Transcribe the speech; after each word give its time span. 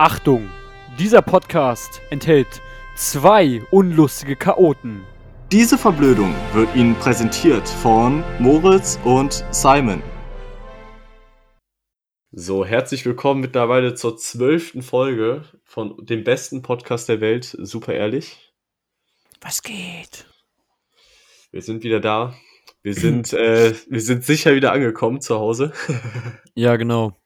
Achtung, 0.00 0.48
dieser 0.96 1.22
Podcast 1.22 2.02
enthält 2.10 2.62
zwei 2.94 3.60
unlustige 3.72 4.36
Chaoten. 4.36 5.04
Diese 5.50 5.76
Verblödung 5.76 6.32
wird 6.52 6.72
Ihnen 6.76 6.94
präsentiert 6.94 7.68
von 7.68 8.22
Moritz 8.38 8.96
und 9.04 9.44
Simon. 9.50 10.00
So, 12.30 12.64
herzlich 12.64 13.04
willkommen 13.06 13.40
mittlerweile 13.40 13.94
zur 13.94 14.16
zwölften 14.16 14.82
Folge 14.82 15.42
von 15.64 15.96
dem 16.06 16.22
besten 16.22 16.62
Podcast 16.62 17.08
der 17.08 17.20
Welt, 17.20 17.56
super 17.58 17.92
ehrlich. 17.92 18.54
Was 19.40 19.64
geht? 19.64 20.26
Wir 21.50 21.62
sind 21.62 21.82
wieder 21.82 21.98
da. 21.98 22.34
Wir 22.84 22.94
sind, 22.94 23.32
äh, 23.32 23.74
wir 23.88 24.00
sind 24.00 24.24
sicher 24.24 24.54
wieder 24.54 24.70
angekommen 24.70 25.20
zu 25.20 25.40
Hause. 25.40 25.72
Ja, 26.54 26.76
genau. 26.76 27.20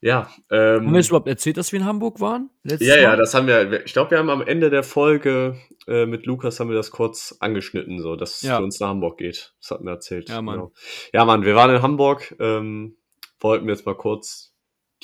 Ja, 0.00 0.28
Haben 0.50 0.86
ähm, 0.86 0.92
wir 0.92 1.00
es 1.00 1.08
überhaupt 1.08 1.28
erzählt, 1.28 1.56
dass 1.56 1.72
wir 1.72 1.80
in 1.80 1.86
Hamburg 1.86 2.20
waren? 2.20 2.50
Letztes 2.62 2.86
ja, 2.86 2.96
ja, 2.96 3.08
Mal? 3.08 3.16
das 3.16 3.34
haben 3.34 3.46
wir. 3.46 3.84
Ich 3.84 3.92
glaube, 3.92 4.12
wir 4.12 4.18
haben 4.18 4.30
am 4.30 4.42
Ende 4.42 4.70
der 4.70 4.84
Folge 4.84 5.56
äh, 5.88 6.06
mit 6.06 6.26
Lukas 6.26 6.60
haben 6.60 6.68
wir 6.68 6.76
das 6.76 6.90
kurz 6.90 7.36
angeschnitten, 7.40 8.00
so 8.00 8.14
dass 8.14 8.36
es 8.36 8.42
Ja. 8.42 8.58
für 8.58 8.64
uns 8.64 8.78
nach 8.78 8.88
Hamburg 8.88 9.18
geht. 9.18 9.54
Das 9.60 9.70
hatten 9.70 9.84
wir 9.84 9.92
erzählt. 9.92 10.28
Ja, 10.28 10.42
Mann. 10.42 10.56
Genau. 10.56 10.72
Ja, 11.12 11.24
Mann, 11.24 11.44
wir 11.44 11.54
waren 11.54 11.74
in 11.74 11.82
Hamburg. 11.82 12.36
Ähm, 12.38 12.96
wollten 13.40 13.68
jetzt 13.68 13.86
mal 13.86 13.96
kurz 13.96 14.54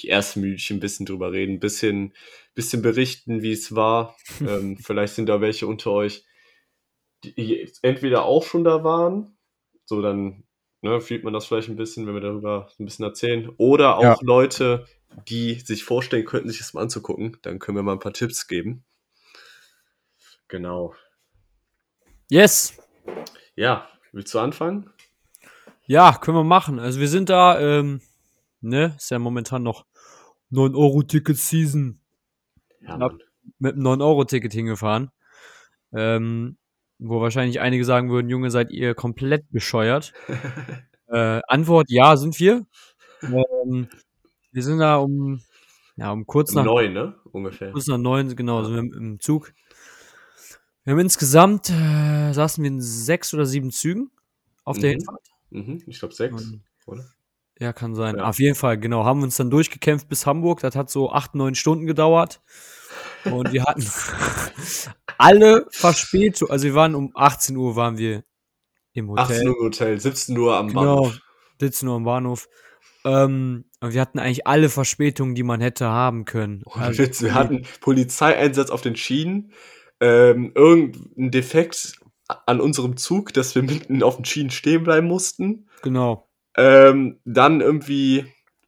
die 0.01 0.09
ersten 0.09 0.41
Minütchen 0.41 0.77
ein 0.77 0.80
bisschen 0.80 1.06
drüber 1.06 1.33
reden, 1.33 1.55
ein 1.55 1.61
bisschen, 1.61 2.15
bisschen 2.55 2.83
berichten, 2.83 3.42
wie 3.42 3.53
es 3.53 3.75
war. 3.75 4.17
ähm, 4.41 4.77
vielleicht 4.77 5.15
sind 5.15 5.29
da 5.29 5.41
welche 5.41 5.67
unter 5.67 5.91
euch, 5.91 6.25
die 7.25 7.33
jetzt 7.37 7.83
entweder 7.83 8.25
auch 8.25 8.45
schon 8.45 8.65
da 8.65 8.84
waren, 8.84 9.39
so 9.87 10.03
dann 10.03 10.45
ne, 10.84 11.01
fühlt 11.01 11.24
man 11.24 11.33
das 11.33 11.47
vielleicht 11.47 11.69
ein 11.69 11.77
bisschen, 11.77 12.06
wenn 12.06 12.15
wir 12.15 12.20
darüber 12.20 12.69
ein 12.79 12.84
bisschen 12.84 13.05
erzählen, 13.05 13.48
oder 13.56 13.97
auch 13.97 14.02
Ja. 14.02 14.19
Leute, 14.20 14.87
die 15.29 15.55
sich 15.55 15.83
vorstellen 15.84 16.25
könnten, 16.25 16.48
sich 16.51 16.59
das 16.59 16.75
mal 16.75 16.83
anzugucken. 16.83 17.37
Dann 17.42 17.59
können 17.59 17.77
wir 17.79 17.83
mal 17.83 17.92
ein 17.92 17.98
paar 18.01 18.12
Tipps 18.12 18.47
geben. 18.47 18.84
Genau. 20.48 20.94
Yes. 22.31 22.77
Ja, 23.56 23.89
willst 24.12 24.34
du 24.34 24.39
anfangen? 24.39 24.91
Ja, 25.86 26.19
können 26.20 26.36
wir 26.36 26.44
machen. 26.44 26.78
Also 26.78 27.00
wir 27.00 27.09
sind 27.09 27.28
da, 27.31 27.59
ähm, 27.61 28.00
ne, 28.61 28.94
ist 28.97 29.11
ja 29.11 29.19
momentan 29.19 29.62
noch 29.62 29.87
9-Euro-Ticket-Season 30.50 32.00
Ja, 32.81 33.11
mit 33.59 33.75
einem 33.75 33.83
9-Euro-Ticket 33.87 34.53
hingefahren. 34.53 35.11
Ähm, 35.92 36.56
wo 37.08 37.20
wahrscheinlich 37.20 37.60
einige 37.60 37.84
sagen 37.84 38.10
würden, 38.10 38.28
Junge, 38.28 38.50
seid 38.50 38.70
ihr 38.70 38.94
komplett 38.94 39.50
bescheuert? 39.50 40.12
Äh, 41.06 41.42
Antwort, 41.47 41.91
ja, 41.91 42.16
sind 42.16 42.41
wir. 42.41 42.66
Ähm, 43.22 43.88
wir 44.52 44.62
sind 44.62 44.78
da 44.78 44.97
um, 44.97 45.42
ja, 45.97 46.10
um 46.10 46.27
kurz 46.27 46.55
nach 46.55 46.64
Neun, 46.64 46.94
ne? 46.94 47.14
Ungefähr. 47.30 47.70
kurz 47.72 47.86
nach 47.86 47.98
neun, 47.98 48.34
genau, 48.34 48.64
sind 48.64 48.75
wir 48.91 48.97
im, 48.98 49.20
Zug. 49.20 49.52
Wir 50.82 50.92
haben 50.92 51.00
insgesamt, 51.00 51.69
äh, 51.70 52.32
saßen 52.32 52.64
wir 52.64 52.69
in 52.69 52.80
sechs 52.80 53.34
oder 53.34 53.44
sieben 53.44 53.70
Zügen 53.70 54.10
auf 54.64 54.78
der 54.78 54.91
Mhm. 54.91 54.92
Hinfahrt. 54.97 55.27
Mhm, 55.50 55.82
ich 55.86 55.98
glaube 55.98 56.14
sechs, 56.14 56.42
Und- 56.42 56.62
oder? 56.86 57.05
Ja, 57.60 57.72
kann 57.72 57.94
sein. 57.94 58.16
Ja. 58.16 58.25
Auf 58.25 58.41
jeden 58.41 58.56
Fall, 58.56 58.78
genau. 58.78 59.05
Haben 59.05 59.22
uns 59.22 59.36
dann 59.36 59.50
durchgekämpft 59.50 60.08
bis 60.08 60.27
Hamburg. 60.27 60.60
Das 60.60 60.75
hat 60.75 60.91
so 60.91 61.12
acht, 61.12 61.34
neun 61.36 61.55
Stunden 61.55 61.86
gedauert. 61.86 62.41
Und 63.24 63.52
wir 63.52 63.64
hatten 63.64 63.84
alle 65.19 65.66
Verspätung. 65.70 66.50
Also 66.50 66.64
wir 66.64 66.74
waren 66.74 66.94
um 66.94 67.10
18 67.14 67.56
Uhr 67.56 67.77
waren 67.77 67.98
wir 67.98 68.24
im 68.92 69.10
Hotel. 69.10 69.22
18 69.24 69.48
Uhr 69.48 69.56
im 69.58 69.64
Hotel, 69.64 70.00
17 70.00 70.38
Uhr 70.38 70.56
am 70.56 70.69
Genau. 70.69 70.80
Bahnhof. 70.80 71.20
Sitzen 71.60 71.86
nur 71.86 71.97
am 71.97 72.05
Bahnhof. 72.05 72.48
Ähm, 73.05 73.64
und 73.80 73.92
wir 73.94 74.00
hatten 74.00 74.19
eigentlich 74.19 74.47
alle 74.47 74.69
Verspätungen, 74.69 75.34
die 75.34 75.42
man 75.42 75.60
hätte 75.60 75.86
haben 75.86 76.25
können. 76.25 76.62
Ohne 76.66 76.84
Also, 76.86 77.02
Witz, 77.02 77.22
wir 77.22 77.34
hatten 77.34 77.66
Polizeieinsatz 77.80 78.70
auf 78.70 78.80
den 78.80 78.97
Schienen, 78.97 79.52
ähm, 80.00 80.52
irgendein 80.55 81.30
Defekt 81.30 81.94
an 82.47 82.60
unserem 82.60 82.97
Zug, 82.97 83.32
dass 83.34 83.55
wir 83.55 83.62
mitten 83.62 84.03
auf 84.03 84.16
den 84.16 84.25
Schienen 84.25 84.50
stehen 84.50 84.82
bleiben 84.84 85.06
mussten. 85.06 85.69
Genau. 85.82 86.28
Ähm, 86.56 87.20
dann 87.25 87.60
irgendwie, 87.60 88.25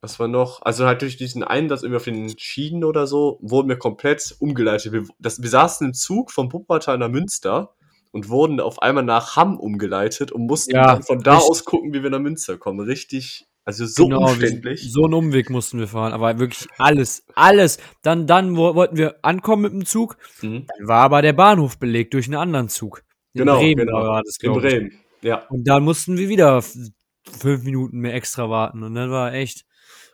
was 0.06 0.18
war 0.20 0.28
noch? 0.28 0.62
Also 0.62 0.86
halt 0.86 1.02
durch 1.02 1.16
diesen 1.16 1.42
Einsatz 1.44 1.82
irgendwie 1.82 1.96
auf 1.96 2.04
den 2.04 2.38
Schienen 2.38 2.84
oder 2.84 3.06
so, 3.06 3.38
wurden 3.42 3.68
wir 3.68 3.76
komplett 3.76 4.34
umgeleitet. 4.38 4.92
Wir, 4.92 5.04
das, 5.18 5.42
wir 5.42 5.50
saßen 5.50 5.88
im 5.88 5.94
Zug 5.94 6.30
von 6.30 6.52
Wuppertal 6.52 6.98
nach 6.98 7.08
Münster 7.10 7.74
und 8.12 8.28
wurden 8.28 8.60
auf 8.60 8.80
einmal 8.82 9.04
nach 9.04 9.36
Hamm 9.36 9.58
umgeleitet 9.58 10.32
und 10.32 10.46
mussten 10.46 10.74
Ja, 10.74 10.86
dann 10.94 11.02
von 11.02 11.22
da 11.22 11.36
aus 11.36 11.64
gucken, 11.64 11.92
wie 11.92 12.02
wir 12.02 12.10
nach 12.10 12.20
Münster 12.20 12.56
kommen. 12.56 12.80
Richtig, 12.80 13.46
also 13.64 13.84
so 13.84 14.04
genau, 14.06 14.20
wir- 14.20 14.26
umständlich. 14.28 14.90
So 14.92 15.04
einen 15.04 15.14
Umweg 15.14 15.50
mussten 15.50 15.78
wir 15.80 15.88
fahren. 15.88 16.12
Aber 16.12 16.38
wirklich 16.38 16.66
alles, 16.78 17.24
alles. 17.34 17.78
Dann, 18.02 18.26
dann 18.26 18.56
wo- 18.56 18.74
wollten 18.74 18.96
wir 18.96 19.16
ankommen 19.22 19.62
mit 19.62 19.72
dem 19.72 19.84
Zug. 19.84 20.16
Mhm. 20.40 20.66
Dann 20.78 20.88
war 20.88 21.02
aber 21.02 21.20
der 21.20 21.32
Bahnhof 21.34 21.78
belegt 21.78 22.14
durch 22.14 22.26
einen 22.26 22.36
anderen 22.36 22.68
Zug. 22.68 23.02
In 23.34 23.40
Genau, 23.40 23.58
Bremen 23.58 23.86
genau. 23.86 23.98
war 24.02 24.22
das, 24.22 24.36
In. 24.40 24.52
Bremen. 24.52 24.92
Ja. 25.20 25.44
Und 25.48 25.66
dann 25.68 25.82
mussten 25.82 26.16
wir 26.16 26.28
wieder 26.28 26.62
fünf 26.62 27.64
Minuten 27.64 27.98
mehr 27.98 28.14
extra 28.14 28.48
warten. 28.48 28.82
Und 28.84 28.94
dann 28.94 29.10
war 29.10 29.34
echt, 29.34 29.64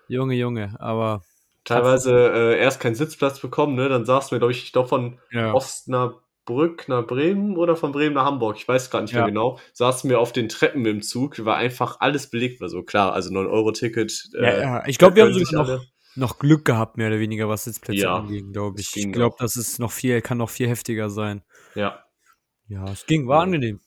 Junge, 0.09 0.35
Junge. 0.35 0.75
Aber 0.79 1.23
teilweise 1.65 2.13
äh, 2.33 2.59
erst 2.59 2.81
keinen 2.81 2.95
Sitzplatz 2.95 3.41
bekommen, 3.41 3.75
ne? 3.77 3.89
Dann 3.89 4.05
saßen 4.05 4.31
wir, 4.33 4.39
glaube 4.39 4.53
ich, 4.53 4.73
glaube 4.73 4.89
von 4.89 5.19
ja, 5.31 5.53
Osnabrück 5.55 6.89
nach 6.89 7.07
Bremen 7.07 7.57
oder 7.57 7.77
von 7.77 7.93
Bremen 7.93 8.15
nach 8.15 8.25
Hamburg, 8.25 8.57
ich 8.57 8.67
weiß 8.67 8.91
gerade 8.91 9.05
nicht 9.05 9.13
Ja. 9.13 9.21
mehr 9.21 9.29
genau, 9.29 9.59
saßen 9.73 10.09
wir 10.11 10.19
auf 10.21 10.33
den 10.33 10.49
Treppen 10.49 10.85
im 10.87 11.03
Zug, 11.03 11.45
war 11.45 11.57
einfach 11.57 12.01
alles 12.01 12.31
belegt, 12.31 12.61
war 12.61 12.69
so 12.69 12.83
klar, 12.83 13.13
also 13.13 13.31
9-Euro-Ticket. 13.31 14.31
ja, 14.35 14.41
äh, 14.41 14.61
ja. 14.61 14.87
ich 14.87 14.99
glaube, 14.99 15.17
wir 15.17 15.25
haben 15.25 15.33
sogar 15.35 15.63
noch, 15.63 15.69
alle- 15.71 15.83
noch 16.17 16.39
Glück 16.39 16.65
gehabt, 16.65 16.97
mehr 16.99 17.09
oder 17.09 17.21
weniger, 17.21 17.49
was 17.49 17.65
Sitzplätze 17.65 18.03
Ja, 18.03 18.17
anging, 18.17 18.53
glaube 18.53 18.81
ich. 18.81 18.95
Ich 18.97 19.13
glaube, 19.13 19.37
das 19.39 19.57
ist 19.57 19.79
noch 19.79 19.93
viel, 19.93 20.21
kann 20.21 20.39
noch 20.39 20.51
viel 20.51 20.69
heftiger 20.69 21.09
sein. 21.11 21.43
Ja. 21.75 22.05
Ja, 22.69 22.85
es 22.91 23.07
ging, 23.07 23.29
war 23.29 23.39
Ja. 23.39 23.43
angenehm. 23.45 23.81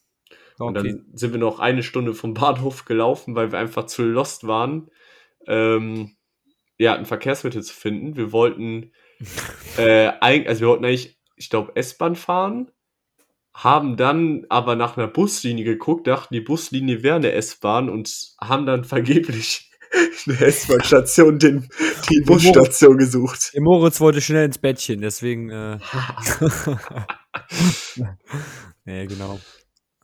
War 0.57 0.67
Und 0.67 0.77
okay. 0.77 0.87
dann 0.93 1.05
sind 1.13 1.33
wir 1.33 1.39
noch 1.39 1.59
eine 1.59 1.83
Stunde 1.83 2.13
vom 2.13 2.33
Bahnhof 2.33 2.85
gelaufen, 2.85 3.35
weil 3.35 3.51
wir 3.51 3.59
einfach 3.59 3.85
zu 3.87 4.03
lost 4.03 4.47
waren, 4.47 4.89
ähm, 5.47 6.15
ja, 6.77 6.95
ein 6.95 7.05
Verkehrsmittel 7.05 7.63
zu 7.63 7.73
finden. 7.73 8.15
Wir 8.15 8.31
wollten, 8.31 8.91
äh, 9.77 10.07
also 10.19 10.61
wir 10.61 10.67
wollten 10.69 10.85
eigentlich, 10.85 11.19
ich 11.35 11.49
glaube, 11.49 11.75
S-Bahn 11.75 12.15
fahren, 12.15 12.71
haben 13.53 13.95
dann 13.95 14.45
aber 14.49 14.75
nach 14.75 14.97
einer 14.97 15.07
Buslinie 15.07 15.63
geguckt, 15.63 16.07
dachten, 16.07 16.33
die 16.33 16.41
Buslinie 16.41 17.03
wäre 17.03 17.15
eine 17.15 17.31
S-Bahn 17.31 17.89
und 17.89 18.33
haben 18.41 18.65
dann 18.65 18.83
vergeblich 18.83 19.71
eine 20.27 20.39
S-Bahn-Station, 20.41 21.39
den, 21.39 21.69
die 22.09 22.21
Busstation 22.21 22.97
gesucht. 22.97 23.53
Der 23.53 23.61
Moritz 23.61 24.01
wollte 24.01 24.19
schnell 24.19 24.45
ins 24.45 24.57
Bettchen, 24.57 24.99
deswegen. 24.99 25.49
Äh, 25.49 25.79
nee, 28.83 29.05
genau. 29.07 29.39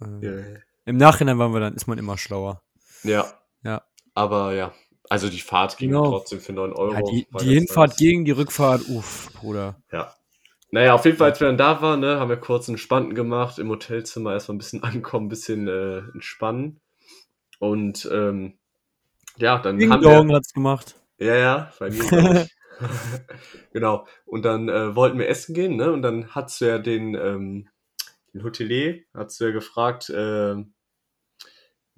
Äh, 0.01 0.25
Ja. 0.25 0.43
Im 0.85 0.97
Nachhinein 0.97 1.37
waren 1.37 1.53
wir 1.53 1.59
dann, 1.59 1.75
ist 1.75 1.87
man 1.87 1.97
immer 1.97 2.17
schlauer. 2.17 2.63
Ja. 3.03 3.25
Ja. 3.63 3.83
Aber 4.13 4.53
ja, 4.53 4.73
also 5.11 5.27
die 5.27 5.41
Fahrt 5.41 5.75
ging 5.77 5.89
Genau. 5.89 6.09
trotzdem 6.09 6.39
für 6.39 6.53
9 6.53 6.71
Euro. 6.71 6.93
Ja, 6.93 7.01
die 7.01 7.27
die 7.41 7.53
Hinfahrt 7.55 7.97
gegen 7.97 8.23
die 8.23 8.31
Rückfahrt, 8.31 8.87
uff, 8.87 9.29
Bruder. 9.33 9.75
Ja. 9.91 10.15
Naja, 10.71 10.93
auf 10.93 11.03
jeden 11.03 11.17
Fall, 11.17 11.31
als 11.31 11.41
wir 11.41 11.47
dann 11.47 11.57
da 11.57 11.81
waren, 11.81 11.99
ne, 11.99 12.17
haben 12.17 12.29
wir 12.29 12.37
kurz 12.37 12.69
einen 12.69 12.77
Spannten 12.77 13.13
gemacht, 13.13 13.59
im 13.59 13.67
Hotelzimmer 13.67 14.31
erstmal 14.31 14.55
ein 14.55 14.59
bisschen 14.59 14.81
ankommen, 14.83 15.25
ein 15.25 15.29
bisschen 15.29 15.67
äh, 15.67 15.97
entspannen. 16.13 16.79
Und 17.59 18.07
ähm, 18.09 18.57
ja, 19.35 19.57
dann 19.59 19.79
Ding 19.79 19.91
haben 19.91 20.01
Dong 20.01 20.29
wir. 20.29 20.37
hat's 20.37 20.53
gemacht. 20.53 20.95
Ja, 21.19 21.35
ja, 21.35 21.73
bei 21.77 21.89
mir. 21.89 22.47
genau. 23.73 24.07
Und 24.25 24.45
dann 24.45 24.69
äh, 24.69 24.95
wollten 24.95 25.19
wir 25.19 25.27
essen 25.27 25.53
gehen, 25.53 25.75
ne? 25.75 25.91
Und 25.91 26.03
dann 26.03 26.33
hat's 26.33 26.61
ja 26.61 26.77
den, 26.79 27.15
ähm, 27.15 27.67
den 28.33 28.43
Hotelier, 28.45 29.01
hat's 29.13 29.39
ja 29.39 29.51
gefragt, 29.51 30.09
äh, 30.09 30.55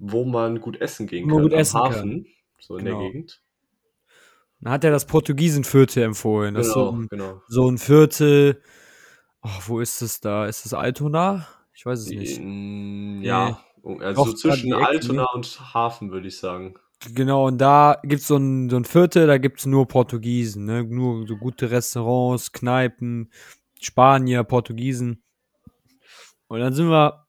wo 0.00 0.24
man 0.24 0.60
gut 0.60 0.80
essen 0.80 1.06
gehen 1.06 1.26
Wo 1.26 1.28
man 1.28 1.36
kann. 1.36 1.42
gut 1.44 1.52
am 1.54 1.58
essen 1.60 1.80
kann. 1.80 2.26
So 2.66 2.76
in 2.76 2.84
Genau. 2.86 3.00
der 3.00 3.08
Gegend. 3.10 3.40
Dann 4.60 4.72
hat 4.72 4.84
er 4.84 4.90
das 4.90 5.06
Portugiesenviertel 5.06 6.02
empfohlen. 6.02 6.54
Das 6.54 6.68
ist 6.68 6.72
so 6.72 6.90
Genau, 6.90 7.02
ein, 7.02 7.08
genau. 7.08 7.42
so 7.48 7.70
ein 7.70 7.76
Viertel. 7.78 8.62
Oh, 9.42 9.50
wo 9.66 9.80
ist 9.80 10.00
es 10.00 10.20
da? 10.20 10.46
Ist 10.46 10.64
es 10.64 10.72
Altona? 10.72 11.46
Ich 11.74 11.84
weiß 11.84 12.00
es 12.00 12.08
nicht. 12.08 12.40
Ja, 13.22 13.60
also 14.00 14.24
Doch, 14.24 14.34
zwischen 14.34 14.72
Altona 14.72 15.26
und 15.34 15.74
Hafen, 15.74 16.10
würde 16.12 16.28
ich 16.28 16.38
sagen. 16.38 16.76
Genau, 17.12 17.46
und 17.48 17.58
da 17.58 18.00
gibt's 18.04 18.28
so 18.28 18.36
ein, 18.36 18.70
so 18.70 18.76
ein 18.76 18.86
Viertel, 18.86 19.26
da 19.26 19.36
gibt's 19.36 19.66
nur 19.66 19.86
Portugiesen, 19.86 20.64
ne? 20.64 20.84
Nur 20.84 21.26
so 21.26 21.36
gute 21.36 21.70
Restaurants, 21.70 22.52
Kneipen, 22.52 23.30
Spanier, 23.78 24.44
Portugiesen. 24.44 25.22
Und 26.46 26.60
dann 26.60 26.72
sind 26.72 26.88
wir, 26.88 27.26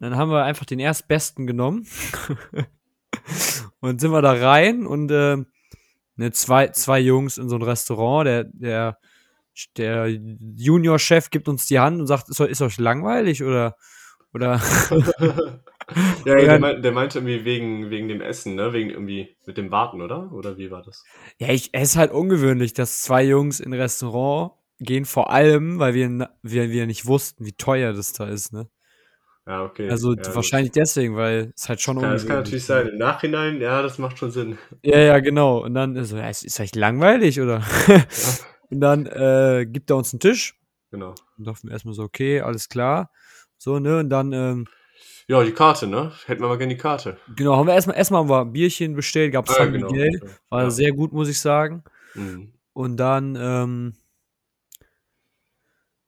dann 0.00 0.16
haben 0.16 0.30
wir 0.30 0.44
einfach 0.44 0.66
den 0.66 0.80
erstbesten 0.80 1.46
genommen 1.46 1.86
und 3.84 4.00
sind 4.00 4.10
wir 4.10 4.22
da 4.22 4.32
rein 4.32 4.86
und 4.86 5.10
äh, 5.10 5.36
ne, 6.16 6.32
zwei, 6.32 6.68
zwei 6.68 7.00
Jungs 7.00 7.38
in 7.38 7.48
so 7.48 7.56
ein 7.56 7.62
Restaurant, 7.62 8.26
der, 8.26 8.44
der, 8.44 8.98
der 9.76 10.08
Junior-Chef 10.08 11.30
gibt 11.30 11.48
uns 11.48 11.66
die 11.66 11.78
Hand 11.78 12.00
und 12.00 12.06
sagt, 12.06 12.28
ist, 12.28 12.40
euch- 12.40 12.50
ist 12.50 12.62
euch 12.62 12.78
langweilig 12.78 13.42
oder, 13.42 13.76
oder 14.32 14.60
Ja, 16.24 16.34
der, 16.34 16.58
meint, 16.58 16.84
der 16.84 16.92
meinte 16.92 17.18
irgendwie 17.18 17.44
wegen, 17.44 17.90
wegen 17.90 18.08
dem 18.08 18.20
Essen, 18.22 18.54
ne? 18.54 18.72
Wegen 18.72 18.90
irgendwie 18.90 19.36
mit 19.46 19.58
dem 19.58 19.70
Warten, 19.70 20.00
oder? 20.00 20.32
Oder 20.32 20.56
wie 20.56 20.70
war 20.70 20.82
das? 20.82 21.04
Ja, 21.38 21.48
ich, 21.48 21.70
es 21.74 21.90
ist 21.90 21.96
halt 21.96 22.10
ungewöhnlich, 22.10 22.72
dass 22.72 23.02
zwei 23.02 23.22
Jungs 23.24 23.60
in 23.60 23.72
ein 23.74 23.80
Restaurant 23.80 24.52
gehen, 24.80 25.04
vor 25.04 25.30
allem, 25.30 25.78
weil 25.78 25.94
wir, 25.94 26.30
wir, 26.42 26.70
wir 26.70 26.86
nicht 26.86 27.06
wussten, 27.06 27.44
wie 27.44 27.52
teuer 27.52 27.92
das 27.92 28.12
da 28.14 28.26
ist, 28.26 28.52
ne? 28.52 28.68
Ja, 29.46 29.62
okay. 29.64 29.90
Also 29.90 30.14
ja, 30.14 30.34
wahrscheinlich 30.34 30.72
deswegen, 30.72 31.16
weil 31.16 31.52
es 31.54 31.68
halt 31.68 31.80
schon 31.80 32.00
kann, 32.00 32.12
das 32.12 32.26
kann 32.26 32.36
natürlich 32.36 32.64
sein. 32.64 32.88
Im 32.88 32.96
Nachhinein, 32.98 33.60
ja, 33.60 33.82
das 33.82 33.98
macht 33.98 34.18
schon 34.18 34.30
Sinn. 34.30 34.56
Ja, 34.82 34.98
ja, 34.98 35.18
genau. 35.20 35.62
Und 35.62 35.74
dann 35.74 35.96
ist 35.96 36.08
so, 36.10 36.16
ja, 36.16 36.28
ist, 36.30 36.44
ist 36.44 36.58
echt 36.60 36.76
langweilig, 36.76 37.40
oder? 37.40 37.62
Ja, 37.88 38.02
Und 38.70 38.80
dann 38.80 39.04
äh, 39.06 39.66
gibt 39.68 39.90
er 39.90 39.96
uns 39.96 40.12
einen 40.14 40.20
Tisch. 40.20 40.54
genau. 40.90 41.14
Und 41.36 41.46
dachten 41.46 41.68
wir 41.68 41.72
erstmal 41.72 41.94
so, 41.94 42.02
okay, 42.04 42.40
alles 42.40 42.68
klar. 42.70 43.10
So, 43.58 43.78
ne? 43.78 43.98
Und 43.98 44.08
dann, 44.10 44.32
ähm, 44.32 44.66
Ja, 45.28 45.42
die 45.44 45.52
Karte, 45.52 45.86
ne? 45.86 46.12
Hätten 46.24 46.40
wir 46.42 46.48
mal 46.48 46.56
gerne 46.58 46.74
die 46.74 46.80
Karte. 46.80 47.18
genau, 47.36 47.56
haben 47.56 47.66
wir 47.66 47.74
erstmal 47.74 47.96
erstmal 47.98 48.20
haben 48.20 48.30
wir 48.30 48.40
ein 48.40 48.52
Bierchen 48.52 48.94
bestellt, 48.94 49.32
gab 49.32 49.48
Ah, 49.50 49.52
San 49.52 49.72
genau. 49.72 49.90
Miguel. 49.90 50.20
War 50.48 50.62
Ja. 50.64 50.70
sehr 50.70 50.92
gut, 50.92 51.12
muss 51.12 51.28
ich 51.28 51.38
sagen. 51.38 51.84
Mhm. 52.14 52.52
Und 52.72 52.96
dann, 52.96 53.36
ähm, 53.38 53.92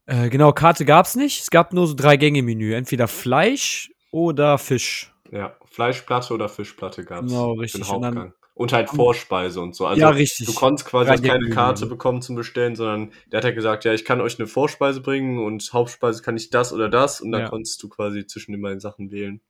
äh, 0.07 0.29
genau, 0.31 0.53
Karte 0.53 0.85
gab's 0.85 1.17
nicht. 1.17 1.43
Es 1.43 1.51
gab 1.51 1.73
nur 1.73 1.87
so 1.87 1.95
drei 1.95 2.17
Gänge-Menü. 2.17 2.73
Entweder 2.75 3.09
Fleisch 3.09 3.91
oder 4.11 4.59
Fisch. 4.59 5.13
Ja, 5.33 5.57
Fleischplatte 5.71 6.33
oder 6.33 6.49
Fischplatte 6.49 7.05
gab 7.05 7.25
es. 7.25 7.31
Genau, 7.33 7.53
richtig. 7.55 7.83
Den 7.87 7.95
Und 7.97 8.03
dann- 8.03 8.15
Hauptgang. 8.17 8.35
Und 8.59 8.73
halt 8.73 8.89
Vorspeise 8.89 9.61
und 9.61 9.75
so. 9.77 9.85
Also 9.87 10.01
ja, 10.01 10.09
richtig. 10.09 10.47
du 10.47 10.55
konntest 10.55 10.89
quasi 10.89 11.11
Drei 11.21 11.29
keine. 11.29 11.51
Karte 11.51 11.85
bekommen 11.85 12.23
zum 12.23 12.37
Bestellen, 12.37 12.75
sondern 12.75 13.13
der 13.31 13.37
hat 13.39 13.45
ja 13.45 13.51
gesagt, 13.51 13.85
ja, 13.85 13.93
ich 13.93 14.07
kann 14.07 14.23
euch 14.23 14.39
eine 14.39 14.47
Vorspeise 14.49 15.03
bringen 15.03 15.45
und 15.45 15.69
Hauptspeise 15.75 16.23
kann 16.23 16.39
ich 16.39 16.49
das 16.49 16.73
oder 16.73 16.89
das 16.89 17.21
und 17.21 17.33
dann 17.33 17.43
Ja. 17.43 17.49
konntest 17.51 17.83
du 17.83 17.91
quasi 17.91 18.27
zwischen 18.27 18.53
den 18.53 18.63
beiden 18.63 18.81
Sachen 18.81 19.11
wählen. 19.11 19.43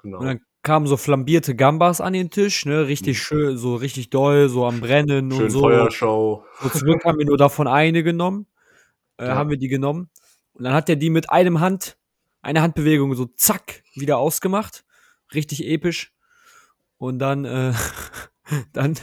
Genau. 0.00 0.20
Und 0.20 0.24
dann 0.26 0.40
kamen 0.62 0.86
so 0.86 0.96
flambierte 0.96 1.54
Gambas 1.54 2.00
an 2.00 2.14
den 2.14 2.30
Tisch, 2.30 2.64
ne? 2.64 2.86
Richtig 2.86 3.18
Mhm. 3.18 3.20
schön, 3.22 3.56
so 3.58 3.74
richtig 3.74 4.08
doll, 4.08 4.48
so 4.48 4.64
am 4.64 4.80
Brennen 4.80 5.30
Schön 5.30 5.42
und 5.42 5.50
so. 5.50 5.60
Feuershow. 5.60 6.44
So 6.62 6.68
zurück 6.70 7.04
haben 7.04 7.18
wir 7.18 7.26
nur 7.26 7.36
davon 7.36 7.66
eine 7.68 8.02
genommen. 8.02 8.46
Äh, 9.20 9.26
Ja. 9.28 9.34
Haben 9.36 9.50
wir 9.50 9.56
die 9.58 9.68
genommen. 9.68 10.10
Und 10.54 10.64
dann 10.64 10.72
hat 10.74 10.88
er 10.88 10.96
die 10.96 11.10
mit 11.10 11.30
einem 11.30 11.60
Hand, 11.60 11.96
eine 12.42 12.62
Handbewegung 12.62 13.14
so 13.14 13.26
zack, 13.26 13.82
wieder 13.94 14.18
ausgemacht. 14.18 14.84
Richtig 15.34 15.64
episch. 15.66 16.12
Und 16.96 17.18
dann, 17.18 17.44
äh, 17.44 17.72
dann 18.72 18.96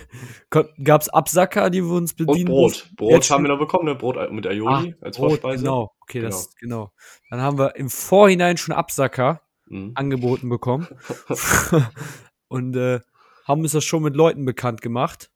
gab 0.49 1.01
es 1.01 1.09
Absacker, 1.09 1.69
die 1.69 1.81
wir 1.83 1.91
uns 1.95 2.11
Und 2.13 2.25
bedienen 2.27 2.47
Brot. 2.49 2.71
mussten. 2.71 2.95
Brot 2.95 3.11
Jetzt 3.13 3.31
haben 3.31 3.43
wir 3.43 3.49
noch 3.49 3.59
bekommen, 3.59 3.85
ne? 3.85 3.95
Brot 3.95 4.31
mit 4.31 4.45
Aioli 4.45 4.95
Ah, 4.99 5.05
als 5.05 5.17
Brot, 5.17 5.29
Vorspeise. 5.31 5.63
Genau, 5.63 5.93
okay, 6.01 6.21
das, 6.21 6.53
genau. 6.55 6.91
Dann 7.29 7.41
haben 7.41 7.57
wir 7.57 7.75
im 7.75 7.89
Vorhinein 7.89 8.57
schon 8.57 8.75
Absacker 8.75 9.41
Mhm. 9.69 9.91
angeboten 9.95 10.47
bekommen. 10.49 10.87
und 12.47 12.75
äh, 12.75 13.01
haben 13.45 13.61
uns 13.61 13.73
das 13.73 13.83
schon 13.83 14.03
mit 14.03 14.15
Leuten 14.15 14.45
bekannt 14.45 14.81
gemacht. 14.81 15.29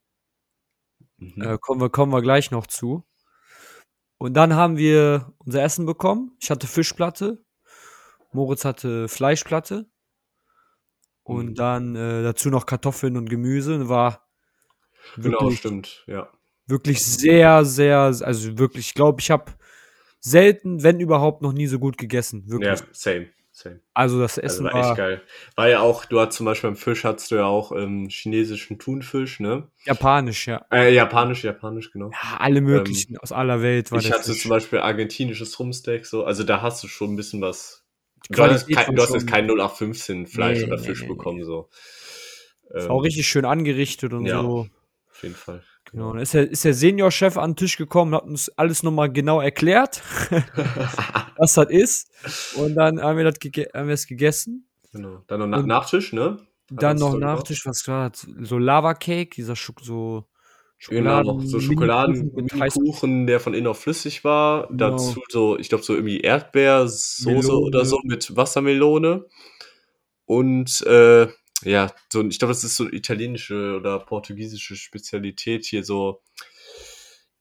Mhm. 1.17 1.41
Äh, 1.41 1.57
kommen, 1.59 1.81
wir, 1.81 1.89
kommen 1.89 2.11
wir 2.13 2.21
gleich 2.21 2.51
noch 2.51 2.67
zu. 2.67 3.03
Und 4.21 4.35
dann 4.35 4.53
haben 4.53 4.77
wir 4.77 5.33
unser 5.39 5.63
Essen 5.63 5.87
bekommen. 5.87 6.37
Ich 6.39 6.51
hatte 6.51 6.67
Fischplatte. 6.67 7.43
Moritz 8.31 8.65
hatte 8.65 9.07
Fleischplatte. 9.07 9.89
Und 11.23 11.49
Mhm. 11.51 11.55
dann 11.55 11.95
äh, 11.95 12.21
dazu 12.21 12.51
noch 12.51 12.67
Kartoffeln 12.67 13.17
und 13.17 13.29
Gemüse. 13.31 13.73
Und 13.73 13.89
War 13.89 14.27
genau, 15.15 15.41
wirklich, 15.41 15.57
stimmt, 15.57 16.03
ja. 16.05 16.29
wirklich 16.67 17.03
sehr, 17.03 17.65
sehr, 17.65 17.97
also 17.97 18.59
wirklich, 18.59 18.89
ich 18.89 18.93
glaube, 18.93 19.21
ich 19.21 19.31
habe 19.31 19.51
selten, 20.19 20.83
wenn 20.83 20.99
überhaupt, 20.99 21.41
noch 21.41 21.51
nie 21.53 21.65
so 21.65 21.79
gut 21.79 21.97
gegessen. 21.97 22.43
Ja, 22.45 22.51
Wirklich. 22.59 22.81
same, 22.91 23.27
same. 23.61 23.81
Also 23.93 24.19
das 24.19 24.37
Also 24.37 24.41
Essen 24.45 24.65
war 24.65 24.73
war, 24.73 24.89
echt 24.89 24.97
geil. 24.97 25.21
War 25.55 25.69
ja 25.69 25.79
auch, 25.81 26.05
du 26.05 26.19
hast 26.19 26.33
zum 26.35 26.45
Beispiel 26.45 26.69
beim 26.71 26.77
Fisch 26.77 27.03
hattest 27.03 27.31
du 27.31 27.35
ja 27.35 27.45
auch 27.45 27.71
ähm, 27.71 28.07
chinesischen 28.09 28.79
Thunfisch, 28.79 29.39
ne? 29.39 29.69
japanisch, 29.85 30.47
ja. 30.47 30.65
Äh, 30.71 30.93
japanisch, 30.93 31.43
japanisch, 31.43 31.91
genau. 31.91 32.11
ja. 32.11 32.37
Alle 32.37 32.61
möglichen 32.61 33.17
aus 33.17 33.31
aller 33.31 33.61
Welt 33.61 33.91
war 33.91 33.99
ich 33.99 34.11
hatte 34.11 34.33
Fisch. 34.33 34.41
zum 34.41 34.49
Beispiel 34.49 34.79
argentinisches 34.79 35.59
Rumsteak, 35.59 36.05
so, 36.05 36.23
also 36.25 36.43
da 36.43 36.61
hast 36.61 36.83
du 36.83 36.87
schon 36.87 37.13
ein 37.13 37.15
bisschen 37.15 37.41
was. 37.41 37.85
Du 38.29 38.41
hast, 38.43 38.69
kein, 38.69 38.95
du 38.95 39.01
hast 39.01 39.13
jetzt 39.13 39.27
kein 39.27 39.45
0815 39.49 40.27
Fleisch 40.27 40.59
Nee, 40.59 40.65
oder 40.65 40.77
nee, 40.77 40.83
Fisch 40.85 41.01
nee, 41.01 41.07
bekommen, 41.07 41.43
so. 41.43 41.69
Das 42.69 42.85
Ähm, 42.85 42.91
auch 42.91 43.01
richtig 43.03 43.27
schön 43.27 43.45
angerichtet 43.45 44.13
und 44.13 44.25
ja. 44.25 44.41
so. 44.41 44.67
Auf 45.09 45.23
jeden 45.23 45.35
Fall. 45.35 45.63
Genau. 45.91 46.13
Dann 46.13 46.21
ist 46.21 46.33
der, 46.33 46.49
ist 46.49 46.63
der 46.63 46.73
Seniorchef 46.73 47.37
an 47.37 47.51
den 47.51 47.55
Tisch 47.57 47.77
gekommen, 47.77 48.15
hat 48.15 48.23
uns 48.23 48.49
alles 48.57 48.81
nochmal 48.83 49.11
genau 49.11 49.41
erklärt, 49.41 50.01
was 51.37 51.53
das 51.53 51.69
ist. 51.69 52.09
Und 52.55 52.75
dann 52.75 53.01
haben 53.01 53.17
wir 53.17 53.25
das 53.25 53.35
haben 53.73 53.87
wir 53.87 53.93
es 53.93 54.07
gegessen. 54.07 54.67
genau. 54.93 55.23
Dann 55.27 55.39
noch 55.41 55.47
Na 55.47 55.57
Und- 55.59 55.67
Nachtisch, 55.67 56.13
ne? 56.13 56.39
Dann 56.69 56.91
uns 56.93 57.01
noch. 57.01 57.19
Nachtisch, 57.19 57.65
was 57.65 57.85
war 57.89 58.09
das? 58.11 58.25
So 58.41 58.57
Lava 58.57 58.93
Cake, 58.93 59.31
dieser 59.35 59.57
Schok 59.57 59.81
so 59.81 60.25
Genau, 60.87 61.21
noch 61.21 61.41
so 61.43 61.59
Schokoladen 61.59 62.31
Schokoladen-Kuchen, 62.49 63.27
der 63.27 63.39
von 63.39 63.53
innen 63.53 63.67
auch 63.67 63.75
flüssig 63.75 64.23
war. 64.23 64.67
Genau. 64.67 64.91
Dazu 64.91 65.21
so, 65.29 65.59
ich 65.59 65.69
glaube, 65.69 65.83
so 65.83 65.93
irgendwie 65.93 66.21
Erdbeersoße 66.21 67.29
Melone. 67.29 67.57
oder 67.67 67.85
so 67.85 67.99
mit 68.03 68.35
Wassermelone. 68.35 69.25
Und 70.25 70.81
äh, 70.87 71.27
ja, 71.63 71.91
so, 72.11 72.23
ich 72.25 72.39
glaube, 72.39 72.53
das 72.53 72.63
ist 72.63 72.75
so 72.75 72.85
eine 72.85 72.93
italienische 72.93 73.75
oder 73.77 73.99
portugiesische 73.99 74.75
Spezialität 74.75 75.65
hier 75.65 75.83
so. 75.83 76.21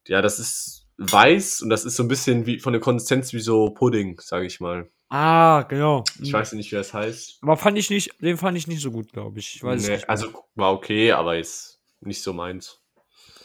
Ja, 0.07 0.23
das 0.23 0.39
ist 0.39 0.87
weiß 0.99 1.63
und 1.63 1.71
das 1.71 1.85
ist 1.87 1.97
so 1.97 2.03
ein 2.03 2.09
bisschen 2.09 2.45
wie 2.47 2.59
von 2.59 2.73
der 2.75 2.81
Konsistenz 2.81 3.33
wie 3.33 3.41
so 3.41 3.71
Pudding, 3.71 4.21
sage 4.21 4.47
ich 4.47 4.61
mal. 4.61 4.91
Ah, 5.09 5.63
genau. 5.63 6.05
Ich 6.21 6.33
weiß 6.33 6.53
nicht, 6.53 6.71
wie 6.71 6.77
das 6.77 6.93
heißt. 6.95 7.39
Aber 7.43 7.57
fand 7.57 7.79
ich 7.79 7.91
nicht, 7.91 8.11
den 8.21 8.37
fand 8.37 8.57
ich 8.57 8.67
nicht 8.69 8.81
so 8.83 8.91
gut, 8.93 9.13
glaube 9.13 9.41
ich. 9.41 9.57
ich 9.57 9.63
weiß 9.63 9.89
Nee, 9.89 10.05
also 10.07 10.29
war 10.55 10.73
okay, 10.73 11.13
aber 11.13 11.39
ist 11.39 11.81
nicht 12.01 12.23
so 12.23 12.33
meins. 12.33 12.81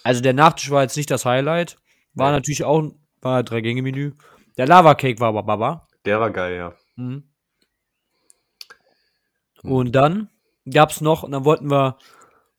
also 0.03 0.21
der 0.21 0.33
Nachtisch 0.33 0.69
war 0.69 0.83
jetzt 0.83 0.97
nicht 0.97 1.09
das 1.09 1.25
Highlight. 1.25 1.77
War 2.13 2.29
Nee. 2.31 2.37
natürlich 2.37 2.63
auch 2.65 2.91
war 3.21 3.41
drei 3.43 3.61
Gänge 3.61 3.81
Menü. 3.81 4.11
Der 4.57 4.67
Lava 4.67 4.93
Cake 4.95 5.19
war 5.19 5.29
aber 5.29 5.43
Baba. 5.43 5.87
Der 6.05 6.19
war 6.19 6.29
geil, 6.31 6.55
ja. 6.55 6.75
Mhm. 6.97 7.23
Mhm. 9.63 9.71
Und 9.71 9.91
dann 9.93 10.29
gab's 10.71 11.01
noch, 11.01 11.23
und 11.23 11.31
dann 11.31 11.45
wollten 11.45 11.69
wir, 11.69 11.97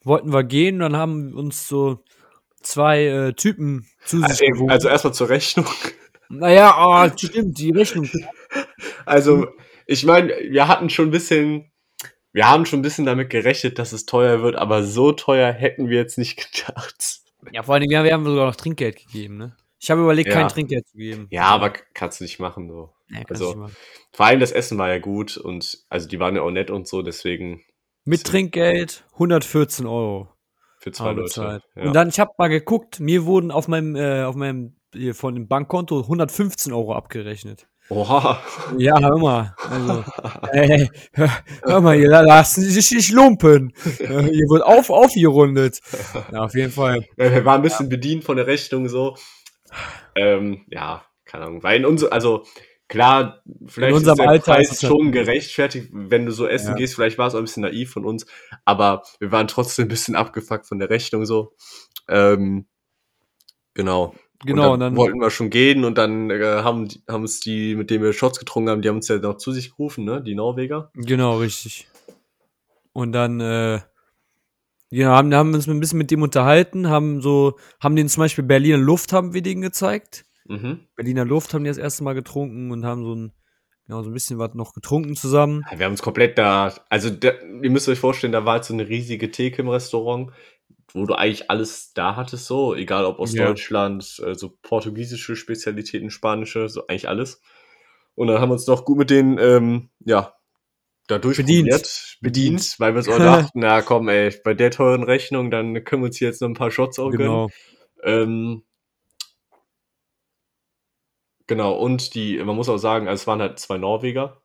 wollten 0.04 0.32
wir 0.32 0.44
gehen, 0.44 0.78
dann 0.80 0.96
haben 0.96 1.34
uns 1.34 1.68
so 1.68 2.02
zwei 2.62 3.04
äh, 3.06 3.32
Typen 3.34 3.86
zu 4.04 4.18
sich 4.18 4.28
Also, 4.28 4.44
geholt. 4.46 4.70
also 4.70 4.88
erstmal 4.88 5.14
zur 5.14 5.28
Rechnung. 5.28 5.66
naja, 6.28 6.74
oh, 6.78 7.10
stimmt, 7.16 7.58
die 7.58 7.70
Rechnung. 7.70 8.08
Also, 9.04 9.46
ich 9.86 10.04
meine, 10.04 10.28
wir 10.50 10.66
hatten 10.68 10.90
schon 10.90 11.08
ein 11.08 11.10
bisschen, 11.12 11.70
wir 12.32 12.48
haben 12.48 12.66
schon 12.66 12.80
ein 12.80 12.82
bisschen 12.82 13.06
damit 13.06 13.30
gerechnet, 13.30 13.78
dass 13.78 13.92
es 13.92 14.06
teuer 14.06 14.42
wird, 14.42 14.56
aber 14.56 14.82
so 14.82 15.12
teuer 15.12 15.52
hätten 15.52 15.88
wir 15.88 15.96
jetzt 15.98 16.18
nicht 16.18 16.36
gedacht. 16.66 17.20
Ja, 17.52 17.62
vor 17.62 17.74
allem, 17.74 17.88
wir 17.88 18.12
haben 18.12 18.24
sogar 18.24 18.46
noch 18.46 18.56
Trinkgeld 18.56 18.96
gegeben, 18.96 19.36
ne? 19.36 19.56
Ich 19.78 19.90
habe 19.90 20.00
überlegt, 20.02 20.28
Ja. 20.30 20.34
kein 20.34 20.48
Trinkgeld 20.48 20.88
zu 20.88 20.96
geben. 20.96 21.26
Ja, 21.30 21.44
aber 21.44 21.70
kannst 21.94 22.18
du 22.20 22.24
nicht 22.24 22.40
machen, 22.40 22.68
so. 22.68 22.92
Kannst 23.12 23.30
also- 23.30 23.48
nicht 23.48 23.56
machen. 23.58 23.76
Vor 24.12 24.26
allem 24.26 24.40
das 24.40 24.50
Essen 24.52 24.78
war 24.78 24.88
ja 24.88 24.98
gut 24.98 25.36
und, 25.36 25.78
also 25.88 26.08
die 26.08 26.18
waren 26.18 26.34
ja 26.34 26.42
auch 26.42 26.50
nett 26.50 26.70
und 26.70 26.88
so, 26.88 27.02
deswegen 27.02 27.62
Mit 28.08 28.22
Trinkgeld 28.22 29.04
114 29.14 29.84
Euro. 29.84 30.28
für 30.78 30.92
zwei 30.92 31.12
Leute. 31.12 31.60
Ja. 31.74 31.82
Und 31.82 31.92
dann, 31.92 32.08
ich 32.08 32.20
habe 32.20 32.30
mal 32.38 32.46
geguckt, 32.46 33.00
mir 33.00 33.24
wurden 33.24 33.50
auf 33.50 33.66
meinem, 33.66 33.96
äh, 33.96 34.22
auf 34.22 34.36
meinem, 34.36 34.76
von 35.12 35.34
dem 35.34 35.48
Bankkonto 35.48 36.02
115 36.02 36.72
Euro 36.72 36.94
abgerechnet. 36.94 37.66
Oha. 37.88 38.40
Ja, 38.78 39.00
hör 39.00 39.18
mal. 39.18 39.56
Also, 39.68 40.04
ey, 40.52 40.88
hör, 41.14 41.30
hör 41.64 41.80
mal, 41.80 41.96
hier 41.96 42.08
lassen 42.08 42.62
Sie 42.62 42.70
sich 42.70 42.92
nicht 42.92 43.10
lumpen. 43.10 43.72
Hier 43.98 44.08
wird 44.08 44.62
auf, 44.62 44.88
aufgerundet. 44.88 45.80
Ja, 46.32 46.44
auf 46.44 46.54
jeden 46.54 46.70
Fall. 46.70 47.04
Ja, 47.16 47.32
wir 47.32 47.44
waren 47.44 47.56
ein 47.56 47.62
bisschen 47.62 47.88
bedient 47.88 48.22
von 48.22 48.36
der 48.36 48.46
Rechnung 48.46 48.88
so. 48.88 49.16
Ähm, 50.14 50.64
ja, 50.68 51.04
keine 51.24 51.46
Ahnung. 51.46 51.64
Weil 51.64 51.78
in 51.78 51.86
unser, 51.86 52.12
also 52.12 52.44
klar, 52.88 53.42
vielleicht 53.66 53.94
unserem 53.94 54.14
ist 54.14 54.18
der 54.18 54.28
Alter 54.28 54.52
Preis 54.52 54.70
ist 54.70 54.82
es 54.82 54.88
schon 54.88 55.12
gerechtfertigt, 55.12 55.88
wenn 55.92 56.26
du 56.26 56.32
so 56.32 56.46
essen 56.46 56.70
Ja. 56.70 56.74
gehst. 56.74 56.94
Vielleicht 56.94 57.18
war 57.18 57.28
es 57.28 57.34
auch 57.34 57.38
ein 57.38 57.44
bisschen 57.44 57.62
naiv 57.62 57.90
von 57.90 58.04
uns, 58.04 58.26
aber 58.64 59.02
wir 59.18 59.32
waren 59.32 59.48
trotzdem 59.48 59.86
ein 59.86 59.88
bisschen 59.88 60.16
abgefuckt 60.16 60.66
von 60.66 60.78
der 60.78 60.90
Rechnung 60.90 61.24
so. 61.24 61.54
Ähm, 62.08 62.66
genau. 63.74 64.14
Genau, 64.44 64.74
und 64.74 64.80
dann, 64.80 64.94
dann, 64.94 64.96
wollten 64.96 65.18
wir 65.18 65.30
schon 65.30 65.48
gehen 65.48 65.84
und 65.84 65.96
dann 65.96 66.30
äh, 66.30 66.60
haben, 66.62 66.88
haben 67.08 67.22
uns 67.22 67.40
die, 67.40 67.74
mit 67.74 67.88
denen 67.88 68.04
wir 68.04 68.12
Shots 68.12 68.38
getrunken 68.38 68.68
haben, 68.68 68.82
die 68.82 68.88
haben 68.88 68.96
uns 68.96 69.08
ja 69.08 69.16
noch 69.16 69.38
zu 69.38 69.50
sich 69.50 69.70
gerufen, 69.70 70.04
ne? 70.04 70.22
Die 70.22 70.34
Norweger. 70.34 70.90
genau, 70.94 71.38
richtig. 71.38 71.88
Und 72.92 73.12
dann, 73.12 73.40
äh, 73.40 73.80
genau, 74.90 75.12
haben, 75.12 75.34
haben 75.34 75.54
uns 75.54 75.66
ein 75.66 75.80
bisschen 75.80 75.98
mit 75.98 76.10
dem 76.10 76.22
unterhalten, 76.22 76.88
haben 76.88 77.22
so, 77.22 77.58
haben 77.80 77.96
denen 77.96 78.10
zum 78.10 78.22
Beispiel 78.22 78.44
Berliner 78.44 78.76
Luft 78.76 79.12
haben 79.14 79.32
wir 79.32 79.42
denen 79.42 79.62
gezeigt. 79.62 80.26
Mhm. 80.48 80.80
Berliner 80.96 81.24
Luft 81.24 81.54
haben 81.54 81.64
die 81.64 81.68
das 81.70 81.78
erste 81.78 82.04
Mal 82.04 82.14
getrunken 82.14 82.70
und 82.70 82.84
haben 82.84 83.04
so 83.04 83.14
ein, 83.14 83.32
genau, 83.86 84.02
so 84.02 84.10
ein 84.10 84.14
bisschen 84.14 84.38
was 84.38 84.54
noch 84.54 84.74
getrunken 84.74 85.16
zusammen. 85.16 85.64
Wir 85.74 85.84
haben 85.84 85.92
uns 85.92 86.02
komplett 86.02 86.38
da, 86.38 86.74
also 86.88 87.10
da, 87.10 87.32
ihr 87.62 87.70
müsst 87.70 87.88
euch 87.88 87.98
vorstellen, 87.98 88.32
da 88.32 88.44
war 88.44 88.56
jetzt 88.56 88.68
so 88.68 88.74
eine 88.74 88.88
riesige 88.88 89.30
Theke 89.30 89.62
im 89.62 89.68
Restaurant, 89.68 90.32
wo 90.92 91.04
du 91.04 91.14
eigentlich 91.14 91.50
alles 91.50 91.92
da 91.92 92.16
hattest, 92.16 92.46
so, 92.46 92.74
egal 92.74 93.04
ob 93.04 93.18
aus 93.18 93.34
Ja. 93.34 93.46
Deutschland, 93.46 94.20
äh, 94.24 94.34
so 94.34 94.56
portugiesische 94.62 95.36
Spezialitäten, 95.36 96.10
spanische, 96.10 96.68
so 96.68 96.86
eigentlich 96.86 97.08
alles. 97.08 97.42
Und 98.14 98.28
dann 98.28 98.40
haben 98.40 98.48
wir 98.48 98.54
uns 98.54 98.66
noch 98.66 98.84
gut 98.84 98.96
mit 98.98 99.10
denen, 99.10 99.38
ähm, 99.38 99.90
ja, 100.04 100.32
da 101.06 101.18
Bedient. 101.18 102.18
bedient, 102.20 102.74
weil 102.78 102.94
wir 102.94 102.98
uns 102.98 103.08
auch 103.08 103.18
dachten, 103.52 103.60
na 103.60 103.82
komm, 103.82 104.08
ey, 104.08 104.34
bei 104.42 104.54
der 104.54 104.70
teuren 104.70 105.04
Rechnung, 105.04 105.50
dann 105.50 105.84
können 105.84 106.02
wir 106.02 106.06
uns 106.06 106.16
hier 106.16 106.28
jetzt 106.28 106.40
noch 106.40 106.48
ein 106.48 106.54
paar 106.54 106.70
Shots 106.70 106.98
auch 106.98 107.10
gönnen. 107.10 107.18
Genau. 107.18 107.48
Ähm, 108.02 108.62
genau, 111.46 111.74
und 111.74 112.14
die, 112.14 112.38
man 112.42 112.56
muss 112.56 112.68
auch 112.68 112.78
sagen, 112.78 113.08
also 113.08 113.22
es 113.22 113.26
waren 113.26 113.40
halt 113.40 113.58
zwei 113.58 113.78
Norweger 113.78 114.40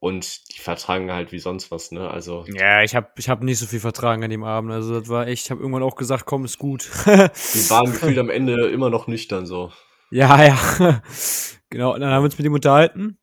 und 0.00 0.52
die 0.54 0.58
vertragen 0.58 1.12
halt 1.12 1.30
wie 1.32 1.38
sonst 1.38 1.70
was, 1.70 1.92
ne? 1.92 2.10
Also, 2.10 2.44
Ja, 2.48 2.82
ich 2.82 2.94
habe 2.96 3.08
ich 3.16 3.28
hab 3.28 3.42
nicht 3.42 3.58
so 3.58 3.66
viel 3.66 3.80
vertragen 3.80 4.24
an 4.24 4.30
dem 4.30 4.42
Abend. 4.44 4.72
Also 4.72 4.98
das 5.00 5.08
war 5.08 5.26
echt, 5.28 5.44
ich 5.46 5.50
habe 5.50 5.60
irgendwann 5.60 5.82
auch 5.84 5.94
gesagt, 5.96 6.24
komm, 6.26 6.44
ist 6.44 6.58
gut. 6.58 6.90
die 7.06 7.70
waren 7.70 7.92
gefühlt 7.92 8.18
am 8.18 8.30
Ende 8.30 8.68
immer 8.70 8.90
noch 8.90 9.06
nüchtern 9.06 9.46
so. 9.46 9.70
Ja, 10.14 10.44
ja. 10.44 10.58
genau, 11.70 11.94
und 11.94 12.00
dann 12.00 12.10
haben 12.10 12.20
wir 12.20 12.26
uns 12.26 12.36
mit 12.36 12.46
ihm 12.46 12.52
unterhalten. 12.52 13.16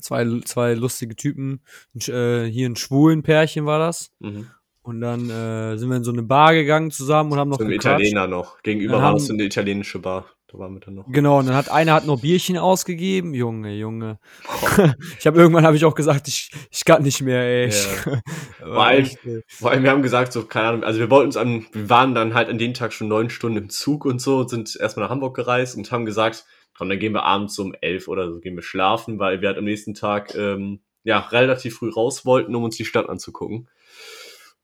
Zwei, 0.00 0.26
zwei 0.44 0.74
lustige 0.74 1.16
Typen. 1.16 1.62
Ein, 1.94 2.12
äh, 2.14 2.44
hier 2.50 2.68
ein 2.68 2.76
schwulen 2.76 3.22
Pärchen 3.22 3.64
war 3.64 3.78
das. 3.78 4.10
Mhm. 4.18 4.48
Und 4.82 5.00
dann 5.00 5.30
äh, 5.30 5.78
sind 5.78 5.88
wir 5.88 5.96
in 5.96 6.04
so 6.04 6.12
eine 6.12 6.22
Bar 6.24 6.52
gegangen 6.52 6.90
zusammen 6.90 7.32
und 7.32 7.38
haben 7.38 7.48
noch 7.48 7.56
So 7.58 7.64
ein. 7.64 7.70
Italiener 7.72 8.26
noch. 8.26 8.60
Gegenüber 8.62 8.96
war 8.96 9.02
haben- 9.02 9.14
das 9.14 9.28
so 9.28 9.32
eine 9.32 9.44
italienische 9.44 9.98
Bar. 9.98 10.26
Da 10.54 10.60
waren 10.60 10.74
wir 10.74 10.80
dann 10.80 10.94
noch. 10.94 11.06
Genau, 11.10 11.40
und 11.40 11.46
dann 11.46 11.56
hat 11.56 11.68
einer 11.68 11.94
hat 11.94 12.06
noch 12.06 12.20
Bierchen 12.20 12.56
ausgegeben. 12.58 13.34
Junge, 13.34 13.74
Junge. 13.74 14.20
ich 15.18 15.26
habe 15.26 15.38
irgendwann 15.40 15.66
habe 15.66 15.74
ich 15.76 15.84
auch 15.84 15.96
gesagt, 15.96 16.28
ich, 16.28 16.52
ich 16.70 16.84
kann 16.84 17.02
nicht 17.02 17.22
mehr, 17.22 17.40
ey. 17.42 17.70
Ja. 17.70 18.20
Vor 18.60 18.84
allem- 18.84 19.08
Vor 19.48 19.70
allem, 19.72 19.82
wir 19.82 19.90
haben 19.90 20.02
gesagt, 20.02 20.32
so, 20.32 20.44
keine 20.44 20.68
Ahnung, 20.68 20.84
also 20.84 21.00
wir 21.00 21.10
wollten 21.10 21.26
uns 21.26 21.36
an, 21.36 21.66
wir 21.72 21.90
waren 21.90 22.14
dann 22.14 22.34
halt 22.34 22.48
an 22.48 22.58
dem 22.58 22.72
Tag 22.72 22.92
schon 22.92 23.08
neun 23.08 23.30
Stunden 23.30 23.58
im 23.58 23.68
Zug 23.68 24.04
und 24.04 24.20
so, 24.20 24.46
sind 24.46 24.76
erstmal 24.78 25.06
nach 25.06 25.10
Hamburg 25.10 25.34
gereist 25.34 25.76
und 25.76 25.90
haben 25.90 26.04
gesagt, 26.04 26.44
komm, 26.76 26.88
dann 26.88 27.00
gehen 27.00 27.14
wir 27.14 27.24
abends 27.24 27.58
um 27.58 27.74
elf 27.80 28.06
oder 28.06 28.30
so, 28.30 28.38
gehen 28.38 28.54
wir 28.54 28.62
schlafen, 28.62 29.18
weil 29.18 29.40
wir 29.40 29.48
halt 29.48 29.58
am 29.58 29.64
nächsten 29.64 29.94
Tag, 29.94 30.36
ähm, 30.36 30.82
ja, 31.02 31.18
relativ 31.18 31.78
früh 31.78 31.90
raus 31.90 32.24
wollten, 32.24 32.54
um 32.54 32.62
uns 32.62 32.76
die 32.76 32.84
Stadt 32.84 33.08
anzugucken. 33.08 33.68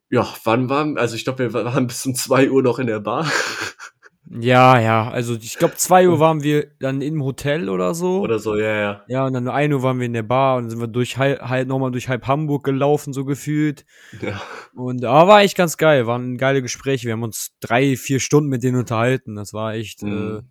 Ja, 0.08 0.32
wann 0.44 0.68
waren, 0.68 0.98
also 0.98 1.16
ich 1.16 1.24
glaube, 1.24 1.40
wir 1.40 1.52
waren 1.52 1.88
bis 1.88 2.06
um 2.06 2.14
zwei 2.14 2.48
Uhr 2.48 2.62
noch 2.62 2.78
in 2.78 2.86
der 2.86 3.00
Bar 3.00 3.26
ja, 4.30 4.78
ja, 4.80 5.10
also 5.10 5.34
ich 5.34 5.56
glaube, 5.58 5.74
zwei 5.76 6.08
Uhr 6.08 6.20
waren 6.20 6.42
wir 6.42 6.68
dann 6.78 7.02
im 7.02 7.22
Hotel 7.24 7.68
oder 7.68 7.94
so. 7.94 8.20
oder 8.20 8.38
so, 8.38 8.56
ja, 8.56 8.78
ja. 8.80 9.04
Ja, 9.08 9.26
und 9.26 9.32
dann 9.32 9.48
um 9.48 9.54
1 9.54 9.74
Uhr 9.74 9.82
waren 9.82 9.98
wir 9.98 10.06
in 10.06 10.12
der 10.12 10.22
Bar 10.22 10.56
und 10.56 10.64
dann 10.64 10.70
sind 10.70 10.80
wir 10.80 10.86
durch 10.86 11.16
halb, 11.18 11.40
halb 11.42 11.66
nochmal 11.66 11.90
durch 11.90 12.08
halb 12.08 12.26
Hamburg 12.28 12.62
gelaufen, 12.64 13.12
so 13.12 13.24
gefühlt. 13.24 13.84
ja. 14.20 14.40
Und 14.74 15.02
da 15.02 15.26
war 15.26 15.40
echt 15.42 15.56
ganz 15.56 15.76
geil, 15.76 16.06
waren 16.06 16.38
geile 16.38 16.62
Gespräche. 16.62 17.06
Wir 17.06 17.14
haben 17.14 17.24
uns 17.24 17.56
drei, 17.60 17.96
vier 17.96 18.20
Stunden 18.20 18.48
mit 18.48 18.62
denen 18.62 18.78
unterhalten. 18.78 19.34
Das 19.34 19.52
war 19.52 19.74
echt, 19.74 20.02
äh, 20.02 20.06
Mhm. 20.06 20.42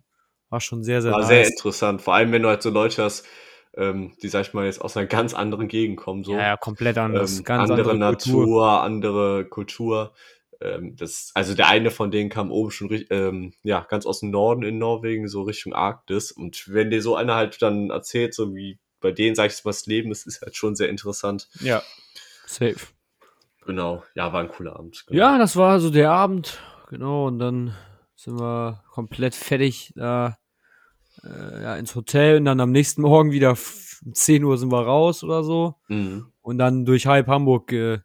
war 0.50 0.60
schon 0.60 0.82
sehr, 0.82 1.00
sehr 1.00 1.12
War 1.12 1.20
nice. 1.20 1.28
sehr 1.28 1.46
interessant, 1.46 2.02
vor 2.02 2.14
allem 2.14 2.32
wenn 2.32 2.42
du 2.42 2.48
halt 2.48 2.60
so 2.62 2.70
Leute 2.70 3.02
hast, 3.02 3.24
ähm, 3.76 4.12
die, 4.22 4.28
sag 4.28 4.42
ich 4.48 4.52
mal, 4.52 4.66
jetzt 4.66 4.82
aus 4.82 4.96
einer 4.96 5.06
ganz 5.06 5.32
anderen 5.32 5.68
Gegend 5.68 5.96
kommen, 5.96 6.24
so. 6.24 6.32
ja, 6.32 6.40
ja, 6.40 6.56
komplett 6.56 6.98
anders. 6.98 7.38
ähm, 7.38 7.44
ganz 7.44 7.70
andere, 7.70 7.92
andere. 7.92 8.10
Natur, 8.12 8.82
andere 8.82 9.44
Kultur. 9.46 10.12
Ähm, 10.60 10.96
das, 10.96 11.30
also 11.34 11.54
der 11.54 11.68
eine 11.68 11.90
von 11.90 12.10
denen 12.10 12.30
kam 12.30 12.50
oben 12.50 12.70
schon 12.70 13.04
ähm, 13.10 13.52
ja, 13.62 13.86
ganz 13.88 14.06
aus 14.06 14.20
dem 14.20 14.30
Norden 14.30 14.62
in 14.62 14.78
Norwegen, 14.78 15.28
so 15.28 15.42
Richtung 15.42 15.72
Arktis. 15.72 16.32
Und 16.32 16.64
wenn 16.68 16.90
dir 16.90 17.02
so 17.02 17.16
einer 17.16 17.34
halt 17.34 17.60
dann 17.62 17.90
erzählt, 17.90 18.34
so 18.34 18.54
wie 18.54 18.78
bei 19.00 19.12
denen, 19.12 19.34
sag 19.34 19.50
ich 19.50 19.64
mal, 19.64 19.70
das 19.70 19.86
Leben 19.86 20.10
ist, 20.10 20.26
ist 20.26 20.42
halt 20.42 20.56
schon 20.56 20.76
sehr 20.76 20.88
interessant. 20.88 21.48
Ja, 21.60 21.82
safe. 22.46 22.76
Genau, 23.64 24.02
ja, 24.14 24.32
war 24.32 24.40
ein 24.40 24.48
cooler 24.48 24.76
Abend. 24.76 25.04
Genau. 25.06 25.18
Ja, 25.18 25.38
das 25.38 25.56
war 25.56 25.80
so 25.80 25.90
der 25.90 26.10
Abend. 26.10 26.58
Genau, 26.88 27.26
und 27.26 27.38
dann 27.38 27.74
sind 28.16 28.38
wir 28.38 28.82
komplett 28.90 29.34
fertig 29.34 29.92
da 29.94 30.38
äh, 31.24 31.62
ja, 31.62 31.76
ins 31.76 31.94
Hotel 31.94 32.38
und 32.38 32.44
dann 32.44 32.60
am 32.60 32.72
nächsten 32.72 33.02
Morgen 33.02 33.30
wieder 33.32 33.56
um 34.04 34.14
10 34.14 34.44
Uhr 34.44 34.58
sind 34.58 34.72
wir 34.72 34.82
raus 34.82 35.22
oder 35.22 35.44
so. 35.44 35.76
Mhm. 35.88 36.32
Und 36.42 36.58
dann 36.58 36.84
durch 36.84 37.06
halb 37.06 37.28
Hamburg 37.28 37.68
ge 37.68 38.00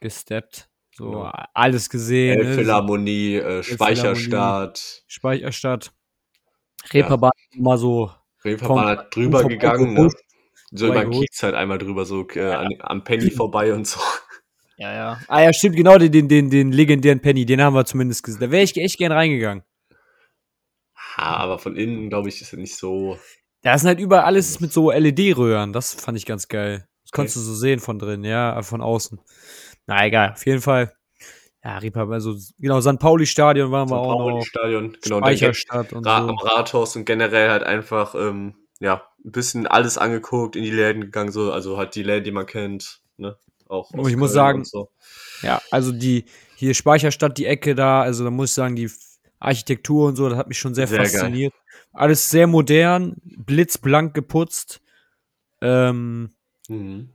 gesteppt. 0.00 0.69
So 0.92 1.10
Genau. 1.10 1.32
alles 1.54 1.88
gesehen. 1.88 2.38
Elbphilharmonie, 2.40 3.34
äh, 3.36 3.38
Elbphilharmonie. 3.38 3.62
Speicherstadt, 3.64 5.02
Speicherstadt. 5.06 5.92
Reeperbahn 6.92 7.30
mal 7.56 7.78
so. 7.78 8.10
Reeperbahn 8.44 8.86
hat 8.86 9.14
drüber 9.14 9.40
vom- 9.40 9.48
gegangen, 9.50 9.96
vom- 9.96 10.06
ne? 10.06 10.12
So 10.72 10.86
über 10.86 11.00
den. 11.04 11.10
Kiez 11.10 11.42
halt 11.42 11.54
einmal 11.54 11.78
drüber, 11.78 12.04
so 12.04 12.26
äh, 12.34 12.52
an, 12.52 12.68
am 12.80 13.04
Penny 13.04 13.30
vorbei 13.30 13.72
und 13.74 13.86
so. 13.86 14.00
Ja, 14.76 14.94
ja. 14.94 15.20
Ah 15.28 15.42
ja, 15.42 15.52
stimmt, 15.52 15.76
genau, 15.76 15.98
den, 15.98 16.10
den, 16.10 16.28
den, 16.28 16.48
den 16.50 16.72
legendären 16.72 17.20
Penny, 17.20 17.44
den 17.44 17.60
haben 17.60 17.74
wir 17.74 17.84
zumindest 17.84 18.22
gesehen. 18.22 18.40
Da 18.40 18.50
wäre 18.50 18.62
ich 18.62 18.76
echt 18.76 18.96
gern 18.98 19.12
reingegangen. 19.12 19.62
Ja, 21.18 21.36
aber 21.36 21.58
von 21.58 21.76
innen, 21.76 22.08
glaube 22.08 22.28
ich, 22.30 22.40
ist 22.40 22.52
er 22.52 22.58
nicht 22.58 22.76
so. 22.76 23.18
Da 23.62 23.74
ist 23.74 23.84
halt 23.84 24.00
überall 24.00 24.24
alles 24.24 24.60
mit 24.60 24.72
so 24.72 24.90
LED-Röhren. 24.90 25.72
Das 25.74 25.92
fand 25.92 26.16
ich 26.16 26.24
ganz 26.24 26.48
geil. 26.48 26.86
Das 27.02 27.10
konntest 27.12 27.36
Okay. 27.36 27.44
du 27.46 27.50
so 27.52 27.54
sehen 27.56 27.80
von 27.80 27.98
drin, 27.98 28.24
ja, 28.24 28.58
äh, 28.58 28.62
von 28.62 28.80
außen. 28.80 29.20
Na 29.86 30.06
egal, 30.06 30.32
auf 30.32 30.44
jeden 30.46 30.60
Fall. 30.60 30.92
Ja, 31.62 31.76
Reeperbahn, 31.78 32.14
also 32.14 32.36
genau, 32.58 32.80
St. 32.80 32.98
Pauli-Stadion 32.98 33.70
waren 33.70 33.88
wir 33.90 33.96
St. 33.96 34.00
auch 34.02 34.18
noch. 34.18 34.30
Pauli-Stadion, 34.30 34.96
genau. 35.02 35.18
Speicherstadt 35.18 35.92
und 35.92 36.06
Ra 36.06 36.22
so. 36.22 36.28
am 36.28 36.38
Rathaus 36.38 36.96
und 36.96 37.04
generell 37.04 37.50
halt 37.50 37.62
einfach, 37.64 38.14
ähm, 38.14 38.54
ja, 38.78 39.02
ein 39.24 39.32
bisschen 39.32 39.66
alles 39.66 39.98
angeguckt, 39.98 40.56
in 40.56 40.64
die 40.64 40.70
Läden 40.70 41.02
gegangen, 41.02 41.32
so, 41.32 41.52
also 41.52 41.76
halt 41.76 41.94
die 41.94 42.02
Läden, 42.02 42.24
die 42.24 42.30
man 42.30 42.46
kennt, 42.46 43.02
ne? 43.18 43.36
Auch 43.68 43.90
Oh, 43.96 44.08
ich 44.08 44.16
muss 44.16 44.32
sagen, 44.32 44.60
und 44.60 44.66
so. 44.68 44.90
Ja, 45.42 45.60
also 45.70 45.92
die 45.92 46.24
hier 46.56 46.72
Speicherstadt, 46.74 47.36
die 47.36 47.46
Ecke 47.46 47.74
da, 47.74 48.00
also 48.02 48.24
da 48.24 48.30
muss 48.30 48.50
ich 48.50 48.54
sagen, 48.54 48.74
die 48.76 48.90
Architektur 49.38 50.08
und 50.08 50.16
so, 50.16 50.28
das 50.28 50.38
hat 50.38 50.48
mich 50.48 50.58
schon 50.58 50.74
sehr, 50.74 50.86
Sehr 50.86 50.98
geil. 50.98 51.08
fasziniert. 51.08 51.54
Alles 51.92 52.30
sehr 52.30 52.46
modern, 52.46 53.16
blitzblank 53.22 54.14
geputzt. 54.14 54.80
Ähm, 55.60 56.34
Mhm. 56.68 57.10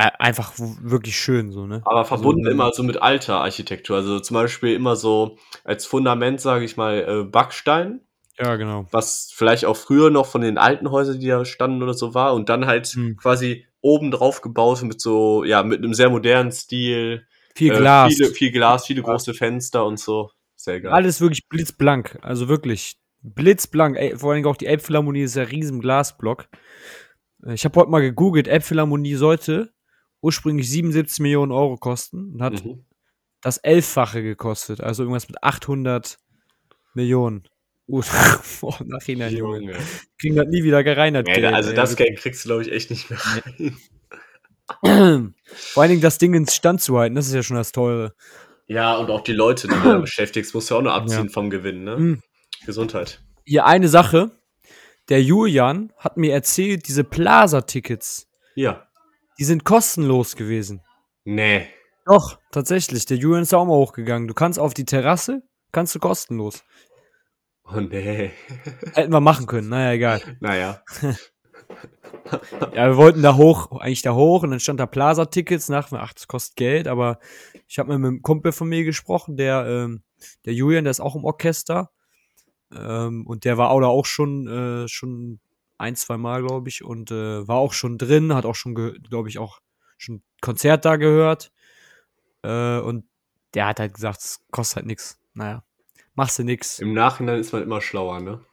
Einfach 0.00 0.52
wirklich 0.56 1.16
schön 1.18 1.50
so, 1.52 1.66
ne? 1.66 1.82
Aber 1.84 2.04
verbunden 2.04 2.44
Also, 2.46 2.50
immer 2.54 2.72
so 2.72 2.82
mit 2.82 3.00
alter 3.02 3.40
Architektur, 3.40 3.96
also 3.96 4.20
zum 4.20 4.34
Beispiel 4.34 4.74
immer 4.74 4.96
so 4.96 5.36
als 5.64 5.86
Fundament, 5.86 6.40
sage 6.40 6.64
ich 6.64 6.76
mal, 6.76 7.04
äh, 7.08 7.24
Backstein, 7.24 8.00
Ja, 8.38 8.56
genau. 8.56 8.86
was 8.90 9.30
vielleicht 9.34 9.64
auch 9.64 9.76
früher 9.76 10.10
noch 10.10 10.26
von 10.26 10.40
den 10.40 10.58
alten 10.58 10.90
Häusern, 10.90 11.20
die 11.20 11.26
da 11.28 11.44
standen 11.44 11.82
oder 11.82 11.94
so 11.94 12.14
war, 12.14 12.34
und 12.34 12.48
dann 12.48 12.66
halt 12.66 12.86
Hm. 12.88 13.16
quasi 13.16 13.66
oben 13.82 14.10
drauf 14.10 14.40
gebaut 14.42 14.82
mit 14.82 15.00
so, 15.00 15.44
ja, 15.44 15.62
mit 15.62 15.78
einem 15.78 15.94
sehr 15.94 16.10
modernen 16.10 16.52
Stil. 16.52 17.26
Viel 17.54 17.72
äh, 17.72 17.76
Glas. 17.76 18.12
Viele, 18.14 18.30
viel 18.30 18.50
Glas, 18.52 18.86
viele 18.86 19.02
große 19.02 19.34
Fenster 19.34 19.84
und 19.86 19.98
so. 19.98 20.30
Sehr 20.56 20.80
geil. 20.80 20.92
Alles 20.92 21.20
wirklich 21.20 21.48
blitzblank, 21.48 22.18
also 22.22 22.48
wirklich 22.48 22.96
blitzblank. 23.22 23.96
Ey, 23.96 24.16
vor 24.16 24.32
allem 24.32 24.46
auch 24.46 24.56
die 24.56 24.66
Elbphilharmonie 24.66 25.22
ist 25.22 25.36
ja 25.36 25.42
riesen 25.44 25.80
Glasblock. 25.80 26.48
Äh, 27.44 27.54
Ich 27.54 27.64
habe 27.64 27.78
heute 27.80 27.90
mal 27.90 28.00
gegoogelt, 28.00 28.48
Elbphilharmonie 28.48 29.14
sollte 29.14 29.72
ursprünglich 30.20 30.68
77 30.70 31.20
Millionen 31.20 31.52
Euro 31.52 31.76
kosten 31.76 32.34
und 32.34 32.42
hat 32.42 32.64
Mhm. 32.64 32.84
das 33.40 33.56
Elffache 33.58 34.22
gekostet, 34.22 34.80
also 34.80 35.02
irgendwas 35.02 35.28
mit 35.28 35.42
800 35.42 36.18
Millionen. 36.94 37.44
Gut, 37.86 38.06
oh, 38.62 38.74
nachhinein, 38.84 39.34
Junge. 39.34 39.58
Junge. 39.60 39.76
Kriegen 40.20 40.36
das 40.36 40.46
nie 40.48 40.62
wieder 40.62 40.84
gereinert. 40.84 41.26
Nee, 41.26 41.44
also 41.46 41.70
ey. 41.70 41.76
das 41.76 41.96
Geld 41.96 42.18
kriegst 42.18 42.44
du, 42.44 42.48
glaube 42.50 42.62
ich, 42.62 42.70
echt 42.72 42.90
nicht 42.90 43.10
mehr 43.10 43.18
rein. 43.24 43.76
Vor 45.44 45.82
allen 45.82 45.90
Dingen 45.90 46.00
das 46.02 46.18
Ding 46.18 46.34
ins 46.34 46.54
Stand 46.54 46.80
zu 46.80 46.96
halten, 46.98 47.14
das 47.16 47.26
ist 47.26 47.34
ja 47.34 47.42
schon 47.42 47.56
das 47.56 47.72
Teure. 47.72 48.14
Ja, 48.66 48.96
und 48.96 49.10
auch 49.10 49.22
die 49.22 49.32
Leute, 49.32 49.66
die 49.66 49.74
du 49.74 49.80
da 49.82 49.98
beschäftigst, 50.00 50.54
musst 50.54 50.70
du 50.70 50.76
auch 50.76 50.82
noch 50.82 50.92
abziehen 50.92 51.26
Ja. 51.26 51.32
vom 51.32 51.50
Gewinn, 51.50 51.82
ne? 51.84 51.96
Mhm. 51.96 52.22
Gesundheit. 52.66 53.20
Hier 53.44 53.66
eine 53.66 53.88
Sache. 53.88 54.30
Der 55.08 55.22
Julian 55.22 55.92
hat 55.98 56.16
mir 56.16 56.32
erzählt, 56.32 56.86
diese 56.86 57.02
Plaza-Tickets, 57.02 58.28
Ja. 58.54 58.86
Die 59.40 59.44
sind 59.44 59.64
kostenlos 59.64 60.36
gewesen. 60.36 60.82
Nee. 61.24 61.66
Doch, 62.04 62.38
tatsächlich. 62.52 63.06
Der 63.06 63.16
Julian 63.16 63.42
ist 63.42 63.54
auch 63.54 63.64
mal 63.64 63.72
hochgegangen. 63.72 64.28
Du 64.28 64.34
kannst 64.34 64.58
auf 64.58 64.74
die 64.74 64.84
Terrasse, 64.84 65.42
kannst 65.72 65.94
du 65.94 65.98
kostenlos. 65.98 66.62
Oh 67.64 67.80
nee. 67.80 68.32
Hätten 68.94 69.12
wir 69.12 69.20
machen 69.20 69.46
können, 69.46 69.70
naja, 69.70 69.92
egal. 69.92 70.36
naja. 70.40 70.82
Ja, 72.74 72.88
wir 72.88 72.96
wollten 72.96 73.22
da 73.22 73.36
hoch, 73.36 73.70
eigentlich 73.80 74.02
da 74.02 74.14
hoch 74.14 74.42
und 74.42 74.50
dann 74.50 74.60
stand 74.60 74.78
da 74.80 74.86
Plaza-Tickets 74.86 75.68
nach, 75.68 75.90
ach, 75.92 76.12
das 76.12 76.26
kostet 76.26 76.56
Geld, 76.56 76.88
aber 76.88 77.18
ich 77.66 77.78
habe 77.78 77.88
mit 77.88 77.96
einem 77.96 78.22
Kumpel 78.22 78.52
von 78.52 78.68
mir 78.68 78.84
gesprochen, 78.84 79.36
der, 79.36 79.66
ähm, 79.66 80.02
der 80.44 80.54
Julian, 80.54 80.84
der 80.84 80.90
ist 80.90 81.00
auch 81.00 81.16
im 81.16 81.24
Orchester 81.24 81.90
ähm, 82.74 83.26
und 83.26 83.44
der 83.44 83.58
war 83.58 83.70
auch 83.70 83.80
da 83.80 83.86
auch 83.86 84.06
schon, 84.06 84.46
äh, 84.48 84.88
schon 84.88 85.40
ein, 85.80 85.96
zwei 85.96 86.16
Mal, 86.16 86.42
glaube 86.42 86.68
ich, 86.68 86.84
und 86.84 87.10
äh, 87.10 87.46
war 87.48 87.56
auch 87.56 87.72
schon 87.72 87.98
drin, 87.98 88.34
hat 88.34 88.44
auch 88.44 88.54
schon, 88.54 88.74
glaube 88.74 89.28
ich, 89.28 89.38
auch 89.38 89.60
schon 89.98 90.22
Konzert 90.40 90.84
da 90.84 90.96
gehört 90.96 91.52
äh, 92.42 92.78
und 92.78 93.04
der 93.54 93.66
hat 93.66 93.80
halt 93.80 93.94
gesagt, 93.94 94.20
es 94.20 94.40
kostet 94.50 94.76
halt 94.76 94.86
nix. 94.86 95.18
Naja, 95.34 95.64
machst 96.14 96.38
du 96.38 96.44
nix. 96.44 96.78
Im 96.78 96.94
Nachhinein 96.94 97.40
ist 97.40 97.52
man 97.52 97.62
immer 97.62 97.80
schlauer, 97.80 98.20
ne? 98.20 98.44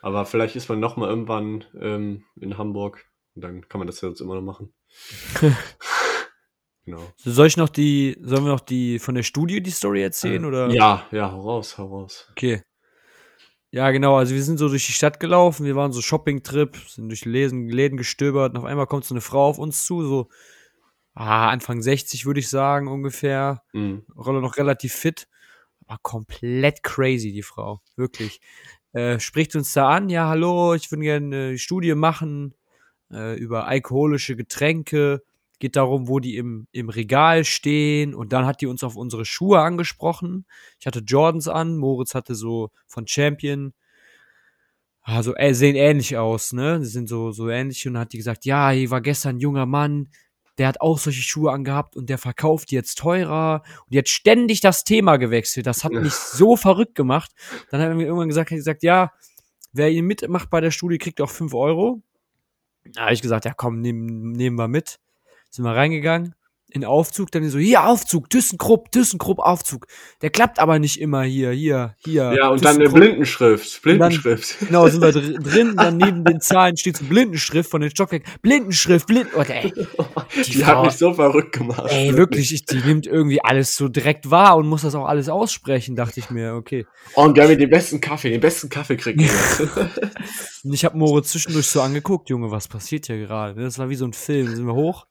Aber 0.00 0.26
vielleicht 0.26 0.56
ist 0.56 0.68
man 0.68 0.80
noch 0.80 0.96
mal 0.96 1.08
irgendwann 1.08 1.64
ähm, 1.80 2.24
in 2.36 2.56
Hamburg 2.56 3.04
und 3.34 3.42
dann 3.42 3.68
kann 3.68 3.78
man 3.78 3.86
das 3.86 4.00
ja 4.00 4.08
jetzt 4.08 4.20
immer 4.20 4.34
noch 4.34 4.42
machen. 4.42 4.72
genau. 6.84 7.02
Soll 7.16 7.46
ich 7.46 7.56
noch 7.56 7.68
die, 7.68 8.16
sollen 8.20 8.44
wir 8.44 8.52
noch 8.52 8.60
die 8.60 8.98
von 8.98 9.14
der 9.14 9.22
Studie 9.22 9.62
die 9.62 9.70
Story 9.70 10.02
erzählen 10.02 10.44
oder? 10.44 10.68
Ja, 10.70 11.06
ja, 11.10 11.32
hau 11.32 11.40
raus, 11.40 11.78
hau 11.78 11.86
raus. 11.86 12.28
Okay. 12.32 12.62
Ja, 13.70 13.90
genau, 13.90 14.16
also 14.16 14.34
wir 14.34 14.42
sind 14.42 14.58
so 14.58 14.68
durch 14.68 14.86
die 14.86 14.92
Stadt 14.92 15.20
gelaufen, 15.20 15.66
wir 15.66 15.76
waren 15.76 15.92
so 15.92 16.00
Shopping-Trip, 16.00 16.76
sind 16.88 17.08
durch 17.08 17.26
Läden, 17.26 17.68
Läden 17.68 17.98
gestöbert 17.98 18.52
und 18.52 18.58
auf 18.58 18.64
einmal 18.64 18.86
kommt 18.86 19.04
so 19.04 19.14
eine 19.14 19.20
Frau 19.20 19.46
auf 19.46 19.58
uns 19.58 19.84
zu, 19.84 20.02
so 20.02 20.28
ah, 21.18 21.48
Anfang 21.50 21.82
60, 21.82 22.26
würde 22.26 22.40
ich 22.40 22.48
sagen, 22.48 22.88
ungefähr. 22.88 23.62
Mhm. 23.72 24.04
Rolle 24.16 24.40
noch 24.40 24.56
relativ 24.56 24.94
fit. 24.94 25.28
Aber 25.86 25.98
komplett 26.02 26.82
crazy, 26.82 27.32
die 27.32 27.42
Frau. 27.42 27.80
Wirklich. 27.96 28.40
Äh, 28.92 29.18
spricht 29.20 29.56
uns 29.56 29.72
da 29.72 29.88
an, 29.88 30.08
ja, 30.08 30.28
hallo, 30.28 30.74
ich 30.74 30.90
würde 30.90 31.02
gerne 31.02 31.26
eine 31.26 31.58
Studie 31.58 31.94
machen 31.94 32.54
äh, 33.12 33.36
über 33.36 33.66
alkoholische 33.66 34.36
Getränke. 34.36 35.22
Geht 35.58 35.76
darum, 35.76 36.08
wo 36.08 36.20
die 36.20 36.36
im, 36.36 36.68
im 36.72 36.88
Regal 36.88 37.44
stehen. 37.44 38.14
Und 38.14 38.32
dann 38.32 38.46
hat 38.46 38.60
die 38.60 38.66
uns 38.66 38.84
auf 38.84 38.96
unsere 38.96 39.24
Schuhe 39.24 39.60
angesprochen. 39.60 40.46
Ich 40.78 40.86
hatte 40.86 41.00
Jordans 41.00 41.48
an, 41.48 41.76
Moritz 41.76 42.14
hatte 42.14 42.34
so 42.34 42.70
von 42.86 43.06
Champion 43.06 43.72
also 45.08 45.34
äh, 45.36 45.54
sehen 45.54 45.74
ähnlich 45.74 46.18
aus, 46.18 46.52
ne? 46.52 46.84
Sie 46.84 46.90
sind 46.90 47.08
so, 47.08 47.30
so 47.30 47.48
ähnlich 47.48 47.86
und 47.86 47.94
dann 47.94 48.02
hat 48.02 48.12
die 48.12 48.18
gesagt, 48.18 48.44
ja, 48.44 48.68
hier 48.70 48.90
war 48.90 49.00
gestern 49.00 49.36
ein 49.36 49.40
junger 49.40 49.64
Mann, 49.64 50.10
der 50.58 50.68
hat 50.68 50.82
auch 50.82 50.98
solche 50.98 51.22
Schuhe 51.22 51.50
angehabt 51.50 51.96
und 51.96 52.10
der 52.10 52.18
verkauft 52.18 52.70
die 52.70 52.74
jetzt 52.74 52.98
teurer 52.98 53.62
und 53.86 53.94
die 53.94 53.98
hat 53.98 54.08
ständig 54.08 54.60
das 54.60 54.84
Thema 54.84 55.16
gewechselt. 55.16 55.66
Das 55.66 55.82
hat 55.82 55.92
mich 55.92 56.12
so 56.12 56.56
verrückt 56.56 56.94
gemacht. 56.94 57.32
Dann 57.70 57.80
hat 57.80 57.88
er 57.88 57.94
mir 57.94 58.04
irgendwann 58.04 58.28
gesagt, 58.28 58.50
hat 58.50 58.56
gesagt, 58.56 58.82
ja, 58.82 59.12
wer 59.72 59.90
ihn 59.90 60.04
mitmacht 60.04 60.50
bei 60.50 60.60
der 60.60 60.72
Studie, 60.72 60.98
kriegt 60.98 61.22
auch 61.22 61.30
5 61.30 61.54
Euro. 61.54 62.02
Da 62.92 63.04
habe 63.04 63.14
ich 63.14 63.22
gesagt, 63.22 63.46
ja 63.46 63.54
komm, 63.54 63.80
nehmen, 63.80 64.32
nehmen 64.32 64.58
wir 64.58 64.68
mit. 64.68 64.98
Sind 65.50 65.64
wir 65.64 65.74
reingegangen 65.74 66.34
in 66.70 66.84
Aufzug, 66.84 67.30
dann 67.30 67.48
so, 67.48 67.58
hier 67.58 67.84
Aufzug, 67.84 68.28
ThyssenKrupp, 68.28 68.92
ThyssenKrupp 68.92 69.38
Aufzug. 69.38 69.86
Der 70.20 70.30
klappt 70.30 70.58
aber 70.58 70.78
nicht 70.78 71.00
immer 71.00 71.22
hier, 71.22 71.50
hier, 71.50 71.94
hier. 71.98 72.34
Ja, 72.36 72.48
und 72.48 72.64
dann 72.64 72.76
eine 72.76 72.90
Blindenschrift, 72.90 73.80
Blindenschrift. 73.82 74.60
Dann, 74.60 74.66
genau, 74.68 74.88
sind 74.88 75.00
wir 75.00 75.12
dr 75.12 75.38
drin, 75.38 75.74
dann 75.76 75.96
neben 75.96 76.24
den 76.24 76.40
Zahlen 76.40 76.76
steht 76.76 76.98
so 76.98 77.04
Blindenschrift 77.06 77.70
von 77.70 77.80
den 77.80 77.90
Stockwerken. 77.90 78.30
Blindenschrift, 78.42 79.06
Blinden, 79.06 79.30
oh, 79.36 79.42
ey. 79.42 79.72
Die, 80.46 80.50
die 80.50 80.64
hat 80.64 80.84
mich 80.84 80.92
so 80.92 81.14
verrückt 81.14 81.52
gemacht. 81.52 81.90
Ey, 81.90 82.16
wirklich, 82.16 82.52
ich, 82.52 82.64
die 82.64 82.76
nimmt 82.76 83.06
irgendwie 83.06 83.42
alles 83.42 83.74
so 83.74 83.88
direkt 83.88 84.30
wahr 84.30 84.56
und 84.56 84.66
muss 84.66 84.82
das 84.82 84.94
auch 84.94 85.06
alles 85.06 85.28
aussprechen, 85.28 85.96
dachte 85.96 86.20
ich 86.20 86.30
mir, 86.30 86.54
okay. 86.54 86.86
Oh, 87.14 87.22
und 87.22 87.36
wir 87.36 87.44
haben 87.44 87.58
den 87.58 87.70
besten 87.70 88.00
Kaffee, 88.00 88.30
den 88.30 88.40
besten 88.40 88.68
Kaffee 88.68 88.96
kriegen 88.96 89.20
wir 89.20 89.28
Und 90.64 90.72
ich 90.74 90.84
habe 90.84 90.98
Moritz 90.98 91.30
zwischendurch 91.30 91.66
so 91.66 91.80
angeguckt, 91.80 92.28
Junge, 92.28 92.50
was 92.50 92.68
passiert 92.68 93.06
hier 93.06 93.18
gerade? 93.18 93.60
Das 93.60 93.78
war 93.78 93.88
wie 93.88 93.94
so 93.94 94.04
ein 94.04 94.12
Film, 94.12 94.54
sind 94.54 94.66
wir 94.66 94.74
hoch, 94.74 95.06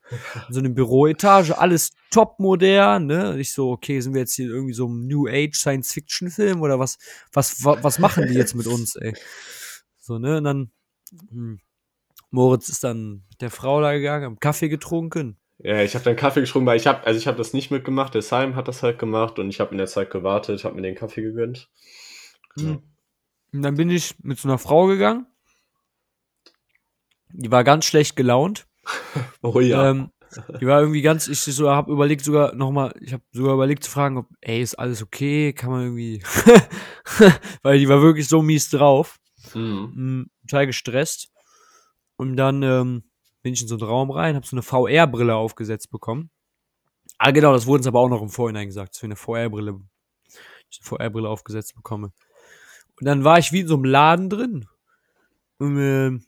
in 0.48 0.54
so 0.54 0.60
eine 0.60 0.70
Büroetage, 0.70 1.47
alles 1.56 1.92
top 2.12 2.40
modern, 2.40 3.06
ne? 3.06 3.40
Ich 3.40 3.54
so, 3.54 3.72
okay, 3.72 4.00
sind 4.00 4.14
wir 4.14 4.22
jetzt 4.22 4.36
hier 4.36 4.50
irgendwie 4.50 4.74
so 4.74 4.88
ein 4.88 5.08
New 5.08 5.28
Age 5.28 5.56
Science 5.56 5.94
Fiction 5.94 6.30
Film 6.30 6.62
oder 6.62 6.80
was, 6.80 6.98
was, 7.32 7.64
was, 7.64 7.84
was 7.84 8.00
machen 8.00 8.28
die 8.28 8.34
jetzt 8.34 8.56
mit 8.56 8.68
uns, 8.68 8.96
ey? 8.96 9.14
So, 10.00 10.20
ne? 10.20 10.38
Und 10.38 10.44
dann, 10.44 10.72
hm, 11.30 11.60
Moritz 12.32 12.70
ist 12.70 12.84
dann 12.84 13.26
mit 13.30 13.42
der 13.42 13.52
Frau 13.52 13.82
da 13.82 13.94
gegangen, 13.94 14.26
haben 14.26 14.40
Kaffee 14.40 14.70
getrunken. 14.70 15.38
Ja, 15.60 15.82
ich 15.82 15.96
habe 15.96 16.06
dann 16.06 16.16
Kaffee 16.16 16.42
getrunken, 16.42 16.68
weil 16.68 16.78
ich 16.78 16.88
habe, 16.88 17.06
also 17.06 17.18
ich 17.18 17.28
habe 17.28 17.38
das 17.38 17.54
nicht 17.54 17.72
mitgemacht, 17.72 18.14
der 18.14 18.22
Simon 18.22 18.56
hat 18.56 18.68
das 18.68 18.84
halt 18.84 19.00
gemacht 19.00 19.40
und 19.40 19.50
ich 19.50 19.60
habe 19.60 19.72
in 19.72 19.78
der 19.78 19.88
Zeit 19.88 20.12
gewartet, 20.12 20.64
habe 20.64 20.76
mir 20.76 20.84
den 20.84 20.96
Kaffee 20.96 21.22
gegönnt. 21.22 21.70
Hm. 22.60 22.84
Und 23.54 23.62
dann 23.62 23.76
bin 23.76 23.90
ich 23.90 24.16
mit 24.24 24.40
so 24.40 24.48
einer 24.48 24.60
Frau 24.60 24.86
gegangen. 24.86 25.26
Die 27.30 27.52
war 27.52 27.64
ganz 27.64 27.86
schlecht 27.86 28.16
gelaunt. 28.16 28.68
oh 29.42 29.60
ja. 29.60 29.90
Ähm, 29.90 30.12
die 30.60 30.68
war 30.68 30.82
irgendwie 30.82 31.02
ganz, 31.02 31.28
ich 31.28 31.40
so 31.42 31.70
habe 31.70 31.92
überlegt 31.92 32.24
sogar 32.24 32.54
nochmal, 32.56 32.94
ich 33.02 33.14
habe 33.14 33.24
sogar 33.32 33.54
überlegt 33.54 33.84
zu 33.84 33.92
fragen, 33.92 34.18
ob, 34.18 34.28
ey, 34.42 34.62
ist 34.62 34.78
alles 34.78 35.02
okay? 35.02 35.54
Kann 35.54 35.70
man 35.70 35.84
irgendwie, 35.84 36.22
weil 37.64 37.80
die 37.80 37.90
war 37.90 38.02
wirklich 38.02 38.28
so 38.28 38.42
mies 38.42 38.70
drauf. 38.70 39.18
Mhm. 39.54 40.30
Total 40.42 40.68
gestresst. 40.68 41.30
Und 42.18 42.36
dann 42.36 42.64
ähm, 42.64 43.04
bin 43.44 43.54
ich 43.54 43.62
in 43.62 43.68
so 43.68 43.76
einen 43.76 43.84
Raum 43.84 44.12
rein, 44.12 44.36
habe 44.36 44.46
so 44.46 44.56
eine 44.56 44.64
VR-Brille 44.64 45.36
aufgesetzt 45.36 45.92
bekommen. 45.92 46.32
Ah, 47.18 47.32
genau, 47.32 47.54
das 47.54 47.66
wurde 47.66 47.80
uns 47.80 47.88
aber 47.88 48.00
auch 48.00 48.10
noch 48.10 48.22
im 48.22 48.30
Vorhinein 48.30 48.68
gesagt, 48.68 48.96
dass 48.96 49.02
wir 49.02 49.08
eine 49.08 49.16
VR-Brille, 49.16 49.72
eine 49.72 49.86
VR-Brille 50.82 51.30
aufgesetzt 51.30 51.76
bekomme. 51.76 52.12
Und 53.00 53.06
dann 53.06 53.24
war 53.24 53.40
ich 53.40 53.52
wie 53.52 53.62
in 53.62 53.68
so 53.68 53.76
einem 53.76 53.86
Laden 53.86 54.30
drin. 54.30 54.68
Und, 55.60 55.78
äh, 55.80 56.20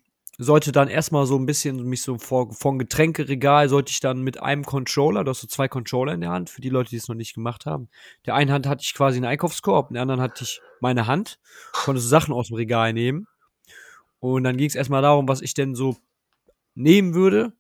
sollte 0.42 0.72
dann 0.72 0.88
erstmal 0.88 1.26
so 1.26 1.38
ein 1.38 1.46
bisschen 1.46 1.84
mich 1.84 2.02
so 2.02 2.18
vor, 2.18 2.54
vor 2.54 2.78
Getränkeregal 2.78 3.68
sollte 3.68 3.92
ich 3.92 4.00
dann 4.00 4.22
mit 4.22 4.42
einem 4.42 4.64
Controller, 4.64 5.26
du 5.26 5.32
hast 5.32 5.42
so 5.42 5.48
zwei 5.48 5.68
Controller 5.68 6.14
in 6.14 6.22
der 6.22 6.30
Hand, 6.30 6.50
für 6.50 6.62
die 6.62 6.70
Leute, 6.70 6.92
die 6.92 6.96
es 6.96 7.10
noch 7.10 7.16
nicht 7.16 7.34
gemacht 7.34 7.66
haben. 7.66 7.90
Der 8.26 8.36
einen 8.36 8.50
Hand 8.50 8.66
hatte 8.66 8.82
ich 8.82 8.94
quasi 8.94 9.18
einen 9.18 9.26
Einkaufskorb, 9.26 9.90
in 9.90 9.96
der 9.96 10.02
anderen 10.02 10.22
hatte 10.22 10.46
ich 10.46 10.62
meine 10.80 11.08
Hand, 11.08 11.40
konnte 11.74 12.00
so 12.00 12.08
Sachen 12.08 12.34
aus 12.34 12.48
dem 12.48 12.56
Regal 12.56 12.94
nehmen. 12.94 13.28
Und 14.20 14.46
dann 14.46 14.56
ging 14.56 14.68
es 14.68 14.76
erstmal 14.76 15.02
darum, 15.02 15.28
was 15.28 15.42
ich 15.42 15.54
denn 15.56 15.76
so 15.76 15.98
nehmen 16.74 17.14
würde, 17.14 17.52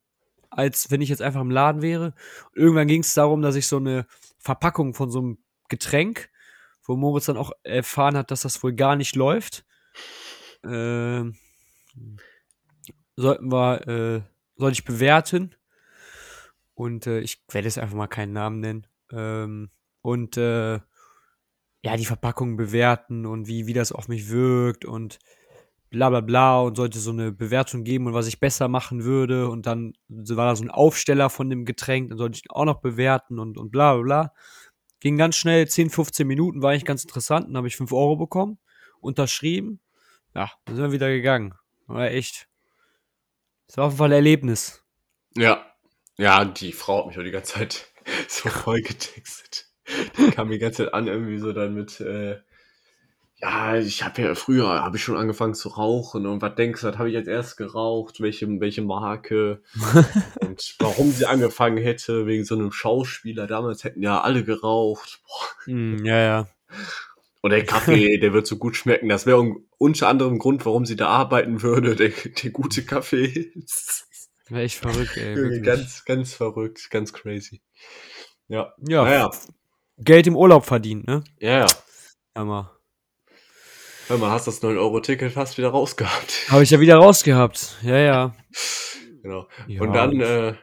als 0.49 0.89
wenn 0.89 1.01
ich 1.01 1.09
jetzt 1.09 1.21
einfach 1.21 1.41
im 1.41 1.51
Laden 1.51 1.81
wäre. 1.81 2.13
Und 2.55 2.61
irgendwann 2.61 2.87
ging 2.87 3.01
es 3.01 3.13
darum, 3.13 3.41
dass 3.41 3.55
ich 3.55 3.67
so 3.67 3.75
eine 3.75 4.07
Verpackung 4.37 4.93
von 4.93 5.11
so 5.11 5.19
einem 5.19 5.37
Getränk, 5.67 6.29
wo 6.85 6.95
Moritz 6.95 7.25
dann 7.25 7.35
auch 7.35 7.51
erfahren 7.63 8.15
hat, 8.15 8.31
dass 8.31 8.43
das 8.43 8.63
wohl 8.63 8.71
gar 8.71 8.95
nicht 8.95 9.17
läuft. 9.17 9.65
Ähm 10.63 11.35
sollten 13.21 13.51
wir, 13.51 13.87
äh, 13.87 14.21
soll 14.55 14.71
ich 14.71 14.85
bewerten. 14.85 15.55
Und 16.73 17.07
äh, 17.07 17.19
ich 17.19 17.43
werde 17.51 17.67
jetzt 17.67 17.77
einfach 17.77 17.95
mal 17.95 18.07
keinen 18.07 18.33
Namen 18.33 18.59
nennen. 18.61 18.87
Ähm, 19.11 19.69
und 20.01 20.37
äh, 20.37 20.79
ja, 21.81 21.97
die 21.97 22.05
Verpackung 22.05 22.57
bewerten 22.57 23.25
und 23.25 23.47
wie, 23.47 23.67
wie 23.67 23.73
das 23.73 23.91
auf 23.91 24.07
mich 24.07 24.29
wirkt 24.29 24.85
und 24.85 25.19
bla 25.89 26.09
bla 26.09 26.21
bla 26.21 26.61
und 26.61 26.75
sollte 26.75 26.99
so 26.99 27.11
eine 27.11 27.31
Bewertung 27.31 27.83
geben 27.83 28.07
und 28.07 28.13
was 28.13 28.27
ich 28.27 28.39
besser 28.39 28.67
machen 28.67 29.03
würde. 29.03 29.49
Und 29.49 29.65
dann 29.65 29.93
war 30.07 30.47
da 30.47 30.55
so 30.55 30.63
ein 30.63 30.71
Aufsteller 30.71 31.29
von 31.29 31.49
dem 31.49 31.65
Getränk, 31.65 32.09
dann 32.09 32.17
sollte 32.17 32.37
ich 32.37 32.45
ihn 32.45 32.51
auch 32.51 32.65
noch 32.65 32.81
bewerten 32.81 33.39
und, 33.39 33.57
und 33.57 33.71
bla 33.71 33.93
bla 33.95 34.03
bla. 34.03 34.33
Ging 34.99 35.17
ganz 35.17 35.37
schnell, 35.37 35.67
10, 35.67 35.89
15 35.89 36.27
Minuten, 36.27 36.61
war 36.61 36.71
eigentlich 36.71 36.85
ganz 36.85 37.03
interessant. 37.03 37.47
Dann 37.47 37.57
habe 37.57 37.67
ich 37.67 37.77
5 37.77 37.91
Euro 37.93 38.17
bekommen, 38.17 38.59
unterschrieben. 38.99 39.79
Ja, 40.35 40.51
dann 40.65 40.75
sind 40.75 40.85
wir 40.85 40.91
wieder 40.91 41.09
gegangen. 41.09 41.53
War 41.87 42.11
echt 42.11 42.48
das 43.69 43.77
war 43.77 43.85
auf 43.85 43.91
jeden 43.91 43.97
Fall 43.99 44.09
ein 44.09 44.13
Erlebnis. 44.13 44.83
Ja. 45.37 45.63
Ja, 46.17 46.43
die 46.43 46.73
Frau 46.73 46.99
hat 46.99 47.07
mich 47.07 47.19
auch 47.19 47.23
die 47.23 47.29
ganze 47.29 47.53
Zeit 47.53 47.85
so 48.27 48.49
voll 48.49 48.81
getextet. 48.81 49.67
Die 50.17 50.31
kam 50.31 50.49
die 50.49 50.57
ganze 50.57 50.85
Zeit 50.85 50.93
an, 50.95 51.05
irgendwie 51.05 51.37
so 51.37 51.53
dann 51.53 51.75
mit, 51.75 51.99
äh, 52.01 52.39
ja, 53.35 53.77
ich 53.77 54.03
habe 54.03 54.23
ja 54.23 54.33
früher, 54.33 54.67
habe 54.67 54.97
ich 54.97 55.03
schon 55.03 55.17
angefangen 55.17 55.53
zu 55.53 55.69
rauchen 55.69 56.25
und 56.25 56.41
was 56.41 56.55
denkst 56.55 56.81
du, 56.81 56.87
was 56.87 56.97
habe 56.97 57.11
ich 57.11 57.15
als 57.15 57.27
erst 57.27 57.57
geraucht, 57.57 58.21
welche, 58.21 58.47
welche 58.59 58.81
Marke 58.81 59.61
und 60.41 60.75
warum 60.79 61.11
sie 61.11 61.27
angefangen 61.27 61.77
hätte, 61.77 62.25
wegen 62.25 62.45
so 62.45 62.55
einem 62.55 62.71
Schauspieler, 62.71 63.45
damals 63.45 63.83
hätten 63.83 64.01
ja 64.01 64.19
alle 64.21 64.43
geraucht. 64.43 65.21
Boah. 65.27 65.73
Mm, 65.73 66.05
ja, 66.05 66.17
ja. 66.17 66.47
Und 67.41 67.51
der 67.51 67.65
Kaffee, 67.65 68.17
der 68.21 68.33
wird 68.33 68.47
so 68.47 68.57
gut 68.57 68.75
schmecken. 68.75 69.09
Das 69.09 69.25
wäre 69.25 69.55
unter 69.77 70.07
anderem 70.07 70.39
Grund, 70.39 70.65
warum 70.65 70.85
sie 70.85 70.95
da 70.95 71.07
arbeiten 71.07 71.61
würde, 71.61 71.95
der, 71.95 72.09
der 72.09 72.51
gute 72.51 72.83
Kaffee. 72.83 73.53
Wäre 74.49 74.63
echt 74.63 74.79
verrückt, 74.79 75.15
ey. 75.15 75.61
Ganz, 75.61 76.05
ganz 76.05 76.33
verrückt, 76.33 76.89
ganz 76.89 77.13
crazy. 77.13 77.61
Ja. 78.47 78.73
Ja. 78.87 79.03
Naja. 79.03 79.31
Geld 79.99 80.25
im 80.25 80.35
Urlaub 80.35 80.65
verdient, 80.65 81.07
ne? 81.07 81.23
Ja, 81.39 81.59
ja. 81.59 81.65
Hammer. 82.35 82.75
Hör 84.07 84.17
mal, 84.17 84.31
hast 84.31 84.47
das 84.47 84.63
9-Euro-Ticket 84.63 85.33
fast 85.33 85.59
wieder 85.59 85.69
rausgehabt. 85.69 86.47
Habe 86.49 86.63
ich 86.63 86.71
ja 86.71 86.79
wieder 86.79 86.95
rausgehabt. 86.95 87.77
Ja, 87.83 87.97
ja. 87.97 88.35
Genau. 89.21 89.47
Ja. 89.67 89.81
Und 89.81 89.93
dann, 89.93 90.19
äh, 90.19 90.55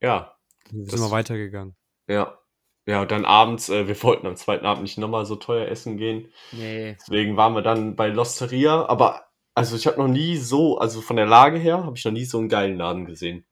ja. 0.00 0.36
Wir 0.72 0.86
sind 0.86 1.00
mal 1.00 1.12
weitergegangen. 1.12 1.76
Ja. 2.08 2.40
Ja, 2.88 3.02
und 3.02 3.10
dann 3.10 3.26
abends, 3.26 3.68
äh, 3.68 3.86
wir 3.86 4.02
wollten 4.02 4.26
am 4.26 4.36
zweiten 4.36 4.64
Abend 4.64 4.82
nicht 4.82 4.96
nochmal 4.96 5.26
so 5.26 5.36
teuer 5.36 5.68
essen 5.68 5.98
gehen. 5.98 6.32
Nee. 6.52 6.96
Deswegen 6.98 7.36
waren 7.36 7.52
wir 7.52 7.60
dann 7.60 7.96
bei 7.96 8.08
Losteria. 8.08 8.86
Aber, 8.86 9.26
also 9.54 9.76
ich 9.76 9.86
habe 9.86 9.98
noch 9.98 10.08
nie 10.08 10.38
so, 10.38 10.78
also 10.78 11.02
von 11.02 11.16
der 11.16 11.26
Lage 11.26 11.58
her, 11.58 11.84
habe 11.84 11.98
ich 11.98 12.04
noch 12.06 12.12
nie 12.12 12.24
so 12.24 12.38
einen 12.38 12.48
geilen 12.48 12.78
Laden 12.78 13.04
gesehen. 13.04 13.44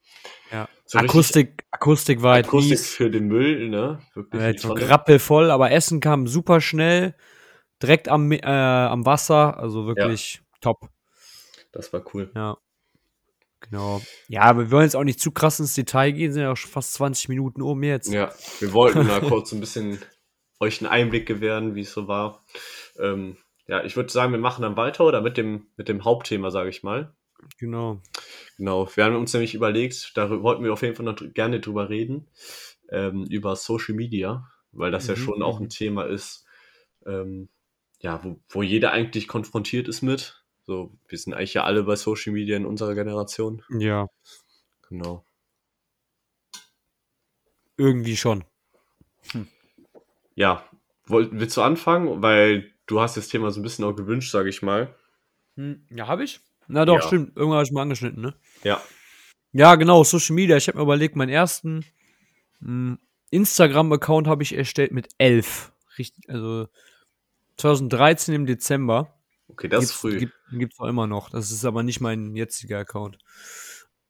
Ja. 0.51 0.67
So 0.87 0.99
Akustik, 0.99 1.67
Akustik 1.71 2.23
war 2.23 2.33
halt 2.33 2.47
Akustik 2.47 2.71
mies. 2.71 2.95
für 2.95 3.11
den 3.11 3.27
Müll, 3.27 3.69
ne? 3.69 3.99
Wirklich 4.15 4.41
halt 4.41 4.61
so 4.61 4.73
rappelvoll, 4.73 5.51
aber 5.51 5.71
Essen 5.71 6.01
kam 6.01 6.27
super 6.27 6.63
schnell, 6.63 7.15
direkt 7.83 8.09
am, 8.09 8.33
äh, 8.33 8.41
am 8.41 9.05
Wasser, 9.05 9.59
also 9.59 9.87
wirklich 9.87 10.37
ja. 10.37 10.41
top. 10.63 10.89
Das 11.73 11.93
war 11.93 12.03
cool. 12.15 12.31
Ja. 12.35 12.57
Genau. 13.61 14.01
Ja, 14.29 14.43
aber 14.43 14.65
wir 14.65 14.71
wollen 14.71 14.85
jetzt 14.85 14.97
auch 14.97 15.05
nicht 15.05 15.21
zu 15.21 15.31
krass 15.31 15.59
ins 15.61 15.75
Detail 15.75 16.13
gehen, 16.13 16.33
sind 16.33 16.43
ja 16.43 16.53
auch 16.53 16.57
schon 16.57 16.71
fast 16.71 16.95
20 16.95 17.29
Minuten 17.29 17.63
um 17.63 17.83
jetzt. 17.83 18.13
Ja, 18.13 18.33
wir 18.61 18.73
wollten 18.73 19.07
mal 19.07 19.21
kurz 19.23 19.53
ein 19.53 19.61
bisschen 19.61 19.99
euch 20.61 20.81
einen 20.81 20.91
Einblick 20.91 21.27
gewähren, 21.27 21.75
wie 21.75 21.81
es 21.81 21.93
so 21.93 22.09
war. 22.09 22.45
Ähm, 22.99 23.37
ja, 23.67 23.85
ich 23.85 23.97
würde 23.97 24.13
sagen, 24.13 24.33
wir 24.33 24.39
machen 24.39 24.63
dann 24.63 24.77
weiter 24.77 25.05
oder 25.05 25.21
mit 25.21 25.37
dem, 25.37 25.67
mit 25.77 25.89
dem 25.89 26.05
Hauptthema, 26.05 26.51
sage 26.51 26.71
ich 26.71 26.83
mal. 26.83 27.15
Genau. 27.59 28.01
Genau. 28.57 28.89
Wir 28.95 29.05
haben 29.05 29.17
uns 29.17 29.33
nämlich 29.33 29.55
überlegt, 29.55 30.13
da 30.15 30.31
wollten 30.43 30.65
wir 30.65 30.73
auf 30.73 30.83
jeden 30.83 30.95
Fall 30.95 31.05
noch 31.05 31.17
gerne 31.35 31.61
drüber 31.61 31.89
reden, 31.89 32.29
ähm, 32.91 33.27
über 33.29 33.57
Social 33.57 33.95
Media, 33.95 34.49
weil 34.73 34.91
das 34.91 35.05
mhm. 35.05 35.11
ja 35.11 35.17
schon 35.17 35.43
auch 35.43 35.61
ein 35.61 35.69
Thema 35.69 36.05
ist, 36.05 36.47
ähm, 37.07 37.49
ja, 38.01 38.23
wo, 38.25 38.41
wo 38.49 38.63
jeder 38.63 38.93
eigentlich 38.93 39.29
konfrontiert 39.29 39.89
ist 39.89 40.03
mit. 40.03 40.45
So, 40.67 40.93
wir 41.09 41.19
sind 41.19 41.35
eigentlich 41.35 41.55
ja 41.55 41.65
alle 41.65 41.85
bei 41.85 41.95
Social 41.97 42.33
Media 42.33 42.57
in 42.57 42.67
unserer 42.67 42.95
Generation. 42.95 43.63
Ja. 43.79 44.09
Genau. 44.89 45.25
irgendwie 47.79 48.17
schon. 48.17 48.43
Ja, 50.35 50.65
Woll, 51.07 51.29
willst 51.33 51.57
du 51.57 51.63
anfangen? 51.63 52.23
Weil 52.23 52.73
du 52.87 53.01
hast 53.01 53.17
das 53.17 53.29
Thema 53.29 53.51
so 53.51 53.61
ein 53.61 53.63
bisschen 53.63 53.85
auch 53.85 53.95
gewünscht, 53.95 54.31
sage 54.33 54.49
ich 54.49 54.63
mal. 54.63 54.95
Hm, 55.57 55.87
ja, 55.91 56.07
habe 56.07 56.25
ich? 56.25 56.41
Na 56.69 56.85
doch, 56.85 56.97
Ja. 56.97 57.03
stimmt. 57.03 57.37
Irgendwann 57.37 57.59
habe 57.59 57.67
ich 57.67 57.73
mal 57.73 57.83
angeschnitten, 57.83 58.23
ne? 58.23 58.35
Ja. 58.65 58.81
Ja, 59.53 59.75
genau, 59.77 60.05
Social 60.05 60.35
Media. 60.35 60.57
Ich 60.57 60.69
habe 60.69 60.79
mir 60.79 60.85
überlegt, 60.85 61.17
meinen 61.17 61.29
ersten 61.29 61.85
mh, 62.61 62.99
Instagram-Account 63.31 64.27
habe 64.27 64.43
ich 64.43 64.55
erstellt 64.55 64.93
mit 64.93 65.09
11. 65.19 65.73
Richtig, 65.99 66.29
also 66.29 66.67
2013 67.57 68.35
im 68.35 68.47
Dezember. 68.47 69.16
Okay, 69.49 69.69
das 69.69 69.85
ist 69.85 69.91
Gibt's- 69.91 70.01
früh. 70.01 70.19
Gibt, 70.19 70.35
gibt's 70.53 70.81
auch 70.81 70.87
immer 70.87 71.07
noch. 71.07 71.31
Das 71.31 71.51
ist 71.51 71.65
aber 71.65 71.83
nicht 71.83 72.01
mein 72.01 72.35
jetziger 72.35 72.79
Account. 72.79 73.19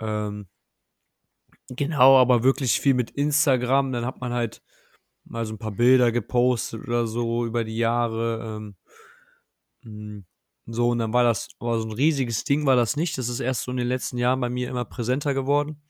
Ähm, 0.01 0.49
genau, 1.69 2.17
aber 2.19 2.43
wirklich 2.43 2.81
viel 2.81 2.95
mit 2.95 3.11
Instagram. 3.11 3.93
Dann 3.93 4.07
hat 4.07 4.21
man 4.21 4.33
halt 4.33 4.63
mal 5.25 5.45
so 5.45 5.55
ein 5.55 5.59
paar 5.59 5.73
Bilder 5.73 6.13
gepostet 6.13 6.87
oder 6.87 7.07
so 7.07 7.45
über 7.47 7.65
die 7.65 7.77
Jahre. 7.77 8.57
Ähm, 8.57 8.77
mh, 9.83 10.23
so, 10.69 10.89
und 10.91 10.99
dann 10.99 11.13
war 11.13 11.23
das, 11.25 11.49
aber 11.59 11.79
so 11.79 11.87
ein 11.87 11.93
riesiges 11.93 12.45
Ding 12.45 12.67
war 12.67 12.77
das 12.77 12.97
nicht. 12.97 13.19
Das 13.19 13.29
ist 13.29 13.41
erst 13.41 13.63
so 13.63 13.71
in 13.71 13.77
den 13.77 13.87
letzten 13.89 14.19
Jahren 14.19 14.41
bei 14.41 14.49
mir 14.51 14.69
immer 14.69 14.85
präsenter 14.85 15.35
geworden. 15.35 15.83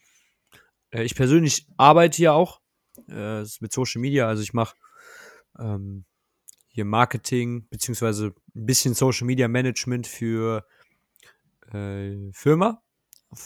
Äh, 0.90 1.04
ich 1.04 1.14
persönlich 1.14 1.66
arbeite 1.76 2.20
ja 2.22 2.32
auch 2.32 2.60
äh, 3.08 3.40
es 3.40 3.52
ist 3.54 3.62
mit 3.62 3.72
Social 3.72 4.00
Media. 4.00 4.26
Also 4.26 4.42
ich 4.42 4.52
mache 4.54 4.74
ähm, 5.58 6.04
hier 6.76 6.84
Marketing, 6.84 7.66
beziehungsweise 7.70 8.34
ein 8.54 8.66
bisschen 8.66 8.92
Social 8.92 9.26
Media 9.26 9.48
Management 9.48 10.06
für 10.06 10.66
äh, 11.72 12.30
Firma 12.32 12.82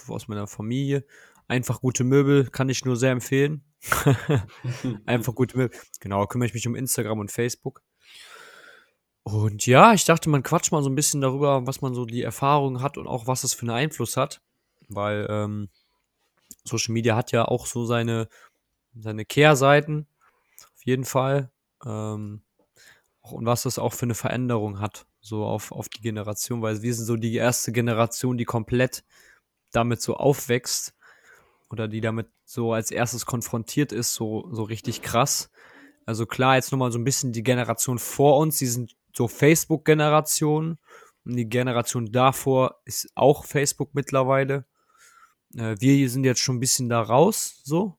aus 0.09 0.27
meiner 0.27 0.49
Familie. 0.49 1.07
Einfach 1.47 1.81
gute 1.81 2.03
Möbel 2.03 2.49
kann 2.51 2.69
ich 2.69 2.85
nur 2.85 2.97
sehr 2.97 3.13
empfehlen. 3.13 3.63
Einfach 5.07 5.33
gute 5.37 5.57
Möbel. 5.57 5.79
Genau, 6.01 6.27
kümmere 6.27 6.49
ich 6.49 6.55
mich 6.55 6.67
um 6.67 6.75
Instagram 6.75 7.21
und 7.21 7.31
Facebook. 7.31 7.83
Und 9.23 9.65
ja, 9.65 9.95
ich 9.95 10.05
dachte, 10.05 10.29
man 10.29 10.43
quatscht 10.43 10.73
mal 10.73 10.83
so 10.83 10.91
ein 10.91 10.97
bisschen 10.97 11.21
darüber, 11.21 11.69
was 11.69 11.83
man 11.83 11.95
so 11.95 12.07
die 12.07 12.23
Erfahrung 12.23 12.83
hat 12.83 12.99
und 12.99 13.07
auch 13.07 13.29
was 13.29 13.43
das 13.43 13.55
für 13.55 13.63
einen 13.63 13.71
Einfluss 13.71 14.17
hat. 14.17 14.43
Weil 14.89 15.29
ähm, 15.31 15.69
Social 16.65 16.93
Media 16.95 17.15
hat 17.15 17.31
ja 17.31 17.45
auch 17.45 17.67
so 17.67 17.85
seine, 17.85 18.29
seine 18.97 19.25
Kehrseiten, 19.25 20.09
auf 20.75 20.85
jeden 20.85 21.05
Fall. 21.05 21.53
Ähm, 21.87 22.43
und 23.23 23.47
was 23.47 23.63
das 23.63 23.79
auch 23.79 23.93
für 23.93 24.07
eine 24.07 24.15
Veränderung 24.15 24.81
hat, 24.81 25.07
so 25.21 25.45
auf, 25.45 25.73
auf 25.73 25.89
die 25.89 26.01
Generation, 26.01 26.63
weil 26.63 26.83
wir 26.83 26.95
sind 26.95 27.05
so 27.05 27.17
die 27.17 27.35
erste 27.35 27.73
Generation, 27.73 28.39
die 28.39 28.45
komplett 28.45 29.05
damit 29.73 30.01
so 30.01 30.17
aufwächst 30.17 30.95
oder 31.71 31.87
die 31.87 32.01
damit 32.01 32.29
so 32.45 32.73
als 32.73 32.91
erstes 32.91 33.27
konfrontiert 33.27 33.93
ist, 33.93 34.15
so, 34.15 34.49
so 34.53 34.63
richtig 34.65 35.03
krass. 35.03 35.51
Also 36.07 36.27
klar, 36.27 36.57
jetzt 36.57 36.73
nochmal 36.73 36.91
so 36.91 36.99
ein 36.99 37.05
bisschen 37.05 37.33
die 37.33 37.43
Generation 37.43 37.99
vor 37.99 38.39
uns, 38.39 38.59
die 38.59 38.67
sind 38.67 38.97
so 39.15 39.29
Facebook-Generation 39.29 40.79
und 41.25 41.37
die 41.37 41.49
Generation 41.49 42.11
davor 42.11 42.81
ist 42.85 43.11
auch 43.15 43.45
Facebook 43.45 43.95
mittlerweile. 43.95 44.65
Äh, 45.55 45.77
wir 45.79 46.09
sind 46.09 46.25
jetzt 46.25 46.41
schon 46.41 46.57
ein 46.57 46.61
bisschen 46.61 46.89
da 46.89 47.01
raus, 47.01 47.61
so. 47.65 47.99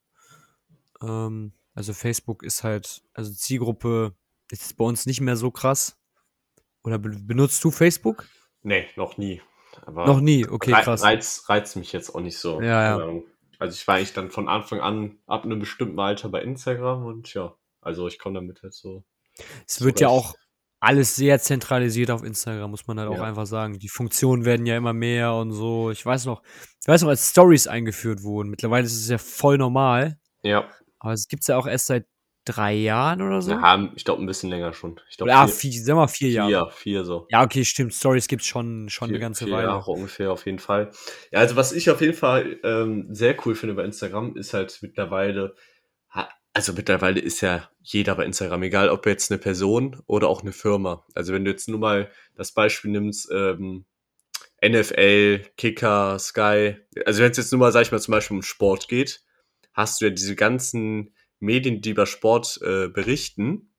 Ähm, 1.02 1.54
also 1.74 1.94
Facebook 1.94 2.44
ist 2.44 2.64
halt, 2.64 3.04
also 3.14 3.32
Zielgruppe 3.32 4.16
ist 4.60 4.78
bei 4.78 4.86
uns 4.86 5.06
nicht 5.06 5.22
mehr 5.22 5.36
so 5.38 5.52
krass. 5.52 5.98
Oder 6.84 6.98
be 7.00 7.10
benutzt 7.10 7.64
du 7.64 7.72
Facebook? 7.72 8.28
Nee, 8.64 8.88
noch 8.96 9.18
nie. 9.18 9.42
Aber 9.86 10.06
Noch 10.06 10.20
nie, 10.20 10.46
okay, 10.48 10.72
krass. 10.72 11.02
Reizt, 11.04 11.48
reizt 11.50 11.76
mich 11.78 11.94
jetzt 11.94 12.14
auch 12.14 12.20
nicht 12.20 12.38
so. 12.38 12.62
Ja, 12.62 12.98
ja. 13.00 13.22
Also 13.60 13.76
ich 13.76 13.88
war 13.88 13.96
eigentlich 13.96 14.14
dann 14.14 14.32
von 14.32 14.48
Anfang 14.50 14.82
an 14.82 15.20
ab 15.28 15.46
einem 15.46 15.60
bestimmten 15.60 16.00
Alter 16.00 16.30
bei 16.30 16.42
Instagram 16.42 17.06
und 17.06 17.34
ja, 17.34 17.56
also 17.80 18.08
ich 18.08 18.20
komme 18.20 18.36
damit 18.36 18.62
halt 18.64 18.74
so. 18.74 19.04
Es 19.68 19.82
wird 19.82 20.00
ja 20.02 20.10
zurecht. 20.10 20.26
auch 20.26 20.36
alles 20.80 21.16
sehr 21.16 21.40
zentralisiert 21.40 22.10
auf 22.10 22.24
Instagram, 22.24 22.72
muss 22.72 22.88
man 22.88 23.00
halt 23.00 23.08
auch 23.10 23.18
Ja. 23.18 23.24
einfach 23.24 23.46
sagen. 23.46 23.78
Die 23.80 23.88
Funktionen 23.88 24.46
werden 24.46 24.66
ja 24.66 24.76
immer 24.76 24.94
mehr 24.94 25.34
und 25.36 25.52
so. 25.54 25.92
Ich 25.92 26.04
weiß 26.06 26.26
noch, 26.26 26.42
ich 26.82 26.88
weiß 26.88 27.04
noch, 27.04 27.10
als 27.10 27.30
Stories 27.30 27.68
eingeführt 27.68 28.24
wurden. 28.24 28.50
Mittlerweile 28.50 28.86
ist 28.86 28.96
es 28.96 29.08
ja 29.08 29.20
voll 29.20 29.58
normal. 29.60 30.20
Ja, 30.42 30.68
Aber 31.00 31.14
es 31.14 31.28
gibt's 31.28 31.48
ja 31.48 31.58
auch 31.58 31.68
erst 31.68 31.86
seit 31.86 32.08
drei 32.52 32.74
Jahren 32.74 33.22
oder 33.22 33.42
so. 33.42 33.52
wir 33.52 33.62
haben, 33.62 33.92
ich 33.96 34.06
glaube, 34.06 34.22
ein 34.22 34.26
bisschen 34.26 34.50
länger 34.50 34.74
schon. 34.74 35.00
Ich 35.10 35.18
glaube, 35.18 35.32
oder 35.32 35.42
ah, 35.42 35.48
vier, 35.48 35.72
vier, 35.72 35.84
sag 35.84 35.96
mal 35.96 36.08
vier 36.08 36.30
Jahre. 36.30 36.50
vier, 36.50 36.72
vier 36.72 37.06
so. 37.06 37.28
Ja, 37.30 37.44
okay, 37.44 37.66
stimmt. 37.66 37.94
Stories 37.94 38.28
gibt's 38.28 38.46
schon, 38.46 38.90
schon 38.90 39.08
vier, 39.08 39.16
eine 39.16 39.22
ganze 39.22 39.46
vier 39.46 39.54
Weile. 39.54 39.68
Jahre 39.68 39.92
ungefähr 39.92 40.32
auf 40.32 40.46
jeden 40.46 40.60
Fall. 40.60 40.92
Ja, 41.32 41.40
also 41.40 41.56
was 41.56 41.72
ich 41.72 41.90
auf 41.90 42.02
jeden 42.02 42.14
Fall 42.14 42.60
ähm, 42.64 43.08
sehr 43.10 43.36
cool 43.46 43.56
finde 43.56 43.76
bei 43.76 43.84
Instagram, 43.84 44.36
ist 44.36 44.54
halt 44.54 44.78
mittlerweile, 44.82 45.56
also 46.54 46.74
mittlerweile 46.74 47.20
ist 47.20 47.42
ja 47.42 47.70
jeder 47.82 48.16
bei 48.16 48.26
Instagram, 48.26 48.64
egal 48.64 48.90
ob 48.90 49.06
jetzt 49.06 49.32
eine 49.32 49.40
Person 49.40 50.02
oder 50.06 50.28
auch 50.28 50.42
eine 50.42 50.52
Firma. 50.52 51.06
Also 51.16 51.34
wenn 51.34 51.46
du 51.46 51.52
jetzt 51.52 51.70
nur 51.70 51.80
mal 51.80 52.12
das 52.36 52.52
Beispiel 52.52 52.92
nimmst, 52.92 53.30
ähm, 53.32 53.86
NFL, 54.64 55.44
Kicker, 55.58 56.20
Sky, 56.20 56.76
also 57.06 57.24
wenn 57.24 57.32
es 57.32 57.38
jetzt 57.38 57.52
nur 57.52 57.60
mal, 57.60 57.72
sag 57.72 57.84
ich 57.84 57.92
mal, 57.92 58.02
zum 58.02 58.12
Beispiel 58.12 58.38
um 58.38 58.44
Sport 58.44 58.88
geht, 58.90 59.22
hast 59.74 60.02
du 60.02 60.06
ja 60.06 60.12
diese 60.12 60.36
ganzen 60.36 61.16
Medien, 61.42 61.82
die 61.82 61.90
über 61.92 62.06
Sport 62.06 62.60
äh, 62.62 62.88
berichten, 62.88 63.74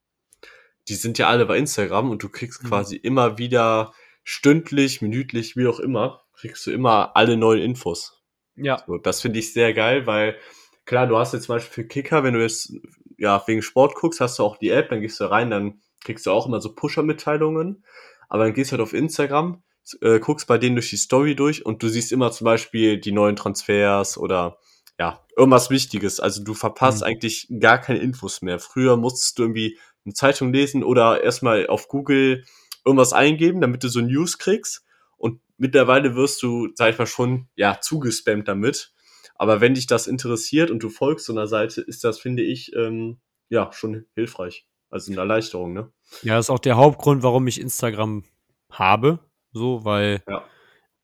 die 0.89 0.95
sind 0.95 1.19
ja 1.19 1.29
alle 1.29 1.47
bei 1.47 1.59
Instagram 1.59 2.11
und 2.11 2.23
du 2.23 2.29
kriegst 2.29 2.63
Mhm. 2.63 2.69
quasi 2.69 2.97
immer 2.97 3.39
wieder 3.39 3.93
stündlich, 4.25 5.01
minütlich, 5.03 5.57
wie 5.57 5.67
auch 5.67 5.81
immer, 5.81 6.23
kriegst 6.35 6.67
du 6.67 6.71
immer 6.73 7.17
alle 7.17 7.37
neuen 7.37 7.63
Infos. 7.63 8.23
Ja. 8.57 8.83
So, 8.87 8.99
das 8.99 9.21
finde 9.21 9.39
ich 9.39 9.53
sehr 9.53 9.73
geil, 9.75 10.07
weil 10.07 10.37
klar, 10.85 11.07
du 11.07 11.17
hast 11.17 11.33
jetzt 11.33 11.45
zum 11.45 11.57
Beispiel 11.57 11.85
für 11.85 11.89
Kicker, 11.89 12.25
wenn 12.25 12.35
du 12.35 12.41
jetzt 12.43 12.73
ja 13.17 13.43
wegen 13.47 13.63
Sport 13.63 13.95
guckst, 13.95 14.21
hast 14.21 14.39
du 14.39 14.43
auch 14.43 14.57
die 14.57 14.71
App, 14.71 14.91
dann 14.91 15.01
gehst 15.01 15.21
du 15.21 15.25
rein, 15.31 15.51
dann 15.51 15.81
kriegst 16.05 16.27
du 16.27 16.31
auch 16.33 16.47
immer 16.47 16.61
so 16.61 16.75
Pusher-Mitteilungen, 16.75 17.85
aber 18.29 18.45
dann 18.45 18.55
gehst 18.55 18.71
du 18.71 18.77
halt 18.77 18.83
auf 18.83 18.93
Instagram, 18.93 19.63
äh, 20.01 20.19
guckst 20.19 20.47
bei 20.49 20.59
denen 20.59 20.75
durch 20.77 20.91
die 20.91 20.97
Story 20.97 21.37
durch 21.37 21.65
und 21.65 21.83
du 21.83 21.89
siehst 21.89 22.13
immer 22.13 22.33
zum 22.33 22.45
Beispiel 22.45 22.99
die 22.99 23.13
neuen 23.13 23.37
Transfers 23.37 24.19
oder 24.19 24.59
ja, 25.03 25.21
irgendwas 25.37 25.69
Wichtiges. 25.71 26.21
Also 26.21 26.45
du 26.45 26.55
verpasst 26.55 27.01
Mhm. 27.01 27.07
eigentlich 27.09 27.49
gar 27.59 27.79
keine 27.79 27.99
Infos 27.99 28.41
mehr. 28.41 28.61
Früher 28.61 28.97
musstest 28.97 29.37
du 29.39 29.43
irgendwie 29.43 29.79
eine 30.05 30.15
Zeitung 30.15 30.53
lesen 30.53 30.85
oder 30.85 31.23
erstmal 31.25 31.67
auf 31.67 31.89
Google 31.89 32.45
irgendwas 32.85 33.13
eingeben, 33.13 33.61
damit 33.61 33.83
du 33.83 33.89
so 33.89 34.01
News 34.01 34.39
kriegst. 34.39 34.85
Und 35.17 35.41
mittlerweile 35.57 36.15
wirst 36.15 36.41
du, 36.45 36.69
sag 36.77 36.93
ich 36.93 36.99
mal, 36.99 37.07
schon, 37.07 37.49
ja, 37.57 37.81
zugespammt 37.81 38.47
damit. 38.47 38.93
Aber 39.35 39.61
wenn 39.61 39.75
dich 39.75 39.89
das 39.89 40.07
interessiert 40.07 40.71
und 40.71 40.81
du 40.85 40.89
folgst 40.89 41.27
so 41.27 41.33
einer 41.33 41.49
Seite, 41.49 41.81
ist 41.81 42.05
das, 42.05 42.21
finde 42.21 42.45
ich, 42.45 42.73
ähm, 42.77 43.19
ja, 43.49 43.73
schon 43.73 44.07
hilfreich. 44.15 44.67
Also 44.89 45.11
eine 45.11 45.21
Erleichterung, 45.21 45.73
ne? 45.73 45.91
Ja, 46.23 46.37
das 46.37 46.47
ist 46.47 46.51
auch 46.51 46.59
der 46.61 46.77
Hauptgrund, 46.77 47.23
warum 47.25 47.47
ich 47.49 47.61
Instagram 47.61 48.23
habe. 48.71 49.19
So, 49.53 49.85
weil 49.85 50.23
Ja. 50.29 50.45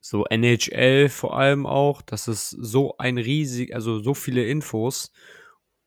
So 0.00 0.24
NHL 0.26 1.08
vor 1.08 1.36
allem 1.38 1.66
auch, 1.66 2.02
das 2.02 2.28
ist 2.28 2.50
so 2.50 2.96
ein 2.98 3.18
riesig, 3.18 3.74
also 3.74 4.00
so 4.00 4.14
viele 4.14 4.44
Infos. 4.46 5.12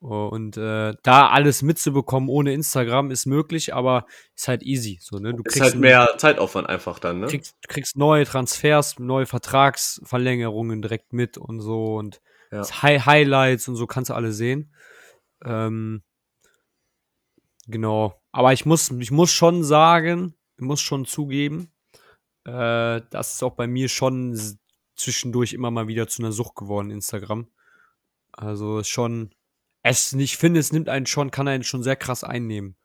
Und 0.00 0.56
äh, 0.56 0.94
da 1.04 1.28
alles 1.28 1.62
mitzubekommen 1.62 2.28
ohne 2.28 2.52
Instagram 2.52 3.12
ist 3.12 3.24
möglich, 3.24 3.72
aber 3.72 4.06
ist 4.34 4.48
halt 4.48 4.64
easy. 4.64 4.98
So, 5.00 5.18
ne? 5.18 5.32
Du 5.32 5.44
Ist 5.44 5.52
kriegst, 5.52 5.60
halt 5.62 5.74
mehr 5.76 6.08
Zeitaufwand 6.18 6.68
einfach 6.68 6.98
dann, 6.98 7.20
ne? 7.20 7.26
kriegst, 7.28 7.54
kriegst 7.68 7.96
neue 7.96 8.24
Transfers, 8.24 8.98
neue 8.98 9.26
Vertragsverlängerungen 9.26 10.82
direkt 10.82 11.12
mit 11.12 11.38
und 11.38 11.60
so 11.60 11.94
und 11.94 12.20
Ja. 12.50 12.58
das 12.58 12.82
Hi 12.82 12.98
Highlights 12.98 13.68
und 13.68 13.76
so 13.76 13.86
kannst 13.86 14.10
du 14.10 14.14
alle 14.14 14.32
sehen. 14.32 14.74
Ähm, 15.44 16.02
genau. 17.66 18.20
Aber 18.32 18.52
ich 18.52 18.66
muss, 18.66 18.90
ich 18.90 19.10
muss 19.10 19.30
schon 19.30 19.62
sagen, 19.62 20.34
ich 20.56 20.64
muss 20.64 20.80
schon 20.80 21.04
zugeben, 21.04 21.71
äh, 22.44 23.00
das 23.10 23.34
ist 23.34 23.42
auch 23.42 23.54
bei 23.54 23.66
mir 23.66 23.88
schon 23.88 24.38
zwischendurch 24.96 25.52
immer 25.52 25.70
mal 25.70 25.88
wieder 25.88 26.08
zu 26.08 26.22
einer 26.22 26.32
Sucht 26.32 26.54
geworden, 26.56 26.90
Instagram. 26.90 27.48
Also 28.32 28.82
schon, 28.82 29.34
es, 29.82 30.12
ich 30.12 30.36
finde, 30.36 30.60
es 30.60 30.72
nimmt 30.72 30.88
einen 30.88 31.06
schon, 31.06 31.30
kann 31.30 31.48
einen 31.48 31.64
schon 31.64 31.82
sehr 31.82 31.96
krass 31.96 32.24
einnehmen. 32.24 32.76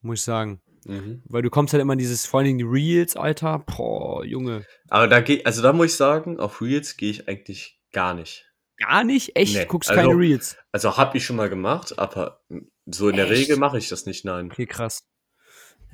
Muss 0.00 0.20
ich 0.20 0.24
sagen. 0.24 0.62
Mhm. 0.86 1.22
Weil 1.26 1.42
du 1.42 1.50
kommst 1.50 1.74
halt 1.74 1.82
immer 1.82 1.92
in 1.92 1.98
dieses, 1.98 2.24
vor 2.24 2.38
allen 2.40 2.46
Dingen 2.46 2.58
die 2.58 2.64
Reels, 2.64 3.16
Alter. 3.16 3.58
Boah, 3.60 4.24
Junge. 4.24 4.64
Aber 4.88 5.08
da 5.08 5.20
geht, 5.20 5.44
also 5.44 5.60
da 5.60 5.72
muss 5.72 5.86
ich 5.86 5.94
sagen, 5.96 6.40
auf 6.40 6.62
Reels 6.62 6.96
gehe 6.96 7.10
ich 7.10 7.28
eigentlich 7.28 7.80
gar 7.92 8.14
nicht. 8.14 8.46
Gar 8.78 9.04
nicht? 9.04 9.36
Echt? 9.36 9.54
Nee, 9.54 9.66
Guckst 9.66 9.90
also- 9.90 10.00
keine 10.00 10.18
Reels? 10.18 10.56
Also 10.72 10.96
habe 10.96 11.18
ich 11.18 11.24
schon 11.26 11.36
mal 11.36 11.50
gemacht, 11.50 11.98
aber 11.98 12.40
so 12.86 13.10
in 13.10 13.16
der 13.16 13.30
Echt? 13.30 13.42
Regel 13.42 13.58
mache 13.58 13.76
ich 13.76 13.90
das 13.90 14.06
nicht, 14.06 14.24
nein. 14.24 14.50
Okay, 14.50 14.66
krass. 14.66 15.06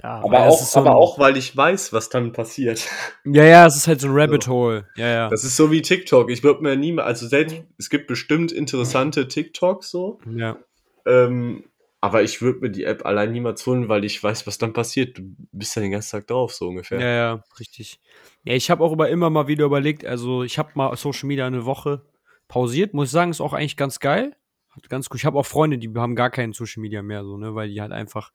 Ja, 0.02 0.20
Aber, 0.22 0.46
auch, 0.46 0.58
so 0.58 0.80
aber 0.80 0.94
auch, 0.94 1.18
weil 1.18 1.36
ich 1.36 1.56
weiß, 1.56 1.92
was 1.92 2.08
dann 2.10 2.32
passiert. 2.32 2.86
Ja, 3.24 3.44
ja, 3.44 3.66
es 3.66 3.76
ist 3.76 3.88
halt 3.88 4.00
so 4.00 4.08
ein 4.08 4.14
Rabbit 4.14 4.46
Hole. 4.46 4.86
Ja, 4.94 5.08
ja. 5.08 5.28
Das 5.28 5.42
ist 5.42 5.56
so 5.56 5.72
wie 5.72 5.82
TikTok. 5.82 6.30
Ich 6.30 6.44
würde 6.44 6.62
mir 6.62 6.76
nie 6.76 6.92
mal, 6.92 7.02
also 7.04 7.26
selbst, 7.26 7.56
es 7.78 7.90
gibt 7.90 8.06
bestimmt 8.06 8.52
interessante 8.52 9.26
TikToks 9.26 9.90
so, 9.90 10.20
ja. 10.36 10.58
ähm, 11.06 11.64
aber 12.00 12.22
ich 12.22 12.40
würde 12.40 12.60
mir 12.60 12.70
die 12.70 12.84
App 12.84 13.04
allein 13.04 13.32
niemals 13.32 13.66
holen, 13.66 13.88
weil 13.88 14.04
ich 14.04 14.22
weiß, 14.22 14.46
was 14.46 14.58
dann 14.58 14.72
passiert. 14.72 15.18
Du 15.18 15.22
bist 15.50 15.74
ja 15.74 15.82
den 15.82 15.90
ganzen 15.90 16.12
Tag 16.12 16.28
drauf, 16.28 16.54
so 16.54 16.68
ungefähr. 16.68 17.00
Ja, 17.00 17.08
ja, 17.08 17.44
richtig. 17.58 17.98
Ja, 18.44 18.54
ich 18.54 18.70
habe 18.70 18.84
auch 18.84 18.92
über 18.92 19.08
immer 19.08 19.28
mal 19.28 19.48
wieder 19.48 19.64
überlegt, 19.64 20.04
also 20.04 20.44
ich 20.44 20.58
habe 20.58 20.70
mal 20.74 20.94
Social 20.96 21.26
Media 21.26 21.46
eine 21.46 21.64
Woche 21.64 22.02
pausiert, 22.46 22.94
muss 22.94 23.08
ich 23.08 23.12
sagen, 23.12 23.32
ist 23.32 23.40
auch 23.40 23.54
eigentlich 23.54 23.76
ganz 23.76 23.98
geil. 23.98 24.36
hat 24.70 24.88
ganz 24.88 25.08
gut. 25.08 25.18
Ich 25.18 25.26
habe 25.26 25.38
auch 25.38 25.46
Freunde, 25.46 25.78
die 25.78 25.92
haben 25.96 26.14
gar 26.14 26.30
keinen 26.30 26.52
Social 26.52 26.80
Media 26.80 27.02
mehr, 27.02 27.24
so, 27.24 27.36
ne, 27.38 27.56
weil 27.56 27.70
die 27.70 27.80
halt 27.80 27.92
einfach 27.92 28.30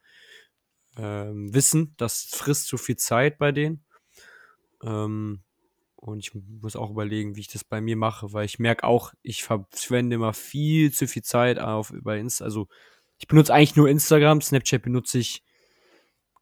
ähm, 0.98 1.54
wissen, 1.54 1.94
das 1.98 2.24
frisst 2.32 2.68
zu 2.68 2.78
viel 2.78 2.98
Zeit 2.98 3.38
bei 3.38 3.52
denen. 3.52 3.84
Ähm, 4.84 5.44
und 5.96 6.20
ich 6.20 6.32
muss 6.34 6.76
auch 6.76 6.90
überlegen, 6.90 7.36
wie 7.36 7.42
ich 7.42 7.48
das 7.48 7.64
bei 7.64 7.80
mir 7.80 7.96
mache, 7.96 8.34
weil 8.34 8.46
ich 8.46 8.58
merke 8.58 8.86
auch, 8.86 9.14
ich 9.22 9.44
verschwende 9.44 10.16
immer 10.16 10.34
viel 10.34 10.92
zu 10.92 11.08
viel 11.08 11.22
Zeit 11.22 11.60
auf 11.60 11.92
über 11.92 12.18
Insta. 12.18 12.44
Also 12.44 12.68
ich 13.20 13.28
benutze 13.28 13.54
eigentlich 13.54 13.76
nur 13.76 13.88
Instagram, 13.88 14.42
Snapchat 14.42 14.82
benutze 14.82 15.20
ich 15.20 15.44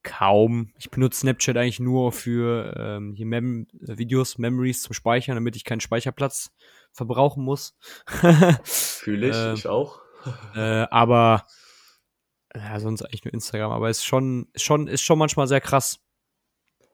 kaum. 0.01 0.71
Ich 0.77 0.89
benutze 0.89 1.19
Snapchat 1.19 1.57
eigentlich 1.57 1.81
nur 1.81 2.13
für 2.13 2.73
ähm, 2.77 3.13
hier 3.13 3.25
Mem 3.25 3.67
Videos, 3.73 4.37
Memories 4.37 4.81
zum 4.81 4.93
Speichern, 4.93 5.35
damit 5.35 5.57
ich 5.57 5.65
keinen 5.65 5.81
Speicherplatz 5.81 6.51
verbrauchen 6.93 7.43
muss. 7.43 7.77
Fühle 8.63 9.29
ich, 9.29 9.35
äh, 9.35 9.53
ich 9.53 9.67
auch. 9.67 9.99
äh, 10.55 10.87
aber 10.89 11.45
ja, 12.55 12.79
sonst 12.79 13.03
eigentlich 13.03 13.25
nur 13.25 13.33
Instagram, 13.33 13.71
aber 13.71 13.89
ist 13.89 14.03
schon, 14.03 14.47
schon, 14.55 14.87
ist 14.87 15.01
schon 15.01 15.19
manchmal 15.19 15.47
sehr 15.47 15.61
krass. 15.61 15.99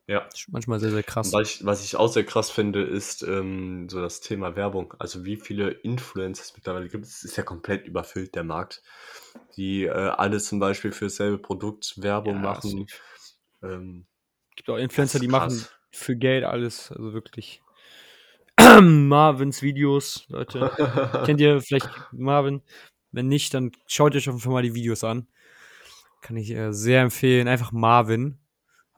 Ja. 0.08 0.30
Manchmal 0.50 0.80
sehr, 0.80 0.92
sehr 0.92 1.02
krass. 1.02 1.34
Was 1.34 1.56
ich, 1.56 1.66
was 1.66 1.84
ich 1.84 1.96
auch 1.96 2.10
sehr 2.10 2.26
krass 2.26 2.52
finde, 2.52 2.84
ist 2.84 3.24
ähm, 3.24 3.90
so 3.90 4.02
das 4.02 4.22
Thema 4.22 4.56
Werbung. 4.56 4.94
Also 5.00 5.26
wie 5.26 5.36
viele 5.36 5.72
Influencer 5.72 6.44
es 6.44 6.56
mittlerweile 6.56 6.90
gibt, 6.90 7.06
es 7.06 7.24
ist 7.24 7.38
ja 7.38 7.44
komplett 7.44 7.88
überfüllt, 7.88 8.36
der 8.36 8.44
Markt. 8.44 8.84
Die 9.58 9.86
äh, 9.86 9.90
alle 9.90 10.40
zum 10.40 10.60
Beispiel 10.60 10.92
für 10.92 11.06
dasselbe 11.06 11.40
Produkt 11.40 12.00
Werbung 12.02 12.36
ja, 12.36 12.42
machen. 12.42 12.86
Ähm, 13.64 14.06
gibt 14.56 14.70
auch 14.70 14.78
Influencer, 14.78 15.20
die 15.20 15.28
machen 15.28 15.66
für 15.92 16.16
Geld 16.16 16.44
alles, 16.44 16.92
also 16.92 17.14
wirklich. 17.14 17.64
Marvins 18.82 19.64
Videos, 19.64 20.26
Leute. 20.30 20.72
Kennt 21.26 21.42
ihr 21.42 21.62
vielleicht 21.62 21.90
Marvin? 22.12 22.62
Wenn 23.12 23.28
nicht, 23.28 23.54
dann 23.56 23.72
schaut 23.88 24.16
euch 24.16 24.30
auf 24.30 24.36
jeden 24.36 24.44
Fall 24.44 24.54
mal 24.54 24.62
die 24.62 24.76
Videos 24.76 25.04
an. 25.04 25.28
Kann 26.26 26.38
ich 26.38 26.50
äh, 26.50 26.74
sehr 26.74 27.04
empfehlen. 27.04 27.48
Einfach 27.48 27.72
Marvin. 27.72 28.40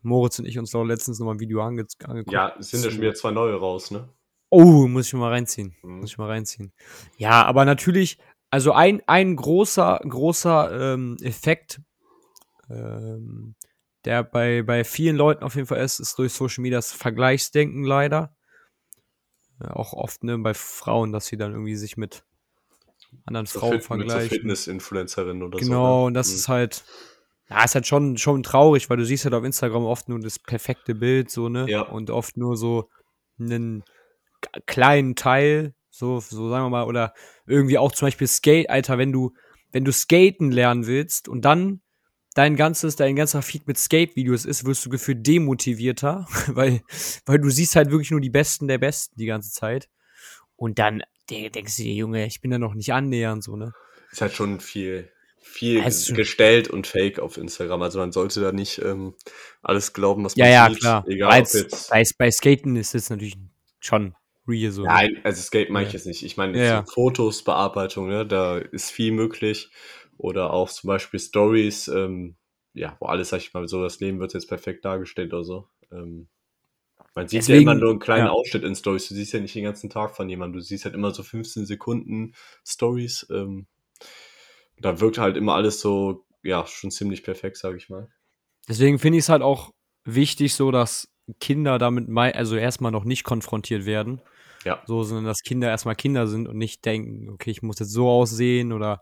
Moritz 0.01 0.39
und 0.39 0.45
ich 0.45 0.57
uns 0.57 0.71
doch 0.71 0.85
letztens 0.85 1.19
nochmal 1.19 1.35
ein 1.35 1.41
Video 1.41 1.61
ange 1.61 1.85
angeguckt. 2.05 2.31
Ja, 2.31 2.55
es 2.57 2.69
sind 2.69 2.85
ja 2.85 2.89
schon 2.89 3.01
wieder 3.01 3.15
zwei 3.15 3.31
neue 3.31 3.55
raus, 3.55 3.91
ne? 3.91 4.07
Oh, 4.49 4.87
muss 4.87 5.07
ich 5.07 5.13
mal 5.13 5.27
reinziehen. 5.27 5.75
Mhm. 5.83 5.99
Muss 5.99 6.11
ich 6.11 6.17
mal 6.17 6.29
reinziehen. 6.29 6.71
Ja, 7.17 7.43
aber 7.43 7.65
natürlich, 7.65 8.17
also 8.49 8.71
ein, 8.71 9.01
ein 9.07 9.35
großer, 9.35 9.99
großer 10.07 10.93
ähm, 10.93 11.17
Effekt, 11.21 11.81
ähm, 12.69 13.55
der 14.05 14.23
bei, 14.23 14.61
bei 14.61 14.85
vielen 14.85 15.17
Leuten 15.17 15.43
auf 15.43 15.55
jeden 15.55 15.67
Fall 15.67 15.81
ist, 15.81 15.99
ist 15.99 16.17
durch 16.17 16.31
Social 16.31 16.61
Media 16.61 16.77
das 16.77 16.93
Vergleichsdenken 16.93 17.83
leider. 17.83 18.33
Ja, 19.61 19.71
auch 19.75 19.91
oft 19.91 20.23
ne, 20.23 20.37
bei 20.37 20.53
Frauen, 20.53 21.11
dass 21.11 21.25
sie 21.25 21.35
dann 21.35 21.51
irgendwie 21.51 21.75
sich 21.75 21.97
mit 21.97 22.23
anderen 23.25 23.47
Frauen 23.47 23.73
fit, 23.73 23.83
vergleichen. 23.83 24.21
Mit 24.21 24.29
so 24.29 24.35
Fitness-Influencerin 24.35 25.43
oder 25.43 25.57
genau, 25.57 25.65
so. 25.65 25.65
Genau, 25.65 26.05
und 26.05 26.13
das 26.13 26.29
mhm. 26.29 26.35
ist 26.35 26.47
halt, 26.47 26.85
ja, 27.49 27.63
ist 27.63 27.75
halt 27.75 27.87
schon, 27.87 28.17
schon 28.17 28.43
traurig, 28.43 28.89
weil 28.89 28.97
du 28.97 29.05
siehst 29.05 29.23
halt 29.23 29.33
auf 29.33 29.43
Instagram 29.43 29.85
oft 29.85 30.09
nur 30.09 30.19
das 30.19 30.39
perfekte 30.39 30.95
Bild, 30.95 31.31
so, 31.31 31.47
ne? 31.49 31.65
Ja. 31.69 31.81
Und 31.81 32.09
oft 32.09 32.35
nur 32.35 32.57
so 32.57 32.89
einen 33.39 33.83
kleinen 34.65 35.15
Teil, 35.15 35.73
so, 35.89 36.19
so 36.19 36.49
sagen 36.49 36.65
wir 36.65 36.69
mal, 36.69 36.85
oder 36.85 37.13
irgendwie 37.45 37.77
auch 37.77 37.91
zum 37.91 38.07
Beispiel 38.07 38.27
Skate, 38.27 38.69
Alter, 38.69 38.97
wenn 38.97 39.11
du, 39.11 39.33
wenn 39.71 39.85
du 39.85 39.91
skaten 39.91 40.51
lernen 40.51 40.87
willst 40.87 41.29
und 41.29 41.45
dann 41.45 41.81
dein 42.35 42.55
ganzes, 42.55 42.97
dein 42.97 43.15
ganzer 43.15 43.41
Feed 43.41 43.65
mit 43.65 43.77
Skate-Videos 43.77 44.45
ist, 44.45 44.65
wirst 44.65 44.85
du 44.85 44.89
gefühlt 44.89 45.25
demotivierter, 45.25 46.27
weil, 46.47 46.81
weil 47.25 47.39
du 47.39 47.49
siehst 47.49 47.75
halt 47.75 47.91
wirklich 47.91 48.11
nur 48.11 48.21
die 48.21 48.29
Besten 48.29 48.67
der 48.67 48.77
Besten 48.77 49.15
die 49.17 49.25
ganze 49.25 49.51
Zeit. 49.51 49.89
Und 50.55 50.79
dann 50.79 51.01
denkst 51.29 51.77
du 51.77 51.83
dir, 51.83 51.93
Junge, 51.93 52.25
ich 52.25 52.41
bin 52.41 52.51
da 52.51 52.59
noch 52.59 52.73
nicht 52.73 52.93
annähernd, 52.93 53.43
so, 53.43 53.55
ne? 53.55 53.73
Ist 54.11 54.21
halt 54.21 54.33
schon 54.33 54.59
viel 54.59 55.11
viel 55.47 55.81
also, 55.81 56.13
gestellt 56.13 56.69
und 56.69 56.87
fake 56.87 57.19
auf 57.19 57.37
Instagram. 57.37 57.81
Also 57.81 57.99
man 57.99 58.11
sollte 58.11 58.41
da 58.41 58.51
nicht 58.51 58.79
ähm, 58.79 59.15
alles 59.61 59.93
glauben, 59.93 60.23
was 60.23 60.35
man 60.35 60.47
ja, 60.47 60.67
sieht. 60.67 60.75
Ja, 60.75 60.79
klar. 60.79 61.05
Egal, 61.07 61.31
Als, 61.31 61.53
jetzt, 61.53 61.89
bei, 61.89 62.03
bei 62.17 62.31
Skaten 62.31 62.75
ist 62.75 62.93
es 62.93 63.09
natürlich 63.09 63.37
schon 63.79 64.15
real 64.47 64.71
so. 64.71 64.83
Nein, 64.83 65.19
also 65.23 65.41
Skate 65.41 65.69
meine 65.69 65.87
ich 65.87 65.93
jetzt 65.93 66.05
nicht. 66.05 66.23
Ich 66.23 66.37
meine 66.37 66.63
ja. 66.63 66.83
so 66.85 66.91
Fotos, 66.93 67.43
Bearbeitung, 67.43 68.07
ne? 68.09 68.25
da 68.25 68.57
ist 68.57 68.91
viel 68.91 69.11
möglich. 69.11 69.71
Oder 70.17 70.51
auch 70.51 70.69
zum 70.69 70.87
Beispiel 70.87 71.19
Stories, 71.19 71.87
ähm, 71.87 72.35
ja, 72.73 72.97
wo 72.99 73.07
alles, 73.07 73.29
sag 73.29 73.39
ich 73.39 73.53
mal, 73.53 73.67
so 73.67 73.83
das 73.83 73.99
Leben 73.99 74.19
wird 74.19 74.33
jetzt 74.33 74.47
perfekt 74.47 74.83
dargestellt 74.83 75.33
oder 75.33 75.43
so. 75.43 75.67
Ähm, 75.91 76.27
man 77.13 77.27
sieht 77.27 77.41
Deswegen, 77.41 77.67
ja 77.67 77.71
immer 77.71 77.81
nur 77.81 77.89
einen 77.91 77.99
kleinen 77.99 78.27
ja. 78.27 78.31
Ausschnitt 78.31 78.63
in 78.63 78.75
Stories. 78.75 79.09
Du 79.09 79.15
siehst 79.15 79.33
ja 79.33 79.39
nicht 79.39 79.55
den 79.55 79.63
ganzen 79.63 79.89
Tag 79.89 80.15
von 80.15 80.29
jemandem. 80.29 80.59
Du 80.59 80.63
siehst 80.63 80.85
halt 80.85 80.93
immer 80.93 81.11
so 81.11 81.23
15 81.23 81.65
Sekunden 81.65 82.33
Stories. 82.63 83.25
Ähm, 83.31 83.65
da 84.79 84.99
wirkt 84.99 85.17
halt 85.17 85.37
immer 85.37 85.55
alles 85.55 85.79
so, 85.79 86.25
ja, 86.43 86.65
schon 86.65 86.91
ziemlich 86.91 87.23
perfekt, 87.23 87.57
sage 87.57 87.77
ich 87.77 87.89
mal. 87.89 88.09
Deswegen 88.67 88.99
finde 88.99 89.17
ich 89.17 89.25
es 89.25 89.29
halt 89.29 89.41
auch 89.41 89.73
wichtig, 90.03 90.53
so 90.53 90.71
dass 90.71 91.09
Kinder 91.39 91.77
damit 91.77 92.07
also 92.35 92.55
erstmal 92.55 92.91
noch 92.91 93.03
nicht 93.03 93.23
konfrontiert 93.23 93.85
werden. 93.85 94.21
Ja. 94.63 94.81
So, 94.85 95.03
sondern 95.03 95.25
dass 95.25 95.43
Kinder 95.43 95.69
erstmal 95.69 95.95
Kinder 95.95 96.27
sind 96.27 96.47
und 96.47 96.57
nicht 96.57 96.83
denken, 96.85 97.29
okay, 97.29 97.51
ich 97.51 97.61
muss 97.61 97.79
jetzt 97.79 97.91
so 97.91 98.09
aussehen 98.09 98.73
oder 98.73 99.01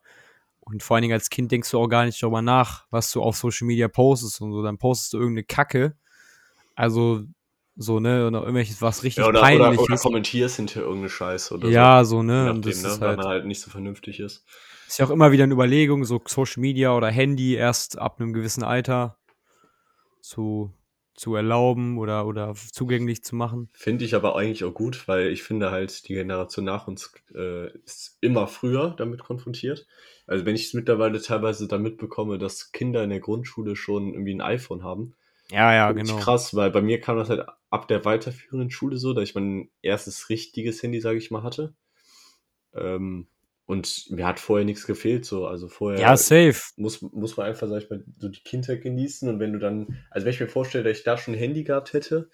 und 0.65 0.81
vor 0.81 0.95
allen 0.95 1.03
Dingen 1.03 1.13
als 1.13 1.29
Kind 1.29 1.51
denkst 1.51 1.69
du 1.69 1.79
auch 1.79 1.87
gar 1.87 2.05
nicht 2.05 2.21
darüber 2.21 2.41
nach, 2.41 2.85
was 2.89 3.11
du 3.11 3.21
auf 3.21 3.37
Social 3.37 3.67
Media 3.67 3.87
postest 3.87 4.41
und 4.41 4.51
so. 4.51 4.63
Dann 4.63 4.79
postest 4.79 5.13
du 5.13 5.17
irgendeine 5.19 5.43
Kacke. 5.43 5.95
Also, 6.73 7.23
so, 7.75 7.99
ne, 7.99 8.25
oder 8.25 8.39
irgendwelches, 8.39 8.81
was 8.81 9.03
richtig 9.03 9.23
ja, 9.23 9.29
oder, 9.29 9.41
peinlich 9.41 9.79
oder, 9.79 9.93
oder 9.93 9.97
kommentierst 9.97 10.55
hinter 10.55 10.81
irgendeine 10.81 11.09
Scheiße 11.09 11.53
oder 11.53 11.69
ja, 11.69 11.71
so. 11.71 11.77
Ja, 11.77 12.05
so, 12.05 12.23
ne, 12.23 12.51
und 12.51 12.65
das 12.65 12.81
ne, 12.81 12.89
ist 12.89 13.01
halt, 13.01 13.19
halt 13.19 13.45
nicht 13.45 13.61
so 13.61 13.69
vernünftig 13.69 14.19
ist. 14.19 14.43
Ist 14.95 14.99
ja 14.99 15.07
auch 15.07 15.11
immer 15.11 15.33
wieder 15.33 15.43
eine 15.43 15.53
Überlegung, 15.53 16.05
so 16.05 16.21
Social 16.25 16.61
Media 16.61 16.95
oder 16.95 17.09
Handy 17.09 17.55
erst 17.55 17.97
ab 17.97 18.21
einem 18.21 18.31
gewissen 18.31 18.63
Alter 18.63 19.17
zu, 20.21 20.71
zu 21.15 21.35
erlauben 21.35 21.97
oder, 21.97 22.25
oder 22.25 22.55
zugänglich 22.71 23.21
zu 23.21 23.35
machen. 23.35 23.67
Finde 23.73 24.05
ich 24.05 24.15
aber 24.15 24.37
eigentlich 24.37 24.63
auch 24.63 24.73
gut, 24.73 25.05
weil 25.09 25.33
ich 25.33 25.43
finde 25.43 25.69
halt, 25.69 26.07
die 26.07 26.13
Generation 26.13 26.63
nach 26.63 26.87
uns 26.87 27.13
äh, 27.33 27.77
ist 27.79 28.17
immer 28.21 28.47
früher 28.47 28.95
damit 28.97 29.19
konfrontiert. 29.19 29.85
Also 30.27 30.45
wenn 30.45 30.55
ich 30.55 30.67
es 30.67 30.73
mittlerweile 30.73 31.21
teilweise 31.21 31.67
damit 31.67 31.97
bekomme, 31.97 32.37
dass 32.37 32.71
Kinder 32.71 33.03
in 33.03 33.09
der 33.09 33.19
Grundschule 33.19 33.75
schon 33.75 34.13
irgendwie 34.13 34.35
ein 34.35 34.39
iPhone 34.39 34.85
haben. 34.85 35.13
Ja, 35.51 35.73
ja, 35.73 35.91
genau. 35.91 36.15
krass, 36.15 36.55
weil 36.55 36.71
bei 36.71 36.81
mir 36.81 37.01
kam 37.01 37.17
das 37.17 37.27
halt 37.27 37.45
ab 37.69 37.89
der 37.89 38.05
weiterführenden 38.05 38.71
Schule 38.71 38.95
so, 38.95 39.11
dass 39.11 39.25
ich 39.25 39.35
mein 39.35 39.69
erstes 39.81 40.29
richtiges 40.29 40.81
Handy, 40.81 41.01
sage 41.01 41.17
ich 41.17 41.31
mal, 41.31 41.43
hatte. 41.43 41.75
Ähm, 42.73 43.27
und 43.65 44.09
mir 44.09 44.27
hat 44.27 44.39
vorher 44.39 44.65
nichts 44.65 44.85
gefehlt, 44.85 45.25
so. 45.25 45.47
Also 45.47 45.67
vorher. 45.67 45.99
Ja, 45.99 46.17
safe. 46.17 46.61
Muss, 46.77 47.01
muss 47.01 47.35
man 47.35 47.47
einfach, 47.47 47.67
sag 47.67 47.83
ich 47.83 47.89
mal, 47.89 48.03
so 48.17 48.29
die 48.29 48.43
Kindheit 48.43 48.81
genießen. 48.81 49.27
Und 49.27 49.39
wenn 49.39 49.53
du 49.53 49.59
dann, 49.59 50.03
also 50.11 50.25
wenn 50.25 50.33
ich 50.33 50.39
mir 50.39 50.47
vorstelle, 50.47 50.83
dass 50.83 50.97
ich 50.99 51.03
da 51.03 51.17
schon 51.17 51.33
ein 51.33 51.39
Handy 51.39 51.63
gehabt 51.63 51.93
hätte, 51.93 52.29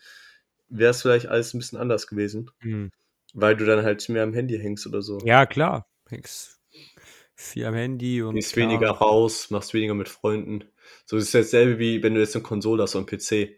wäre 0.67 0.91
es 0.91 1.01
vielleicht 1.01 1.27
alles 1.27 1.53
ein 1.53 1.59
bisschen 1.59 1.79
anders 1.79 2.07
gewesen. 2.07 2.51
Mhm. 2.61 2.91
Weil 3.33 3.55
du 3.55 3.65
dann 3.65 3.83
halt 3.83 4.07
mehr 4.09 4.23
am 4.23 4.33
Handy 4.33 4.59
hängst 4.59 4.85
oder 4.87 5.01
so. 5.01 5.19
Ja, 5.23 5.45
klar. 5.45 5.87
Hängst 6.09 6.61
viel 7.41 7.65
am 7.65 7.73
Handy 7.73 8.21
und. 8.21 8.35
Gehst 8.35 8.55
weniger 8.55 8.89
raus, 8.89 9.49
machst 9.49 9.73
weniger 9.73 9.93
mit 9.93 10.09
Freunden. 10.09 10.65
So 11.05 11.17
ist 11.17 11.25
es 11.25 11.31
dasselbe 11.31 11.79
wie 11.79 12.03
wenn 12.03 12.13
du 12.13 12.19
jetzt 12.19 12.35
eine 12.35 12.43
Konsole 12.43 12.83
hast 12.83 12.95
und 12.95 13.11
einen 13.11 13.19
PC. 13.19 13.57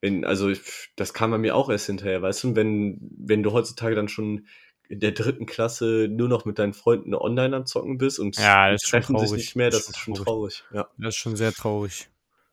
Wenn, 0.00 0.24
also, 0.24 0.52
das 0.94 1.12
kam 1.12 1.32
bei 1.32 1.38
mir 1.38 1.56
auch 1.56 1.68
erst 1.70 1.86
hinterher, 1.86 2.22
weißt 2.22 2.44
du, 2.44 2.56
wenn, 2.56 2.98
wenn 3.18 3.42
du 3.42 3.52
heutzutage 3.52 3.96
dann 3.96 4.08
schon 4.08 4.46
in 4.88 5.00
der 5.00 5.12
dritten 5.12 5.46
Klasse 5.46 6.08
nur 6.10 6.28
noch 6.28 6.44
mit 6.44 6.58
deinen 6.58 6.72
Freunden 6.72 7.14
online 7.14 7.54
am 7.54 7.66
Zocken 7.66 7.98
bist 7.98 8.18
und 8.18 8.38
ja, 8.38 8.70
das 8.70 8.82
treffen 8.82 9.18
sich 9.18 9.32
nicht 9.32 9.56
mehr, 9.56 9.70
das, 9.70 9.86
das 9.86 9.90
ist 9.90 9.98
schon 9.98 10.14
traurig. 10.14 10.64
Ja. 10.72 10.88
Das 10.96 11.14
ist 11.14 11.20
schon 11.20 11.36
sehr 11.36 11.52
traurig. 11.52 12.08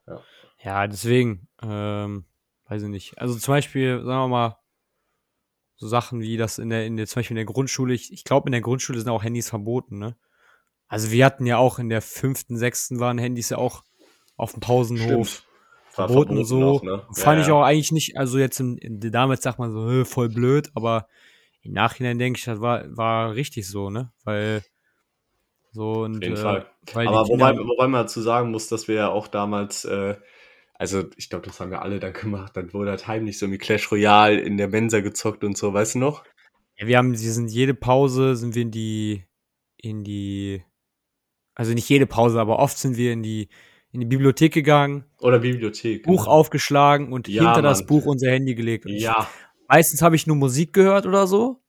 Ja, 0.05 0.21
ja 0.61 0.87
deswegen, 0.87 1.47
ähm, 1.63 2.25
weiß 2.67 2.83
ich 2.83 2.89
nicht. 2.89 3.17
Also 3.17 3.35
zum 3.35 3.53
Beispiel, 3.53 4.03
sagen 4.03 4.23
wir 4.23 4.27
mal, 4.27 4.57
so 5.77 5.87
Sachen 5.87 6.21
wie 6.21 6.37
das 6.37 6.57
in 6.57 6.69
der, 6.69 6.85
in 6.85 6.97
der, 6.97 7.07
zum 7.07 7.19
Beispiel 7.19 7.35
in 7.35 7.45
der 7.45 7.53
Grundschule, 7.53 7.93
ich, 7.93 8.11
ich 8.11 8.23
glaube, 8.25 8.49
in 8.49 8.51
der 8.51 8.61
Grundschule 8.61 8.99
sind 8.99 9.09
auch 9.09 9.23
Handys 9.23 9.49
verboten, 9.49 9.97
ne? 9.97 10.15
Also 10.87 11.11
wir 11.11 11.25
hatten 11.25 11.45
ja 11.45 11.57
auch 11.57 11.79
in 11.79 11.89
der 11.89 12.01
fünften, 12.01 12.57
sechsten 12.57 12.99
waren 12.99 13.17
Handys 13.17 13.49
ja 13.49 13.57
auch 13.57 13.83
auf 14.37 14.51
dem 14.51 14.59
Pausenhof. 14.59 15.43
Verboten, 15.89 16.43
verboten 16.43 16.45
so. 16.45 16.63
Auch, 16.63 16.83
ne? 16.83 17.03
Fand 17.13 17.39
ja, 17.39 17.45
ich 17.45 17.51
auch 17.51 17.63
eigentlich 17.63 17.91
nicht, 17.91 18.17
also 18.17 18.37
jetzt 18.37 18.59
in, 18.59 18.77
in, 18.77 18.99
damals 19.11 19.41
sagt 19.41 19.57
man 19.57 19.71
so, 19.71 20.05
voll 20.05 20.29
blöd, 20.29 20.69
aber 20.75 21.07
im 21.65 21.73
Nachhinein 21.73 22.19
denke 22.19 22.37
ich, 22.37 22.45
das 22.45 22.61
war, 22.61 22.85
war 22.95 23.33
richtig 23.33 23.67
so, 23.67 23.89
ne? 23.89 24.11
Weil 24.23 24.63
so 25.71 26.03
und. 26.03 26.17
Auf 26.17 26.23
jeden 26.23 26.35
äh, 26.35 26.37
Fall. 26.37 26.69
Aber 26.93 27.27
wobei, 27.27 27.57
wobei 27.57 27.87
man 27.87 28.03
dazu 28.03 28.21
sagen 28.21 28.51
muss, 28.51 28.67
dass 28.67 28.87
wir 28.87 28.95
ja 28.95 29.09
auch 29.09 29.27
damals, 29.27 29.83
äh, 29.83 30.15
also 30.75 31.05
ich 31.17 31.29
glaube, 31.29 31.47
das 31.47 31.59
haben 31.59 31.71
wir 31.71 31.81
alle 31.81 31.99
dann 31.99 32.13
gemacht, 32.13 32.55
dann 32.55 32.71
wurde 32.73 32.91
halt 32.91 33.07
heimlich 33.07 33.39
so 33.39 33.49
wie 33.49 33.57
Clash 33.57 33.91
Royale 33.91 34.39
in 34.39 34.57
der 34.57 34.67
Mensa 34.67 34.99
gezockt 34.99 35.43
und 35.43 35.57
so, 35.57 35.73
weißt 35.73 35.95
du 35.95 35.99
noch? 35.99 36.23
Ja, 36.77 36.85
wir 36.85 36.97
haben, 36.97 37.11
wir 37.11 37.31
sind 37.31 37.49
jede 37.49 37.73
Pause 37.73 38.35
sind 38.35 38.53
wir 38.53 38.61
in 38.61 38.71
die, 38.71 39.23
in 39.77 40.03
die, 40.03 40.63
also 41.55 41.73
nicht 41.73 41.89
jede 41.89 42.05
Pause, 42.05 42.39
aber 42.39 42.59
oft 42.59 42.77
sind 42.77 42.95
wir 42.95 43.11
in 43.11 43.23
die, 43.23 43.49
in 43.91 44.01
die 44.01 44.05
Bibliothek 44.05 44.53
gegangen. 44.53 45.05
Oder 45.19 45.39
Bibliothek. 45.39 46.03
Buch 46.03 46.25
genau. 46.25 46.35
aufgeschlagen 46.35 47.11
und 47.11 47.27
ja, 47.27 47.41
hinter 47.41 47.53
Mann. 47.53 47.63
das 47.63 47.85
Buch 47.87 48.05
unser 48.05 48.29
Handy 48.29 48.53
gelegt. 48.53 48.85
Und 48.85 48.91
ja. 48.91 49.27
Meistens 49.67 50.01
habe 50.01 50.15
ich 50.15 50.27
nur 50.27 50.35
Musik 50.35 50.73
gehört 50.73 51.05
oder 51.05 51.27
so. 51.27 51.61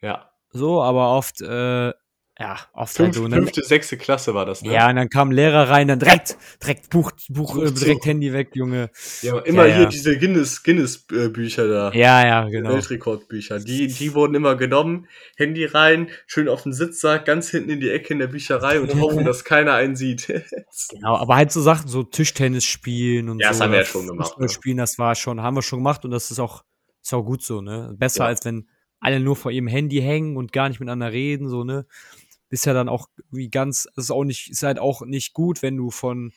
Ja. 0.00 0.30
So, 0.50 0.82
aber 0.82 1.10
oft, 1.16 1.40
äh, 1.40 1.92
ja, 2.36 2.58
oft 2.72 2.94
Fünf, 2.94 3.06
halt 3.06 3.14
so, 3.14 3.28
ne? 3.28 3.36
Fünfte, 3.36 3.62
sechste 3.62 3.96
Klasse 3.96 4.34
war 4.34 4.44
das, 4.44 4.62
ne? 4.62 4.72
Ja, 4.72 4.90
und 4.90 4.96
dann 4.96 5.08
kam 5.08 5.30
Lehrer 5.30 5.68
rein, 5.70 5.86
dann 5.86 6.00
direkt, 6.00 6.36
direkt 6.60 6.90
Buch, 6.90 7.12
Buch, 7.28 7.54
Buch 7.54 7.62
äh, 7.62 7.66
zu. 7.66 7.84
direkt 7.84 8.06
Handy 8.06 8.32
weg, 8.32 8.50
Junge. 8.54 8.90
Ja, 9.22 9.38
immer 9.40 9.66
Ja, 9.66 9.74
hier 9.74 9.82
ja. 9.84 9.88
diese 9.88 10.18
Guinness, 10.18 10.62
Guinness-Bücher 10.64 11.68
da. 11.68 11.92
Ja, 11.92 12.26
ja, 12.26 12.48
genau. 12.48 12.70
Weltrekordbücher. 12.70 13.60
Die, 13.60 13.86
die 13.86 14.14
wurden 14.14 14.34
immer 14.34 14.56
genommen, 14.56 15.06
Handy 15.36 15.64
rein, 15.64 16.08
schön 16.26 16.48
auf 16.48 16.64
den 16.64 16.72
Sitzsack, 16.72 17.24
ganz 17.24 17.50
hinten 17.50 17.70
in 17.70 17.78
die 17.80 17.90
Ecke 17.90 18.12
in 18.12 18.18
der 18.18 18.26
Bücherei 18.28 18.80
und 18.80 18.92
hoffen, 19.00 19.24
dass 19.24 19.44
keiner 19.44 19.74
einen 19.74 19.94
sieht. 19.96 20.26
Genau, 20.90 21.16
aber 21.16 21.36
halt 21.36 21.52
so 21.52 21.62
Sachen, 21.62 21.86
so 21.88 22.02
Tischtennis 22.02 22.64
spielen 22.64 23.28
und 23.28 23.38
Ja, 23.40 23.48
so. 23.48 23.52
das 23.52 23.60
haben 23.60 23.72
wir 23.72 23.78
ja 23.80 23.84
schon 23.84 24.06
gemacht, 24.08 24.28
Fußball 24.30 24.48
spielen, 24.48 24.76
das 24.78 24.98
war 24.98 25.14
schon, 25.14 25.40
haben 25.40 25.56
wir 25.56 25.62
schon 25.62 25.78
gemacht 25.78 26.04
und 26.04 26.10
das 26.10 26.30
ist 26.32 26.40
auch, 26.40 26.64
ist 27.04 27.12
auch 27.12 27.22
gut 27.22 27.42
so, 27.42 27.60
ne? 27.60 27.94
Besser 27.98 28.24
Ja. 28.24 28.28
als 28.28 28.44
wenn 28.44 28.68
alle 28.98 29.20
nur 29.20 29.36
vor 29.36 29.50
ihrem 29.52 29.66
Handy 29.66 30.00
hängen 30.00 30.36
und 30.36 30.52
gar 30.52 30.68
nicht 30.68 30.80
miteinander 30.80 31.12
reden, 31.12 31.48
so, 31.48 31.62
ne? 31.62 31.86
Ist 32.48 32.66
ja 32.66 32.72
dann 32.72 32.88
auch 32.88 33.08
wie 33.30 33.48
ganz, 33.50 33.86
ist 33.96 34.10
auch 34.10 34.24
nicht, 34.24 34.50
ist 34.50 34.62
halt 34.62 34.78
auch 34.78 35.02
nicht 35.02 35.34
gut, 35.34 35.62
wenn 35.62 35.76
du 35.76 35.90
von, 35.90 36.32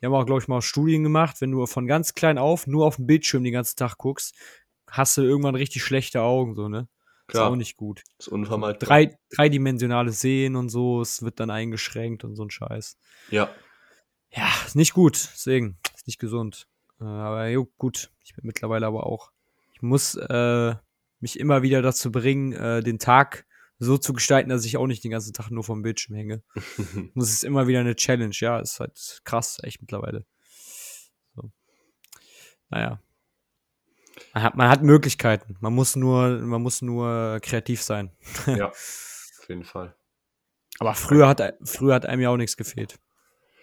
wir 0.00 0.08
haben 0.08 0.14
auch, 0.14 0.26
glaube 0.26 0.40
ich, 0.42 0.48
mal 0.48 0.60
Studien 0.62 1.02
gemacht, 1.04 1.40
wenn 1.40 1.50
du 1.52 1.64
von 1.66 1.86
ganz 1.86 2.14
klein 2.14 2.38
auf 2.38 2.66
nur 2.66 2.86
auf 2.86 2.96
den 2.96 3.06
Bildschirm 3.06 3.44
den 3.44 3.52
ganzen 3.52 3.76
Tag 3.76 3.96
guckst, 3.98 4.34
hast 4.90 5.16
du 5.16 5.22
irgendwann 5.22 5.54
richtig 5.54 5.82
schlechte 5.84 6.20
Augen, 6.22 6.54
so, 6.54 6.68
ne? 6.68 6.88
Ist 7.28 7.32
Klar. 7.32 7.50
auch 7.50 7.56
nicht 7.56 7.76
gut. 7.76 8.02
Ist 8.18 8.28
unvermeidbar. 8.28 8.88
Drei, 8.88 9.18
dreidimensionales 9.36 10.20
Sehen 10.20 10.56
und 10.56 10.70
so, 10.70 11.02
es 11.02 11.22
wird 11.22 11.38
dann 11.40 11.50
eingeschränkt 11.50 12.24
und 12.24 12.34
so 12.36 12.42
ein 12.42 12.50
Scheiß. 12.50 12.96
Ja. 13.30 13.50
Ja, 14.30 14.48
ist 14.66 14.76
nicht 14.76 14.94
gut, 14.94 15.14
deswegen, 15.34 15.78
ist 15.94 16.06
nicht 16.06 16.18
gesund. 16.18 16.66
Äh, 17.00 17.04
aber 17.04 17.48
jo, 17.48 17.68
gut, 17.76 18.10
ich 18.24 18.34
bin 18.34 18.46
mittlerweile 18.46 18.86
aber 18.86 19.06
auch. 19.06 19.30
Ich 19.78 19.82
muss 19.82 20.16
äh, 20.16 20.74
mich 21.20 21.38
immer 21.38 21.62
wieder 21.62 21.82
dazu 21.82 22.10
bringen, 22.10 22.52
äh, 22.52 22.82
den 22.82 22.98
Tag 22.98 23.46
so 23.78 23.96
zu 23.96 24.12
gestalten, 24.12 24.50
dass 24.50 24.64
ich 24.64 24.76
auch 24.76 24.88
nicht 24.88 25.04
den 25.04 25.12
ganzen 25.12 25.32
Tag 25.32 25.52
nur 25.52 25.62
vom 25.62 25.82
Bildschirm 25.82 26.16
hänge. 26.16 26.42
Muss 27.14 27.30
es 27.30 27.44
immer 27.44 27.68
wieder 27.68 27.78
eine 27.78 27.94
Challenge, 27.94 28.34
ja, 28.40 28.58
ist 28.58 28.80
halt 28.80 29.20
krass, 29.22 29.58
echt 29.62 29.80
mittlerweile. 29.80 30.26
So. 31.36 31.52
Naja. 32.70 33.00
Man 34.34 34.42
hat, 34.42 34.56
man 34.56 34.68
hat 34.68 34.82
Möglichkeiten. 34.82 35.56
Man 35.60 35.74
muss 35.74 35.94
nur, 35.94 36.40
man 36.40 36.60
muss 36.60 36.82
nur 36.82 37.38
kreativ 37.40 37.82
sein. 37.82 38.10
ja. 38.46 38.70
Auf 38.70 39.44
jeden 39.48 39.62
Fall. 39.62 39.94
Aber 40.80 40.94
früher 40.94 41.28
hat, 41.28 41.40
früher 41.62 41.94
hat 41.94 42.04
einem 42.04 42.22
ja 42.22 42.30
auch 42.30 42.36
nichts 42.36 42.56
gefehlt. 42.56 42.98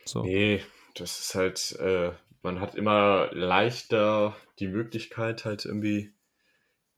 So. 0.06 0.23
Nee, 0.23 0.63
das 0.93 1.19
ist 1.19 1.36
halt, 1.36 1.73
äh, 1.73 2.13
man 2.46 2.62
hat 2.62 2.76
immer 2.76 3.30
leichter 3.34 4.38
die 4.60 4.68
Möglichkeit, 4.68 5.44
halt 5.44 5.66
irgendwie, 5.66 6.14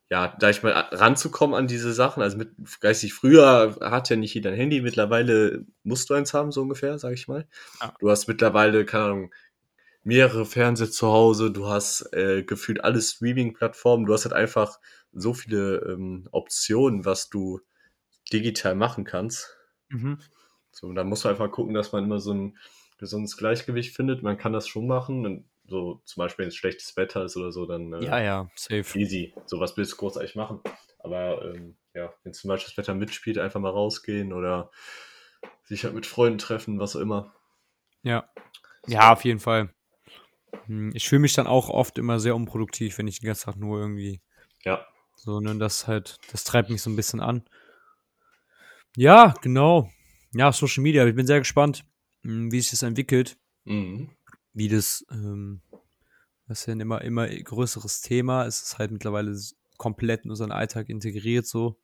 ja, 0.09 0.35
sag 0.39 0.51
ich 0.51 0.61
mal, 0.61 0.71
ranzukommen 0.71 1.55
an 1.55 1.67
diese 1.67 1.93
Sachen. 1.93 2.21
Also 2.21 2.37
mit, 2.37 2.51
geistig, 2.81 3.13
früher 3.13 3.77
hat 3.81 4.09
ja 4.09 4.17
nicht 4.17 4.33
jeder 4.35 4.51
ein 4.51 4.57
Handy, 4.57 4.81
mittlerweile 4.81 5.65
musst 5.83 6.09
du 6.09 6.13
eins 6.13 6.33
haben, 6.33 6.51
so 6.51 6.61
ungefähr, 6.61 6.99
sag 6.99 7.13
ich 7.13 7.27
mal. 7.27 7.47
Ja. 7.81 7.95
Du 7.99 8.11
hast 8.11 8.27
mittlerweile, 8.27 8.85
keine 8.85 9.03
Ahnung, 9.05 9.33
mehrere 10.03 10.45
Fernseher 10.45 10.91
zu 10.91 11.07
Hause, 11.07 11.51
du 11.51 11.67
hast 11.67 12.13
äh, 12.13 12.43
gefühlt 12.43 12.83
alle 12.83 13.01
Streaming-Plattformen, 13.01 14.05
du 14.05 14.13
hast 14.13 14.25
halt 14.25 14.35
einfach 14.35 14.79
so 15.13 15.33
viele 15.33 15.77
ähm, 15.87 16.27
Optionen, 16.31 17.05
was 17.05 17.29
du 17.29 17.61
digital 18.31 18.75
machen 18.75 19.05
kannst. 19.05 19.55
Mhm. 19.89 20.19
So, 20.71 20.87
und 20.87 20.95
dann 20.95 21.07
muss 21.07 21.23
man 21.23 21.31
einfach 21.31 21.51
gucken, 21.51 21.73
dass 21.73 21.93
man 21.93 22.03
immer 22.03 22.19
so 22.19 22.33
ein 22.33 22.57
gesundes 22.97 23.37
Gleichgewicht 23.37 23.95
findet. 23.95 24.23
Man 24.23 24.37
kann 24.37 24.53
das 24.53 24.67
schon 24.67 24.87
machen. 24.87 25.25
Und 25.25 25.45
so 25.67 26.01
zum 26.05 26.21
Beispiel, 26.21 26.43
wenn 26.43 26.49
es 26.49 26.55
schlechtes 26.55 26.95
Wetter 26.97 27.25
ist 27.25 27.37
oder 27.37 27.51
so, 27.51 27.65
dann 27.65 27.93
äh, 27.93 28.05
Ja, 28.05 28.19
ja, 28.19 28.49
safe. 28.55 28.97
easy. 28.97 29.33
So 29.45 29.59
was 29.59 29.75
willst 29.77 29.93
du 29.93 29.97
großartig 29.97 30.35
machen. 30.35 30.61
Aber 30.99 31.43
ähm, 31.53 31.75
ja, 31.93 32.13
wenn 32.23 32.33
zum 32.33 32.49
Beispiel 32.49 32.69
das 32.71 32.77
Wetter 32.77 32.93
mitspielt, 32.95 33.37
einfach 33.37 33.59
mal 33.59 33.69
rausgehen 33.69 34.33
oder 34.33 34.71
sich 35.65 35.83
halt 35.83 35.93
mit 35.93 36.05
Freunden 36.05 36.37
treffen, 36.39 36.79
was 36.79 36.95
auch 36.95 37.01
immer. 37.01 37.33
Ja. 38.03 38.29
Ja, 38.87 39.13
auf 39.13 39.25
jeden 39.25 39.39
Fall. 39.39 39.73
Hm, 40.67 40.91
Ich 40.95 41.09
fühle 41.09 41.21
mich 41.21 41.33
dann 41.33 41.47
auch 41.47 41.69
oft 41.69 41.97
immer 41.97 42.19
sehr 42.19 42.35
unproduktiv, 42.35 42.97
wenn 42.97 43.07
ich 43.07 43.19
den 43.19 43.27
ganzen 43.27 43.45
Tag 43.45 43.57
nur 43.57 43.79
irgendwie 43.79 44.21
Ja, 44.63 44.85
so, 45.15 45.39
ne, 45.41 45.57
das 45.57 45.87
halt, 45.87 46.17
das 46.31 46.43
treibt 46.43 46.69
mich 46.69 46.81
so 46.81 46.89
ein 46.89 46.95
bisschen 46.95 47.19
an. 47.21 47.43
Ja, 48.95 49.33
genau. 49.41 49.89
Ja, 50.33 50.51
Social 50.51 50.83
Media, 50.83 51.05
ich 51.05 51.15
bin 51.15 51.27
sehr 51.27 51.39
gespannt, 51.39 51.83
wie 52.27 52.59
sich 52.61 52.71
das 52.71 52.83
entwickelt, 52.83 53.37
mhm. 53.65 54.09
wie 54.53 54.67
das, 54.67 55.05
ähm, 55.11 55.61
das 56.47 56.61
ist 56.61 56.65
ja 56.67 56.73
ein 56.73 56.79
immer, 56.81 57.01
immer 57.01 57.27
größeres 57.27 58.01
Thema. 58.01 58.45
Es 58.45 58.61
ist 58.61 58.77
halt 58.77 58.91
mittlerweile 58.91 59.37
komplett 59.77 60.25
in 60.25 60.31
unseren 60.31 60.51
Alltag 60.51 60.89
integriert 60.89 61.45
so. 61.45 61.77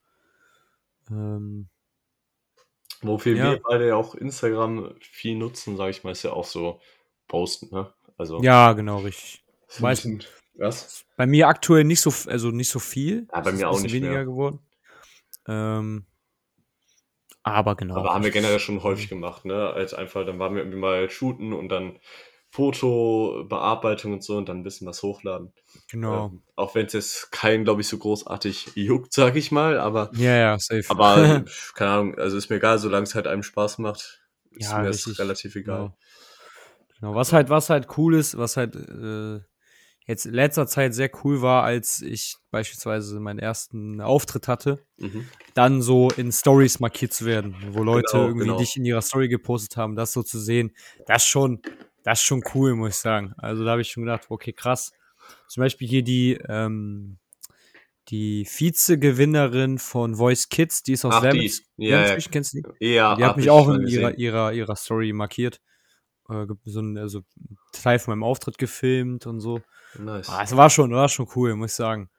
Ähm, 1.09 1.69
wofür 3.01 3.35
Ja. 3.35 3.51
wir 3.51 3.61
beide 3.61 3.87
ja 3.87 3.95
auch 3.95 4.15
Instagram 4.15 4.95
viel 5.01 5.35
nutzen, 5.35 5.77
sage 5.77 5.91
ich 5.91 6.03
mal, 6.03 6.11
ist 6.11 6.23
ja 6.23 6.31
auch 6.33 6.45
so 6.45 6.79
posten, 7.27 7.69
ne? 7.73 7.93
Also, 8.17 8.41
ja, 8.41 8.73
genau, 8.73 8.99
richtig. 8.99 9.43
bisschen- 9.79 10.23
was? 10.55 11.03
Bei 11.17 11.25
mir 11.25 11.47
aktuell 11.47 11.83
nicht 11.83 11.99
so, 12.01 12.13
also 12.29 12.51
nicht 12.51 12.69
so 12.69 12.77
viel. 12.79 13.27
Ja, 13.33 13.41
bei 13.41 13.51
mir 13.53 13.69
auch 13.69 13.81
nicht 13.81 13.91
weniger 13.91 14.13
mehr. 14.13 14.25
geworden. 14.25 14.59
Ähm, 15.47 16.05
aber 17.43 17.75
genau. 17.75 17.97
Aber 17.97 18.13
haben 18.13 18.23
wir 18.23 18.31
generell 18.31 18.59
schon 18.59 18.83
häufig 18.83 19.09
gemacht, 19.09 19.45
ne? 19.45 19.69
Als 19.69 19.93
einfach, 19.93 20.25
dann 20.25 20.39
waren 20.39 20.55
wir 20.55 20.61
irgendwie 20.61 20.79
mal 20.79 21.09
shooten 21.09 21.53
und 21.53 21.69
dann 21.69 21.99
Fotobearbeitung 22.53 24.13
und 24.13 24.23
so 24.23 24.37
und 24.37 24.47
dann 24.47 24.59
ein 24.59 24.63
bisschen 24.63 24.87
was 24.87 25.01
hochladen. 25.01 25.51
Genau. 25.89 26.27
Ähm, 26.27 26.43
auch 26.55 26.75
wenn 26.75 26.85
es 26.85 26.93
jetzt 26.93 27.31
keinen, 27.31 27.63
glaube 27.63 27.81
ich, 27.81 27.87
so 27.87 27.97
großartig 27.97 28.73
juckt, 28.75 29.11
sag 29.11 29.35
ich 29.35 29.51
mal, 29.51 29.79
aber, 29.79 30.11
ja, 30.13 30.35
ja, 30.35 30.59
safe. 30.59 30.83
aber 30.87 31.43
keine 31.73 31.91
Ahnung, 31.91 32.15
also 32.19 32.37
ist 32.37 32.49
mir 32.51 32.57
egal, 32.57 32.77
solange 32.77 33.05
es 33.05 33.15
halt 33.15 33.25
einem 33.25 33.41
Spaß 33.41 33.79
macht, 33.79 34.21
ist 34.51 34.71
Ja, 34.71 34.79
mir 34.79 34.87
das 34.87 35.19
relativ 35.19 35.55
egal. 35.55 35.77
Genau. 35.77 35.97
genau. 36.99 37.15
Was 37.15 37.33
halt, 37.33 37.49
was 37.49 37.71
halt 37.71 37.87
cool 37.97 38.13
ist, 38.13 38.37
was 38.37 38.55
halt 38.55 38.75
äh, 38.75 39.41
jetzt 40.05 40.25
in 40.25 40.33
letzter 40.33 40.67
Zeit 40.67 40.93
sehr 40.93 41.09
cool 41.23 41.41
war, 41.41 41.63
als 41.63 42.01
ich 42.01 42.35
beispielsweise 42.51 43.19
meinen 43.19 43.39
ersten 43.39 44.01
Auftritt 44.01 44.47
hatte, 44.47 44.85
Mhm. 44.97 45.27
dann 45.53 45.81
so 45.81 46.09
in 46.17 46.31
Stories 46.31 46.79
markiert 46.79 47.13
zu 47.13 47.25
werden, 47.25 47.55
wo 47.71 47.83
Leute 47.83 48.11
Genau, 48.11 48.23
irgendwie 48.27 48.45
genau. 48.47 48.57
dich 48.57 48.75
in 48.77 48.85
ihrer 48.85 49.01
Story 49.01 49.27
gepostet 49.29 49.77
haben, 49.77 49.95
das 49.95 50.11
so 50.13 50.23
zu 50.23 50.39
sehen, 50.39 50.71
das 51.07 51.25
schon, 51.25 51.61
das 52.03 52.19
ist 52.19 52.25
schon 52.25 52.43
cool, 52.53 52.75
muss 52.75 52.89
ich 52.91 52.97
sagen. 52.97 53.33
Also 53.37 53.63
da 53.63 53.71
habe 53.71 53.81
ich 53.81 53.89
schon 53.91 54.03
gedacht, 54.03 54.25
okay, 54.29 54.53
krass. 54.53 54.91
Zum 55.47 55.61
Beispiel 55.61 55.87
hier 55.87 56.03
die, 56.03 56.37
ähm, 56.49 57.17
die 58.09 58.43
Vize-Gewinnerin 58.45 59.79
von 59.79 60.15
Voice 60.15 60.49
Kids, 60.49 60.83
die 60.83 60.93
ist 60.93 61.05
aus. 61.05 61.23
Wermitz. 61.23 61.61
Ja, 61.77 62.05
ja. 62.05 62.17
Kennst 62.29 62.53
du 62.53 62.61
die? 62.79 62.85
Ja, 62.93 63.15
Die 63.15 63.23
hat 63.23 63.37
mich 63.37 63.45
ich 63.45 63.51
auch 63.51 63.69
in 63.69 63.87
ihrer, 63.87 64.17
ihrer, 64.17 64.51
ihrer 64.51 64.75
Story 64.75 65.13
markiert. 65.13 65.61
Äh, 66.29 66.45
so 66.65 66.81
ein, 66.81 66.97
also 66.97 67.19
einen 67.37 67.57
Teil 67.71 67.99
von 67.99 68.11
meinem 68.11 68.23
Auftritt 68.23 68.57
gefilmt 68.57 69.25
und 69.25 69.39
so. 69.39 69.61
Nice. 69.99 70.29
Ah, 70.29 70.43
es 70.43 70.55
war 70.55 70.69
schon, 70.69 70.91
war 70.91 71.09
schon 71.09 71.27
cool, 71.35 71.55
muss 71.55 71.71
ich 71.71 71.75
sagen. 71.75 72.09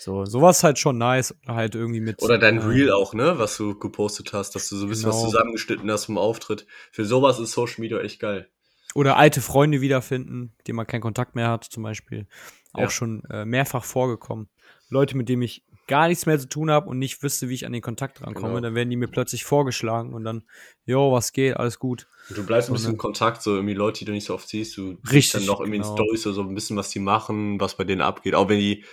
So, 0.00 0.24
sowas 0.26 0.62
halt 0.62 0.78
schon 0.78 0.98
nice. 0.98 1.34
Oder 1.44 1.54
halt 1.54 1.74
irgendwie 1.74 2.00
mit. 2.00 2.22
Oder 2.22 2.38
dein 2.38 2.58
äh, 2.58 2.64
Reel 2.64 2.92
auch, 2.92 3.14
ne? 3.14 3.38
Was 3.38 3.56
du 3.56 3.78
gepostet 3.78 4.32
hast, 4.32 4.54
dass 4.54 4.68
du 4.68 4.76
so 4.76 4.86
ein 4.86 4.88
bisschen 4.90 5.08
was 5.08 5.16
Genau. 5.16 5.30
zusammengeschnitten 5.30 5.90
hast 5.90 6.06
vom 6.06 6.18
Auftritt. 6.18 6.66
Für 6.92 7.04
sowas 7.04 7.38
ist 7.38 7.52
Social 7.52 7.80
Media 7.80 7.98
echt 8.00 8.20
geil. 8.20 8.48
Oder 8.94 9.16
alte 9.16 9.40
Freunde 9.40 9.80
wiederfinden, 9.80 10.54
die 10.66 10.72
man 10.72 10.86
keinen 10.86 11.00
Kontakt 11.00 11.34
mehr 11.34 11.48
hat, 11.48 11.64
zum 11.64 11.82
Beispiel. 11.82 12.26
Auch 12.74 12.82
Ja. 12.82 12.90
schon 12.90 13.24
äh, 13.30 13.44
mehrfach 13.44 13.84
vorgekommen. 13.84 14.48
Leute, 14.88 15.16
mit 15.16 15.28
denen 15.28 15.42
ich 15.42 15.64
gar 15.86 16.08
nichts 16.08 16.26
mehr 16.26 16.38
zu 16.38 16.48
tun 16.48 16.70
habe 16.70 16.88
und 16.88 16.98
nicht 16.98 17.22
wüsste, 17.22 17.48
wie 17.48 17.54
ich 17.54 17.66
an 17.66 17.72
den 17.72 17.82
Kontakt 17.82 18.22
rankomme, 18.22 18.48
Genau. 18.48 18.60
dann 18.60 18.74
werden 18.74 18.90
die 18.90 18.96
mir 18.96 19.08
plötzlich 19.08 19.44
vorgeschlagen 19.44 20.12
und 20.14 20.24
dann, 20.24 20.44
jo, 20.86 21.12
was 21.12 21.32
geht, 21.32 21.56
alles 21.56 21.78
gut. 21.78 22.06
Und 22.30 22.38
du 22.38 22.44
bleibst 22.46 22.70
ein 22.70 22.74
bisschen 22.74 22.92
in 22.92 22.98
Kontakt, 22.98 23.42
so 23.42 23.54
irgendwie 23.54 23.74
Leute, 23.74 23.98
die 24.00 24.04
du 24.06 24.12
nicht 24.12 24.24
so 24.24 24.34
oft 24.34 24.48
siehst. 24.48 24.76
Du 24.78 24.92
siehst 24.92 25.12
Richtig, 25.12 25.32
dann 25.32 25.46
noch 25.46 25.60
irgendwie 25.60 25.76
in 25.76 25.82
genau. 25.82 25.94
Stories 25.94 26.26
oder 26.26 26.34
so 26.34 26.42
ein 26.42 26.54
bisschen, 26.54 26.76
was 26.76 26.88
die 26.90 27.00
machen, 27.00 27.60
was 27.60 27.76
bei 27.76 27.84
denen 27.84 28.00
abgeht, 28.00 28.34
auch 28.34 28.48
wenn 28.48 28.58
die 28.58 28.84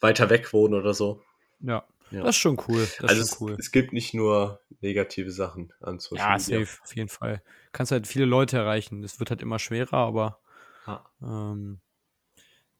weiter 0.00 0.30
weg 0.30 0.52
wohnen 0.52 0.74
oder 0.74 0.94
so. 0.94 1.22
Ja, 1.60 1.84
Ja. 2.10 2.20
das 2.22 2.36
ist 2.36 2.40
schon 2.40 2.58
cool. 2.68 2.86
Das 3.00 3.10
also 3.10 3.22
es, 3.22 3.28
schon 3.30 3.48
cool. 3.48 3.56
es 3.58 3.70
gibt 3.72 3.92
nicht 3.92 4.14
nur 4.14 4.60
negative 4.80 5.30
Sachen 5.30 5.72
an 5.80 5.98
Social 5.98 6.24
Ja, 6.30 6.38
Media. 6.38 6.60
safe, 6.60 6.82
auf 6.82 6.96
jeden 6.96 7.08
Fall. 7.08 7.42
Kannst 7.72 7.92
halt 7.92 8.06
viele 8.06 8.24
Leute 8.24 8.56
erreichen. 8.56 9.02
Das 9.02 9.18
wird 9.18 9.30
halt 9.30 9.42
immer 9.42 9.58
schwerer, 9.58 9.94
aber 9.98 10.40
Ja. 10.86 11.04
ähm, 11.22 11.80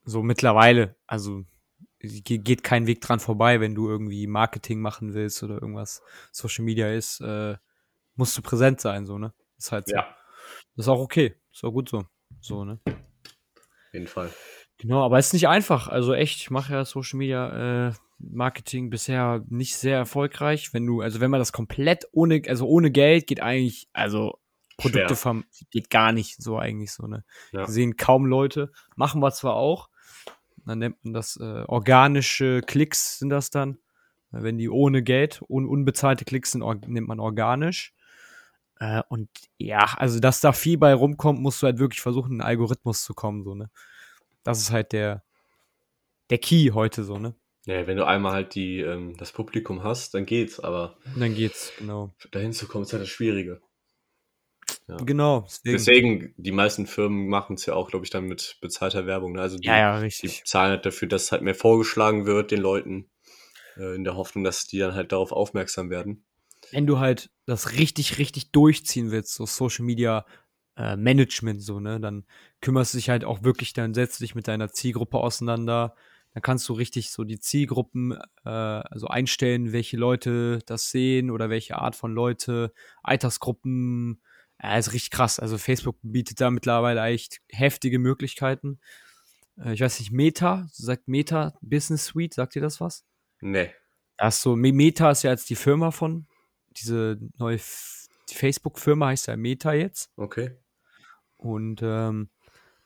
so 0.05 0.22
mittlerweile, 0.22 0.97
also 1.07 1.45
geht 2.01 2.62
kein 2.62 2.86
Weg 2.86 3.01
dran 3.01 3.20
vorbei, 3.20 3.61
wenn 3.61 3.74
du 3.74 3.88
irgendwie 3.88 4.26
Marketing 4.26 4.80
machen 4.80 5.14
willst 5.14 5.42
oder 5.42 5.55
irgendwas 5.55 6.03
Social 6.32 6.64
Media 6.64 6.92
ist, 6.92 7.20
äh, 7.20 7.57
musst 8.14 8.36
du 8.36 8.42
präsent 8.42 8.80
sein, 8.80 9.07
so, 9.07 9.18
ne? 9.18 9.32
Ist 9.57 9.72
halt 9.72 9.88
so. 9.88 9.94
ja, 9.94 10.16
Das 10.76 10.86
ist 10.86 10.88
auch 10.88 11.01
okay. 11.01 11.34
Ist 11.53 11.64
auch 11.64 11.72
gut 11.72 11.88
so. 11.88 12.05
So, 12.40 12.64
ne? 12.64 12.78
auf 12.86 13.94
jeden 13.94 14.07
Fall. 14.07 14.30
Genau, 14.78 15.05
aber 15.05 15.18
es 15.18 15.28
ist 15.28 15.32
nicht 15.32 15.49
einfach. 15.49 15.88
Also 15.88 16.14
echt, 16.14 16.40
ich 16.40 16.51
mache 16.51 16.72
ja 16.72 16.84
Social 16.84 17.18
Media 17.18 17.88
äh, 17.88 17.92
Marketing 18.18 18.90
bisher 18.90 19.44
nicht 19.49 19.76
sehr 19.76 19.96
erfolgreich. 19.96 20.72
Wenn 20.72 20.86
du, 20.86 21.01
also 21.01 21.20
wenn 21.20 21.30
man 21.30 21.40
das 21.40 21.53
komplett 21.53 22.07
ohne, 22.12 22.42
also 22.46 22.66
ohne 22.66 22.90
Geld 22.90 23.26
geht 23.26 23.40
eigentlich, 23.40 23.88
also 23.92 24.38
Produkte 24.76 25.16
vom 25.16 25.44
geht 25.70 25.90
gar 25.90 26.12
nicht 26.12 26.40
so 26.40 26.59
eigentlich 26.59 26.92
so, 26.92 27.07
ne? 27.07 27.24
Ja. 27.53 27.66
Sehen 27.66 27.96
kaum 27.96 28.26
Leute. 28.26 28.70
Machen 28.94 29.20
wir 29.20 29.32
zwar 29.32 29.55
auch. 29.55 29.88
Dann 30.68 30.78
nennt 30.78 31.04
man 31.04 31.14
das 31.14 31.36
äh, 31.36 31.64
organische 31.66 32.60
Klicks 32.62 33.18
sind 33.18 33.30
das 33.30 33.50
dann. 33.50 33.78
Wenn 34.30 34.58
die 34.58 34.68
ohne 34.68 35.02
Geld, 35.02 35.42
un 35.48 35.66
unbezahlte 35.66 36.24
Klicks 36.24 36.52
sind, 36.52 36.62
nennt 36.86 37.08
man 37.08 37.18
organisch. 37.18 37.94
Äh, 38.78 39.02
und 39.08 39.28
ja, 39.56 39.94
also 39.96 40.20
dass 40.20 40.40
da 40.40 40.52
viel 40.52 40.78
bei 40.78 40.94
rumkommt, 40.94 41.40
musst 41.40 41.62
du 41.62 41.66
halt 41.66 41.78
wirklich 41.78 42.00
versuchen, 42.00 42.32
einen 42.32 42.42
Algorithmus 42.42 43.02
zu 43.02 43.14
kommen, 43.14 43.42
so, 43.42 43.54
ne? 43.54 43.70
Das 44.44 44.60
ist 44.60 44.70
halt 44.70 44.92
der, 44.92 45.24
der 46.30 46.38
Key 46.38 46.70
heute 46.72 47.04
so, 47.04 47.18
ne? 47.18 47.34
Ja, 47.66 47.86
wenn 47.86 47.96
du 47.96 48.06
einmal 48.06 48.32
halt 48.32 48.54
die, 48.54 48.80
ähm, 48.80 49.16
das 49.16 49.32
Publikum 49.32 49.82
hast, 49.82 50.14
dann 50.14 50.26
geht's, 50.26 50.60
aber 50.60 50.96
Und 51.14 51.20
dann 51.20 51.34
geht's, 51.34 51.72
genau. 51.78 52.14
dahin 52.30 52.52
zu 52.52 52.66
kommen, 52.66 52.84
ist 52.84 52.92
halt 52.92 53.02
das 53.02 53.10
Schwierige. 53.10 53.60
Ja. 54.89 54.97
Genau, 54.97 55.43
deswegen. 55.43 55.76
Deswegen, 55.76 56.34
die 56.39 56.53
meisten 56.53 56.86
Firmen 56.86 57.28
machen 57.28 57.57
es 57.57 57.66
ja 57.66 57.74
auch, 57.74 57.91
glaube 57.91 58.07
ich, 58.07 58.11
dann 58.11 58.24
mit 58.24 58.57
bezahlter 58.62 59.07
Werbung. 59.07 59.32
Ne? 59.32 59.43
Also 59.43 59.59
die, 59.59 59.66
ja, 59.66 59.78
ja, 59.78 59.97
die 59.99 60.05
richtig. 60.05 60.45
zahlen 60.47 60.70
halt 60.70 60.86
dafür, 60.86 61.09
dass 61.09 61.30
halt 61.30 61.43
mehr 61.43 61.55
vorgeschlagen 61.55 62.24
wird 62.24 62.51
den 62.51 62.61
Leuten, 62.61 63.11
äh, 63.76 63.95
in 63.95 64.05
der 64.05 64.16
Hoffnung, 64.16 64.45
dass 64.45 64.66
die 64.66 64.78
dann 64.78 64.95
halt 64.95 65.12
darauf 65.12 65.30
aufmerksam 65.30 65.91
werden. 65.91 66.24
Wenn 66.72 66.86
du 66.86 66.99
halt 66.99 67.30
das 67.45 67.72
richtig, 67.72 68.18
richtig 68.18 68.51
durchziehen 68.51 69.11
willst, 69.11 69.34
so 69.34 69.45
Social 69.45 69.84
Media 69.84 70.24
äh, 70.76 70.97
Management, 70.97 71.62
so, 71.62 71.80
ne, 71.80 72.01
dann 72.01 72.24
kümmerst 72.61 72.95
du 72.95 72.99
dich 72.99 73.11
halt 73.11 73.24
auch 73.24 73.43
wirklich, 73.43 73.74
dann 73.74 73.95
setzt 73.95 74.20
du 74.20 74.24
dich 74.24 74.34
mit 74.34 74.49
deiner 74.49 74.70
Zielgruppe 74.70 75.18
auseinander. 75.18 75.95
Dann 76.34 76.43
kannst 76.43 76.68
du 76.68 76.74
richtig 76.74 77.11
so 77.11 77.24
die 77.24 77.41
Zielgruppen 77.41 78.12
äh, 78.45 78.49
also 78.49 79.09
einstellen, 79.09 79.72
welche 79.72 79.97
Leute 79.97 80.61
das 80.66 80.91
sehen 80.91 81.30
oder 81.30 81.51
welche 81.51 81.76
Art 81.76 81.97
von 81.97 82.12
Leute, 82.12 82.72
Altersgruppen. 83.03 84.20
Ja, 84.62 84.76
ist 84.76 84.92
richtig 84.92 85.11
krass. 85.11 85.38
Also 85.38 85.56
Facebook 85.59 85.96
bietet 86.02 86.40
da 86.40 86.50
mittlerweile 86.50 87.02
echt 87.04 87.40
heftige 87.48 87.98
Möglichkeiten. 87.98 88.80
Äh, 89.56 89.74
ich 89.74 89.80
weiß 89.80 90.00
nicht, 90.00 90.11
Meta, 90.12 90.66
sagt 90.72 91.06
Meta 91.09 91.56
Business 91.61 92.06
Suite, 92.06 92.34
sagt 92.34 92.56
ihr 92.56 92.62
das 92.62 92.80
was? 92.80 93.04
Nee. 93.40 93.70
Das 94.16 94.36
ist 94.36 94.42
so, 94.42 94.56
Me- 94.56 94.72
Meta 94.72 95.11
ist 95.12 95.22
ja 95.22 95.30
jetzt 95.30 95.48
die 95.48 95.54
Firma 95.54 95.90
von, 95.92 96.26
diese 96.70 97.18
neue 97.36 97.59
Facebook-Firma 98.30 99.06
heißt 99.09 99.28
ja 99.28 99.36
Meta 99.36 99.72
jetzt. 99.72 100.11
Okay. 100.16 100.56
Und 101.36 101.80
ähm, 101.82 102.30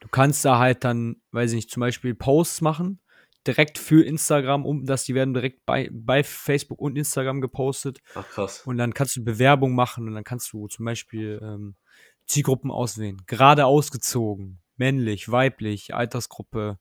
du 0.00 0.08
kannst 0.08 0.44
da 0.44 0.58
halt 0.58 0.84
dann, 0.84 1.22
weiß 1.30 1.52
ich 1.52 1.56
nicht, 1.56 1.70
zum 1.70 1.80
Beispiel 1.80 2.14
Posts 2.14 2.60
machen, 2.60 3.00
direkt 3.46 3.78
für 3.78 4.04
Instagram, 4.04 4.64
um 4.64 4.86
dass 4.86 5.04
die 5.04 5.14
werden 5.14 5.34
direkt 5.34 5.64
bei, 5.66 5.88
bei 5.92 6.22
Facebook 6.22 6.80
und 6.80 6.96
Instagram 6.96 7.40
gepostet. 7.40 8.00
Ach 8.14 8.28
krass. 8.28 8.62
Und 8.64 8.78
dann 8.78 8.94
kannst 8.94 9.16
du 9.16 9.24
Bewerbung 9.24 9.74
machen 9.74 10.08
und 10.08 10.14
dann 10.14 10.24
kannst 10.24 10.52
du 10.52 10.68
zum 10.68 10.84
Beispiel 10.84 11.40
ähm, 11.42 11.76
Zielgruppen 12.26 12.70
auswählen. 12.70 13.20
Gerade 13.26 13.66
ausgezogen, 13.66 14.60
männlich, 14.76 15.30
weiblich, 15.30 15.94
Altersgruppe, 15.94 16.78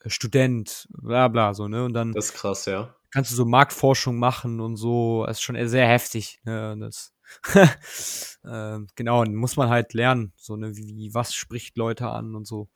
äh, 0.00 0.10
Student, 0.10 0.88
bla 0.90 1.28
bla, 1.28 1.54
so, 1.54 1.68
ne? 1.68 1.84
Und 1.84 1.94
dann 1.94 2.12
Das 2.12 2.26
ist 2.26 2.34
krass, 2.34 2.66
ja. 2.66 2.94
kannst 3.10 3.30
du 3.30 3.34
so 3.34 3.44
Marktforschung 3.44 4.18
machen 4.18 4.60
und 4.60 4.76
so. 4.76 5.24
Das 5.26 5.38
ist 5.38 5.42
schon 5.42 5.68
sehr 5.68 5.88
heftig. 5.88 6.40
Ne? 6.44 6.76
Das, 6.78 7.14
ähm, 8.44 8.88
genau, 8.94 9.24
dann 9.24 9.34
muss 9.34 9.56
man 9.56 9.70
halt 9.70 9.94
lernen, 9.94 10.32
so 10.36 10.56
ne, 10.56 10.76
wie, 10.76 11.14
was 11.14 11.34
spricht 11.34 11.76
Leute 11.76 12.08
an 12.08 12.34
und 12.34 12.46
so. 12.46 12.68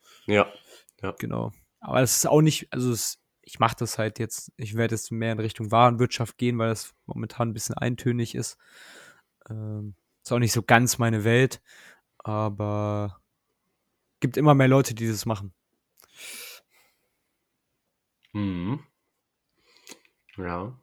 Ja. 1.03 1.15
Genau. 1.19 1.53
Aber 1.81 2.01
es 2.01 2.17
ist 2.17 2.27
auch 2.27 2.41
nicht, 2.41 2.73
also 2.73 2.91
es, 2.91 3.21
ich 3.49 3.59
mache 3.61 3.77
das 3.79 3.97
halt 3.97 4.19
jetzt, 4.19 4.53
ich 4.57 4.75
werde 4.75 4.95
jetzt 4.97 5.11
mehr 5.13 5.31
in 5.33 5.39
Richtung 5.41 5.71
Warenwirtschaft 5.71 6.37
gehen, 6.37 6.59
weil 6.59 6.69
das 6.69 6.95
momentan 7.07 7.49
ein 7.51 7.55
bisschen 7.55 7.77
eintönig 7.77 8.35
ist. 8.35 8.59
Ähm, 9.49 9.95
ist 10.23 10.33
auch 10.33 10.41
nicht 10.41 10.53
so 10.53 10.63
ganz 10.63 10.99
meine 10.99 11.23
Welt, 11.23 11.63
aber 12.19 13.21
gibt 14.21 14.37
immer 14.37 14.55
mehr 14.55 14.67
Leute, 14.69 14.95
die 14.95 15.07
das 15.07 15.25
machen. 15.27 15.55
Mhm. 18.33 18.81
Ja. 20.37 20.79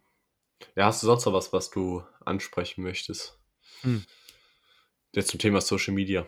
Ja, 0.76 0.86
hast 0.86 1.04
du 1.04 1.08
sonst 1.08 1.26
noch 1.26 1.34
was, 1.34 1.52
was 1.54 1.70
du 1.70 2.04
ansprechen 2.26 2.84
möchtest? 2.84 3.38
Hm. 3.82 4.04
Jetzt 5.12 5.30
zum 5.30 5.40
Thema 5.40 5.62
Social 5.62 5.94
Media. 5.94 6.26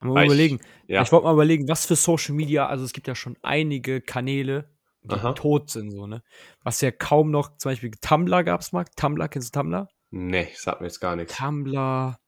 Mal 0.00 0.14
Weil 0.14 0.22
ich- 0.24 0.28
überlegen. 0.28 0.60
Ja. 0.86 1.02
Ich 1.02 1.10
wollte 1.10 1.24
mal 1.24 1.32
überlegen, 1.32 1.66
was 1.68 1.86
für 1.86 1.96
Social 1.96 2.34
Media, 2.34 2.66
also 2.66 2.84
es 2.84 2.92
gibt 2.92 3.08
ja 3.08 3.14
schon 3.14 3.36
einige 3.42 4.00
Kanäle, 4.00 4.68
die 5.04 5.14
Aha. 5.14 5.32
tot 5.32 5.70
sind, 5.70 5.90
so, 5.90 6.06
ne? 6.06 6.22
Was 6.62 6.80
ja 6.80 6.90
kaum 6.90 7.30
noch, 7.30 7.56
zum 7.56 7.70
Beispiel 7.72 7.90
Tumblr 8.00 8.44
gab 8.44 8.60
es 8.60 8.72
mal. 8.72 8.84
Tumblr, 8.96 9.28
kennst 9.28 9.54
du 9.54 9.60
Tumblr? 9.60 9.88
Nee, 10.10 10.48
sagt 10.54 10.80
mir 10.80 10.86
jetzt 10.86 11.00
gar 11.00 11.16
nichts. 11.16 11.36
Tumblr, 11.36 12.18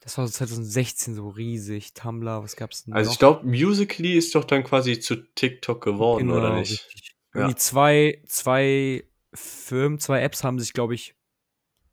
das 0.00 0.18
war 0.18 0.26
so 0.26 0.32
2016 0.32 1.14
so 1.14 1.28
riesig. 1.28 1.94
Tumblr, 1.94 2.42
was 2.42 2.56
gab's 2.56 2.84
denn 2.84 2.94
Also 2.94 3.08
noch? 3.08 3.12
ich 3.14 3.18
glaube, 3.18 3.46
Musically 3.46 4.14
ist 4.14 4.34
doch 4.34 4.44
dann 4.44 4.64
quasi 4.64 4.98
zu 4.98 5.16
TikTok 5.34 5.82
geworden, 5.82 6.30
oder 6.30 6.48
Genau, 6.48 6.58
nicht? 6.60 6.70
richtig. 6.72 7.16
Ja. 7.34 7.40
Irgendwie 7.42 7.56
zwei, 7.56 8.22
zwei 8.26 9.04
Firmen, 9.34 9.98
zwei 10.00 10.22
Apps 10.22 10.42
haben 10.42 10.58
sich, 10.58 10.72
glaube 10.72 10.94
ich, 10.94 11.14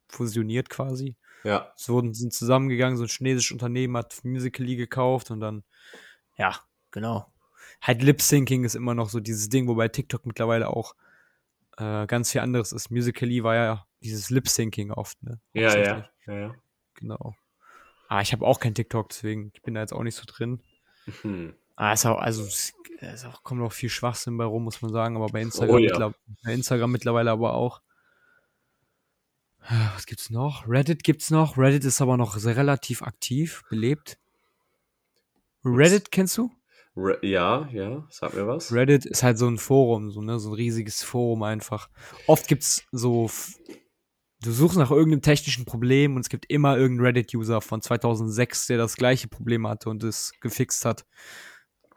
fusioniert 0.07 0.69
quasi. 0.69 1.17
Ja. 1.43 1.71
Es 1.77 1.89
wurden, 1.89 2.13
sind 2.13 2.33
zusammengegangen, 2.33 2.97
so 2.97 3.03
ein 3.03 3.09
chinesisches 3.09 3.51
Unternehmen 3.51 3.97
hat 3.97 4.23
Musical.ly 4.23 4.75
gekauft 4.77 5.29
und 5.29 5.41
dann, 5.41 5.63
ja, 6.37 6.55
genau. 6.91 7.31
Halt 7.87 8.01
Lip-Syncing 8.01 8.63
ist 8.63 8.75
immer 8.75 8.95
noch 8.95 9.09
so 9.09 9.19
dieses 9.19 9.47
Ding, 9.49 9.67
wobei 9.67 9.87
TikTok 9.89 10.25
mittlerweile 10.25 10.69
auch 10.69 10.95
äh, 11.77 12.07
ganz 12.07 12.31
viel 12.31 12.41
anderes 12.41 12.71
ist. 12.71 12.89
Musical.ly 12.89 13.43
war 13.43 13.55
ja 13.55 13.85
dieses 14.01 14.29
Lip-Syncing 14.31 14.91
oft, 14.91 15.21
ne? 15.21 15.39
Ja, 15.53 15.77
ja. 15.77 16.09
ja, 16.25 16.33
ja. 16.33 16.55
Genau. 16.95 17.35
Ah, 18.07 18.21
ich 18.21 18.31
habe 18.33 18.45
auch 18.45 18.59
kein 18.59 18.73
TikTok, 18.73 19.09
deswegen, 19.09 19.51
ich 19.53 19.61
bin 19.61 19.73
da 19.75 19.81
jetzt 19.81 19.93
auch 19.93 20.03
nicht 20.03 20.15
so 20.15 20.23
drin. 20.25 20.61
Hm. 21.21 21.53
Ah, 21.75 21.93
ist 21.93 22.05
auch, 22.05 22.17
also, 22.19 22.43
es 22.43 22.73
auch, 23.25 23.43
kommt 23.43 23.61
auch 23.61 23.71
viel 23.73 23.89
Schwachsinn 23.89 24.37
bei 24.37 24.45
rum, 24.45 24.63
muss 24.63 24.81
man 24.81 24.91
sagen, 24.91 25.15
aber 25.17 25.27
bei 25.27 25.41
Instagram, 25.41 25.75
Oh 25.75 25.77
ja. 25.79 25.91
mittler- 25.91 26.13
bei 26.43 26.53
Instagram 26.53 26.91
mittlerweile 26.91 27.31
aber 27.31 27.53
auch. 27.53 27.81
Ah, 29.61 29.91
Was 29.95 30.05
gibt's 30.05 30.29
noch? 30.29 30.67
Reddit 30.67 31.03
gibt's 31.03 31.29
noch. 31.31 31.57
Reddit 31.57 31.83
ist 31.85 32.01
aber 32.01 32.17
noch 32.17 32.35
relativ 32.45 33.01
aktiv, 33.01 33.63
belebt. 33.69 34.17
Reddit 35.63 36.11
kennst 36.11 36.37
du? 36.37 36.51
Re 36.97 37.19
ja, 37.21 37.67
ja, 37.73 38.07
sag 38.09 38.33
mir 38.33 38.47
was. 38.47 38.71
Reddit 38.71 39.05
ist 39.05 39.21
halt 39.21 39.37
so 39.37 39.47
ein 39.47 39.57
Forum, 39.57 40.11
so, 40.11 40.21
ne, 40.21 40.39
so 40.39 40.49
ein 40.49 40.55
riesiges 40.55 41.03
Forum 41.03 41.43
einfach. 41.43 41.89
Oft 42.27 42.47
gibt's 42.47 42.85
so, 42.91 43.29
du 44.41 44.51
suchst 44.51 44.77
nach 44.77 44.91
irgendeinem 44.91 45.21
technischen 45.21 45.65
Problem 45.65 46.15
und 46.15 46.21
es 46.21 46.29
gibt 46.29 46.45
immer 46.49 46.77
irgendeinen 46.77 47.07
Reddit-User 47.07 47.59
von 47.59 47.81
2006, 47.81 48.67
der 48.67 48.77
das 48.77 48.95
gleiche 48.95 49.27
Problem 49.27 49.67
hatte 49.67 49.89
und 49.89 50.03
es 50.03 50.31
gefixt 50.39 50.85
hat. 50.85 51.05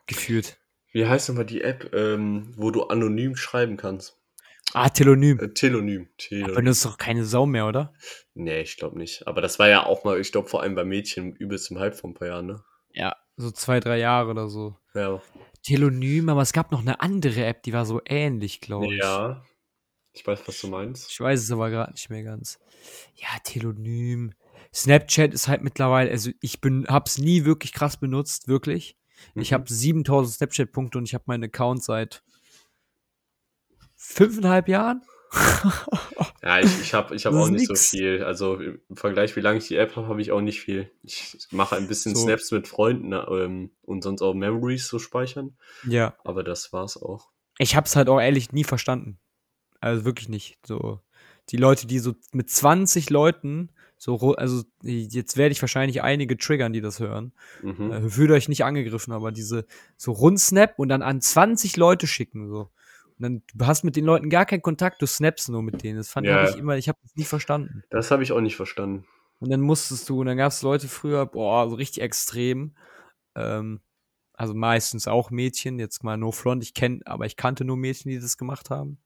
Gefühlt. 0.06 0.58
Wie 0.92 1.06
heißt 1.06 1.28
nochmal 1.28 1.46
die 1.46 1.60
App, 1.60 1.94
ähm, 1.94 2.52
wo 2.56 2.70
du 2.70 2.84
anonym 2.84 3.36
schreiben 3.36 3.76
kannst? 3.76 4.18
Ah, 4.72 4.88
Telonym. 4.88 5.38
Äh, 5.38 5.48
Telonym. 5.50 6.02
Aber 6.02 6.16
Telonym. 6.18 6.64
das 6.64 6.78
ist 6.78 6.84
doch 6.86 6.98
keine 6.98 7.24
Sau 7.24 7.46
mehr, 7.46 7.66
oder? 7.66 7.94
Nee, 8.34 8.62
ich 8.62 8.76
glaube 8.76 8.98
nicht. 8.98 9.26
Aber 9.26 9.40
das 9.40 9.58
war 9.58 9.68
ja 9.68 9.86
auch 9.86 10.04
mal, 10.04 10.20
ich 10.20 10.32
glaube 10.32 10.48
vor 10.48 10.62
allem 10.62 10.74
bei 10.74 10.84
Mädchen 10.84 11.34
übelst 11.36 11.70
im 11.70 11.78
Hype 11.78 11.94
vor 11.94 12.10
ein 12.10 12.14
paar 12.14 12.28
Jahren, 12.28 12.46
ne? 12.46 12.64
Ja. 12.92 13.16
So 13.36 13.50
zwei, 13.52 13.78
drei 13.78 13.98
Jahre 13.98 14.30
oder 14.30 14.48
so. 14.48 14.76
Ja. 14.98 15.22
Telonym, 15.62 16.28
aber 16.28 16.42
es 16.42 16.52
gab 16.52 16.72
noch 16.72 16.80
eine 16.80 17.00
andere 17.00 17.44
App, 17.44 17.62
die 17.62 17.72
war 17.72 17.84
so 17.86 18.00
ähnlich, 18.04 18.60
glaube 18.60 18.86
ich. 18.94 19.00
Ja. 19.02 19.42
Ich 20.12 20.26
weiß, 20.26 20.40
was 20.46 20.60
du 20.60 20.68
meinst. 20.68 21.10
Ich 21.10 21.20
weiß 21.20 21.40
es 21.42 21.50
aber 21.50 21.70
gerade 21.70 21.92
nicht 21.92 22.10
mehr 22.10 22.22
ganz. 22.22 22.58
Ja, 23.14 23.28
Telonym. 23.44 24.32
Snapchat 24.74 25.32
ist 25.34 25.48
halt 25.48 25.62
mittlerweile, 25.62 26.10
also 26.10 26.30
ich 26.40 26.60
bin, 26.60 26.86
hab's 26.88 27.18
nie 27.18 27.44
wirklich 27.44 27.72
krass 27.72 27.98
benutzt, 27.98 28.48
wirklich. 28.48 28.96
Ich 29.34 29.50
Mhm. 29.50 29.54
habe 29.54 29.72
7000 29.72 30.36
Snapchat-Punkte 30.36 30.98
und 30.98 31.04
ich 31.04 31.14
habe 31.14 31.24
meinen 31.26 31.44
Account 31.44 31.82
seit 31.82 32.22
fünfeinhalb 33.96 34.68
Jahren. 34.68 35.02
Ja, 36.42 36.60
ich, 36.60 36.80
ich 36.80 36.94
habe 36.94 37.14
ich 37.14 37.26
hab 37.26 37.32
Das 37.32 37.42
auch 37.42 37.48
nicht 37.50 37.68
nix. 37.68 37.90
so 37.90 37.96
viel. 37.96 38.22
Also 38.22 38.54
im 38.58 38.80
Vergleich, 38.94 39.34
wie 39.36 39.40
lange 39.40 39.58
ich 39.58 39.66
die 39.68 39.76
App 39.76 39.96
habe, 39.96 40.08
habe 40.08 40.22
ich 40.22 40.30
auch 40.32 40.40
nicht 40.40 40.60
viel. 40.60 40.90
Ich 41.02 41.36
mache 41.50 41.76
ein 41.76 41.88
bisschen 41.88 42.14
So. 42.14 42.22
Snaps 42.22 42.50
mit 42.52 42.68
Freunden 42.68 43.12
ähm, 43.12 43.70
und 43.82 44.02
sonst 44.02 44.22
auch 44.22 44.34
Memories 44.34 44.88
so 44.88 44.98
speichern. 44.98 45.56
Ja. 45.86 46.14
Aber 46.24 46.42
das 46.44 46.72
war's 46.72 46.96
auch. 46.96 47.28
Ich 47.58 47.76
hab's 47.76 47.96
halt 47.96 48.08
auch 48.08 48.20
ehrlich 48.20 48.52
nie 48.52 48.64
verstanden. 48.64 49.18
Also 49.80 50.04
wirklich 50.04 50.28
nicht. 50.28 50.58
So, 50.66 51.00
die 51.50 51.56
Leute, 51.56 51.86
die 51.86 51.98
so 51.98 52.14
mit 52.32 52.48
20 52.50 53.10
Leuten, 53.10 53.70
so, 53.96 54.34
also 54.36 54.62
jetzt 54.82 55.36
werde 55.36 55.52
ich 55.52 55.60
wahrscheinlich 55.60 56.02
einige 56.02 56.38
triggern, 56.38 56.72
die 56.72 56.80
das 56.80 57.00
hören. 57.00 57.32
Mhm. 57.62 57.90
Äh, 57.90 58.08
fühlt 58.10 58.30
euch 58.30 58.48
nicht 58.48 58.64
angegriffen, 58.64 59.12
aber 59.12 59.32
diese 59.32 59.66
so 59.96 60.12
Rundsnap 60.12 60.78
und 60.78 60.88
dann 60.88 61.02
an 61.02 61.20
20 61.20 61.76
Leute 61.76 62.06
schicken, 62.06 62.48
so. 62.48 62.70
Und 63.18 63.22
dann 63.22 63.42
du 63.54 63.66
hast 63.66 63.84
mit 63.84 63.96
den 63.96 64.04
Leuten 64.04 64.30
gar 64.30 64.46
keinen 64.46 64.62
Kontakt, 64.62 65.02
du 65.02 65.06
snappst 65.06 65.48
nur 65.48 65.62
mit 65.62 65.82
denen. 65.82 65.98
Das 65.98 66.08
fand 66.10 66.26
Ja. 66.26 66.48
ich 66.48 66.56
immer, 66.56 66.76
ich 66.76 66.88
habe 66.88 66.98
das 67.02 67.14
nie 67.16 67.24
verstanden. 67.24 67.82
Das 67.90 68.10
habe 68.10 68.22
ich 68.22 68.32
auch 68.32 68.40
nicht 68.40 68.56
verstanden. 68.56 69.06
Und 69.40 69.50
dann 69.50 69.60
musstest 69.60 70.08
du, 70.08 70.20
und 70.20 70.26
dann 70.26 70.36
gab 70.36 70.52
es 70.52 70.62
Leute 70.62 70.88
früher, 70.88 71.26
boah, 71.26 71.68
so 71.68 71.76
richtig 71.76 72.02
extrem. 72.02 72.76
Ähm, 73.36 73.80
also 74.34 74.54
meistens 74.54 75.08
auch 75.08 75.30
Mädchen, 75.30 75.78
jetzt 75.78 76.04
mal 76.04 76.16
no 76.16 76.30
front, 76.32 76.62
ich 76.62 76.74
kenne, 76.74 77.00
aber 77.06 77.26
ich 77.26 77.36
kannte 77.36 77.64
nur 77.64 77.76
Mädchen, 77.76 78.10
die 78.10 78.20
das 78.20 78.36
gemacht 78.36 78.70
haben. 78.70 78.98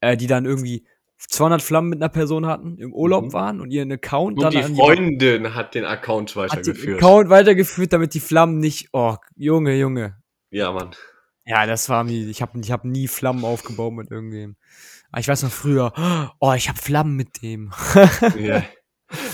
Äh, 0.00 0.16
die 0.16 0.26
dann 0.26 0.44
irgendwie 0.44 0.86
200 1.18 1.62
Flammen 1.62 1.88
mit 1.88 2.00
einer 2.00 2.08
Person 2.10 2.46
hatten, 2.46 2.76
im 2.78 2.92
Urlaub 2.92 3.26
Mhm. 3.26 3.32
waren 3.32 3.60
und 3.60 3.70
ihren 3.70 3.90
Account 3.90 4.36
Und 4.36 4.42
dann 4.42 4.52
die 4.52 4.62
Freundin 4.62 5.54
hat 5.54 5.74
den 5.74 5.84
Account 5.84 6.36
hat 6.36 6.52
den 6.52 6.58
weitergeführt. 6.58 7.02
Account 7.02 7.30
weitergeführt, 7.30 7.92
damit 7.92 8.14
die 8.14 8.20
Flammen 8.20 8.58
nicht, 8.58 8.90
oh, 8.92 9.16
Junge, 9.34 9.76
Junge. 9.76 10.22
Ja, 10.50 10.72
Mann. 10.72 10.94
Ja, 11.46 11.64
das 11.66 11.88
war 11.88 12.02
mir, 12.04 12.26
ich 12.28 12.42
habe 12.42 12.58
ich 12.60 12.72
hab 12.72 12.84
nie 12.84 13.06
Flammen 13.08 13.44
aufgebaut 13.44 13.92
mit 13.94 14.10
irgendwem. 14.10 14.56
Aber 15.12 15.20
ich 15.20 15.28
weiß 15.28 15.44
noch 15.44 15.52
früher, 15.52 15.92
oh, 16.40 16.52
ich 16.52 16.68
habe 16.68 16.78
Flammen 16.78 17.16
mit 17.16 17.40
dem. 17.42 17.72
Ja. 18.38 18.62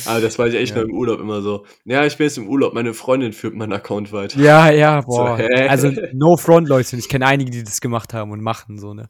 Aber 0.05 0.21
das 0.21 0.39
war 0.39 0.47
ich 0.47 0.55
echt 0.55 0.75
Ja. 0.77 0.83
nur 0.83 0.91
im 0.91 0.95
Urlaub 0.95 1.19
immer 1.21 1.41
so. 1.41 1.65
Ja, 1.87 2.05
ich 2.05 2.19
bin 2.19 2.27
jetzt 2.27 2.37
im 2.37 2.47
Urlaub, 2.47 2.75
meine 2.75 2.93
Freundin 2.93 3.33
führt 3.33 3.55
meinen 3.55 3.73
Account 3.73 4.13
weiter. 4.13 4.39
Ja, 4.39 4.71
ja, 4.71 5.01
boah. 5.07 5.39
hä? 5.39 5.67
also 5.67 5.91
no 6.13 6.37
front, 6.37 6.69
Leute. 6.69 6.95
Ich 6.97 7.09
kenne 7.09 7.27
einige, 7.27 7.51
die 7.51 7.65
das 7.65 7.81
gemacht 7.81 8.13
haben 8.13 8.33
und 8.33 8.43
machen 8.43 8.77
so, 8.79 8.93
ne. 8.93 9.09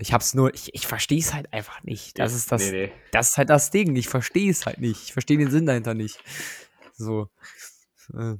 Ich 0.00 0.12
hab's 0.12 0.34
nur, 0.34 0.52
ich, 0.52 0.74
ich 0.74 0.88
verstehe 0.88 1.20
es 1.20 1.32
halt 1.32 1.52
einfach 1.52 1.84
nicht. 1.84 2.18
Das 2.18 2.34
ist 2.34 2.50
das, 2.50 2.62
Nee, 2.64 2.86
nee. 2.88 2.92
das 3.12 3.30
ist 3.30 3.36
halt 3.38 3.48
das 3.48 3.70
Ding. 3.70 3.94
Ich 3.94 4.08
verstehe 4.08 4.50
es 4.50 4.66
halt 4.66 4.78
nicht. 4.80 5.04
Ich 5.04 5.12
verstehe 5.12 5.38
den 5.38 5.52
Sinn 5.52 5.66
dahinter 5.66 5.94
nicht. 5.94 6.18
So. 6.96 7.28
Äh, 8.12 8.34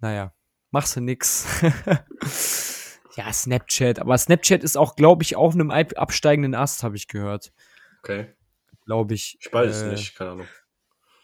naja, 0.00 0.34
machst 0.70 0.96
du 0.96 1.00
nix. 1.00 1.46
ja, 3.20 3.32
Snapchat. 3.32 3.98
Aber 3.98 4.16
Snapchat 4.16 4.62
ist 4.64 4.76
auch, 4.76 4.96
glaube 4.96 5.22
ich, 5.22 5.36
auf 5.36 5.54
einem 5.54 5.70
ab- 5.70 5.96
absteigenden 5.96 6.54
Ast, 6.54 6.82
habe 6.82 6.96
ich 6.96 7.06
gehört. 7.08 7.52
Okay. 8.02 8.32
Glaube 8.86 9.14
ich. 9.14 9.36
Ich 9.40 9.52
weiß 9.52 9.76
es 9.76 9.82
Äh, 9.82 9.90
nicht, 9.90 10.14
keine 10.16 10.30
Ahnung. 10.30 10.48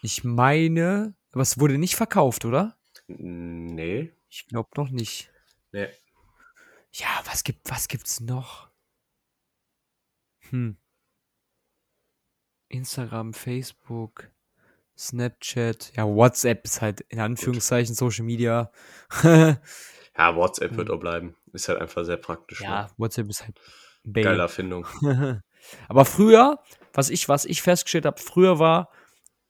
Ich 0.01 0.23
meine, 0.23 1.15
aber 1.31 1.41
es 1.41 1.59
wurde 1.59 1.77
nicht 1.77 1.95
verkauft, 1.95 2.45
oder? 2.45 2.77
Nee. 3.07 4.13
Ich 4.29 4.47
glaube 4.47 4.69
noch 4.77 4.89
nicht. 4.89 5.31
Nee. 5.71 5.87
Ja, 6.91 7.07
was 7.25 7.43
gibt, 7.43 7.69
was 7.69 7.87
gibt's 7.87 8.19
noch? 8.19 8.69
Hm. 10.49 10.77
Instagram, 12.69 13.33
Facebook, 13.33 14.29
Snapchat, 14.97 15.93
ja, 15.95 16.05
WhatsApp 16.05 16.63
ist 16.65 16.81
halt 16.81 17.01
in 17.01 17.19
Anführungszeichen 17.19 17.95
Social 17.95 18.23
Media. 18.25 18.71
Ja, 20.19 20.35
WhatsApp 20.35 20.75
wird 20.75 20.89
auch 20.89 20.99
bleiben. 20.99 21.35
Ist 21.57 21.69
halt 21.69 21.81
einfach 21.81 22.05
sehr 22.05 22.17
praktisch. 22.17 22.61
ja, 22.61 22.83
Ne? 22.83 22.89
WhatsApp 22.97 23.27
ist 23.29 23.43
halt 23.43 23.59
Baby. 24.03 24.23
Geile 24.23 24.41
Erfindung. 24.43 24.85
Aber 25.89 26.05
früher, 26.05 26.59
was 26.93 27.09
ich, 27.09 27.27
was 27.27 27.45
ich 27.45 27.61
festgestellt 27.63 28.05
habe, 28.05 28.21
früher 28.21 28.59
war 28.59 28.89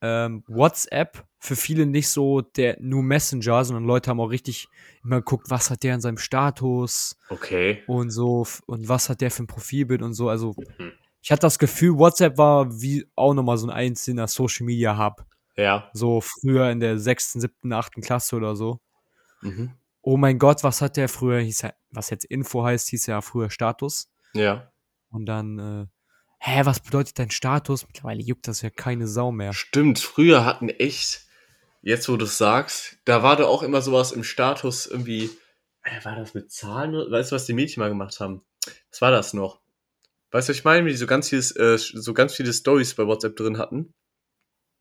ähm, 0.00 0.42
WhatsApp 0.48 1.24
für 1.38 1.54
viele 1.54 1.84
nicht 1.86 2.08
so 2.08 2.40
der 2.40 2.76
nur 2.80 3.02
Messenger, 3.02 3.64
sondern 3.64 3.84
Leute 3.84 4.10
haben 4.10 4.20
auch 4.20 4.30
richtig 4.30 4.68
immer 5.04 5.16
geguckt, 5.16 5.50
was 5.50 5.70
hat 5.70 5.82
der 5.82 5.94
in 5.94 6.00
seinem 6.00 6.18
Status 6.18 7.16
Okay. 7.28 7.84
und 7.86 8.10
so 8.10 8.46
und 8.66 8.88
was 8.88 9.08
hat 9.10 9.20
der 9.20 9.30
für 9.30 9.42
ein 9.44 9.46
Profilbild 9.46 10.02
und 10.02 10.14
so. 10.14 10.28
Also 10.28 10.54
Mhm. 10.78 10.92
ich 11.20 11.30
hatte 11.30 11.42
das 11.42 11.58
Gefühl, 11.58 11.98
WhatsApp 11.98 12.38
war 12.38 12.80
wie 12.80 13.06
auch 13.16 13.34
nochmal 13.34 13.58
so 13.58 13.66
ein 13.66 13.70
einzelner 13.72 14.26
Social 14.28 14.64
Media 14.66 14.96
Hub. 14.98 15.24
Ja. 15.56 15.90
So 15.92 16.20
früher 16.20 16.70
in 16.70 16.80
der 16.80 16.98
sechsten, 16.98 17.40
siebten, 17.40 17.72
achten 17.72 18.00
Klasse 18.00 18.34
oder 18.36 18.56
so. 18.56 18.80
Mhm. 19.42 19.72
Oh 20.02 20.16
mein 20.16 20.38
Gott, 20.38 20.62
was 20.64 20.80
hat 20.80 20.96
der 20.96 21.08
früher, 21.08 21.40
hieß 21.40 21.62
ja, 21.62 21.72
was 21.90 22.10
jetzt 22.10 22.24
Info 22.24 22.64
heißt, 22.64 22.88
hieß 22.88 23.06
ja 23.06 23.20
früher 23.20 23.50
Status. 23.50 24.10
Ja. 24.34 24.70
Und 25.10 25.26
dann, 25.26 25.58
äh, 25.58 25.86
hä, 26.38 26.60
was 26.64 26.80
bedeutet 26.80 27.18
dein 27.18 27.30
Status? 27.30 27.86
Mittlerweile 27.86 28.22
juckt 28.22 28.46
das 28.48 28.62
ja 28.62 28.70
keine 28.70 29.06
Sau 29.06 29.32
mehr. 29.32 29.52
Stimmt, 29.52 29.98
früher 29.98 30.44
hatten 30.44 30.68
echt, 30.68 31.26
jetzt 31.82 32.08
wo 32.08 32.16
du 32.16 32.24
es 32.26 32.36
sagst, 32.38 32.98
da 33.04 33.22
war 33.22 33.36
da 33.36 33.44
auch 33.46 33.62
immer 33.62 33.80
sowas 33.82 34.12
im 34.12 34.24
Status 34.24 34.86
irgendwie, 34.86 35.30
äh, 35.82 36.04
war 36.04 36.16
das 36.16 36.34
mit 36.34 36.50
Zahlen? 36.52 36.94
oder- 36.94 37.10
Weißt 37.10 37.30
du, 37.32 37.36
was 37.36 37.46
die 37.46 37.54
Mädchen 37.54 37.80
mal 37.80 37.88
gemacht 37.88 38.20
haben? 38.20 38.42
Was 38.90 39.00
war 39.00 39.10
das 39.10 39.32
noch? 39.32 39.60
Weißt 40.30 40.48
du, 40.48 40.52
was 40.52 40.58
ich 40.58 40.64
meine, 40.64 40.84
wie 40.84 40.90
die 40.90 40.96
so 40.96 41.06
ganz 41.06 41.30
vieles, 41.30 41.52
äh, 41.56 41.78
so 41.78 42.12
ganz 42.12 42.34
viele 42.34 42.52
Stories 42.52 42.94
bei 42.94 43.06
WhatsApp 43.06 43.34
drin 43.36 43.56
hatten? 43.56 43.94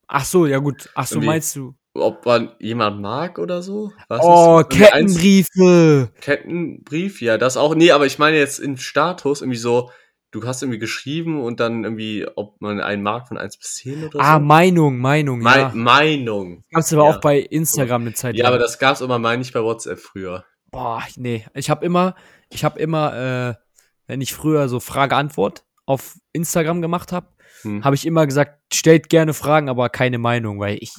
Ach 0.07 0.25
so, 0.25 0.45
ja 0.45 0.57
gut. 0.59 0.89
Ach 0.95 1.07
so, 1.07 1.15
Irgendwie- 1.15 1.27
meinst 1.27 1.55
du? 1.55 1.75
Ob 1.97 2.25
man 2.25 2.51
jemand 2.59 3.01
mag 3.01 3.39
oder 3.39 3.61
so? 3.61 3.91
Was 4.07 4.21
Oh, 4.23 4.59
ist- 4.69 4.93
eins- 4.93 5.17
Kettenbriefe. 5.17 6.11
Kettenbrief, 6.21 7.21
ja, 7.21 7.37
das 7.37 7.57
auch. 7.57 7.75
Nee, 7.75 7.91
aber 7.91 8.05
ich 8.05 8.19
meine 8.19 8.37
jetzt 8.37 8.59
im 8.59 8.77
Status 8.77 9.41
irgendwie 9.41 9.57
so, 9.57 9.89
du 10.31 10.43
hast 10.45 10.61
irgendwie 10.61 10.79
geschrieben 10.79 11.41
und 11.41 11.59
dann 11.59 11.83
irgendwie, 11.83 12.27
ob 12.35 12.59
man 12.61 12.79
einen 12.81 13.01
mag 13.03 13.27
von 13.27 13.37
1 13.37 13.57
bis 13.57 13.75
10 13.75 14.05
oder 14.05 14.19
Ah, 14.19 14.35
so. 14.35 14.39
Meinung, 14.45 14.97
Meinung, 14.97 15.39
Mei- 15.39 15.59
ja. 15.59 15.71
Meinung. 15.73 16.63
Gab's 16.71 16.93
aber 16.93 17.03
ja. 17.05 17.09
auch 17.15 17.21
bei 17.21 17.39
Instagram 17.39 18.01
eine 18.03 18.13
Zeit 18.13 18.35
Ja, 18.35 18.43
lang. 18.43 18.53
aber 18.53 18.61
das 18.61 18.77
gab's 18.79 19.01
immer, 19.01 19.19
meine 19.19 19.41
ich, 19.41 19.53
bei 19.53 19.61
WhatsApp 19.63 19.99
früher. 19.99 20.45
Boah, 20.69 21.01
nee. 21.15 21.45
Ich 21.53 21.69
habe 21.69 21.85
immer, 21.85 22.15
ich 22.49 22.63
habe 22.65 22.79
immer, 22.79 23.55
äh, 23.57 23.63
wenn 24.05 24.21
ich 24.21 24.33
früher 24.33 24.67
so 24.69 24.79
Frage-Antwort 24.79 25.63
auf 25.85 26.15
Instagram 26.33 26.81
gemacht 26.81 27.11
habe, 27.11 27.27
Hm. 27.61 27.83
habe 27.83 27.95
ich 27.95 28.05
immer 28.05 28.27
gesagt, 28.27 28.59
stellt 28.73 29.09
gerne 29.09 29.33
Fragen, 29.33 29.69
aber 29.69 29.89
keine 29.89 30.17
Meinung, 30.19 30.59
weil 30.59 30.77
ich, 30.81 30.91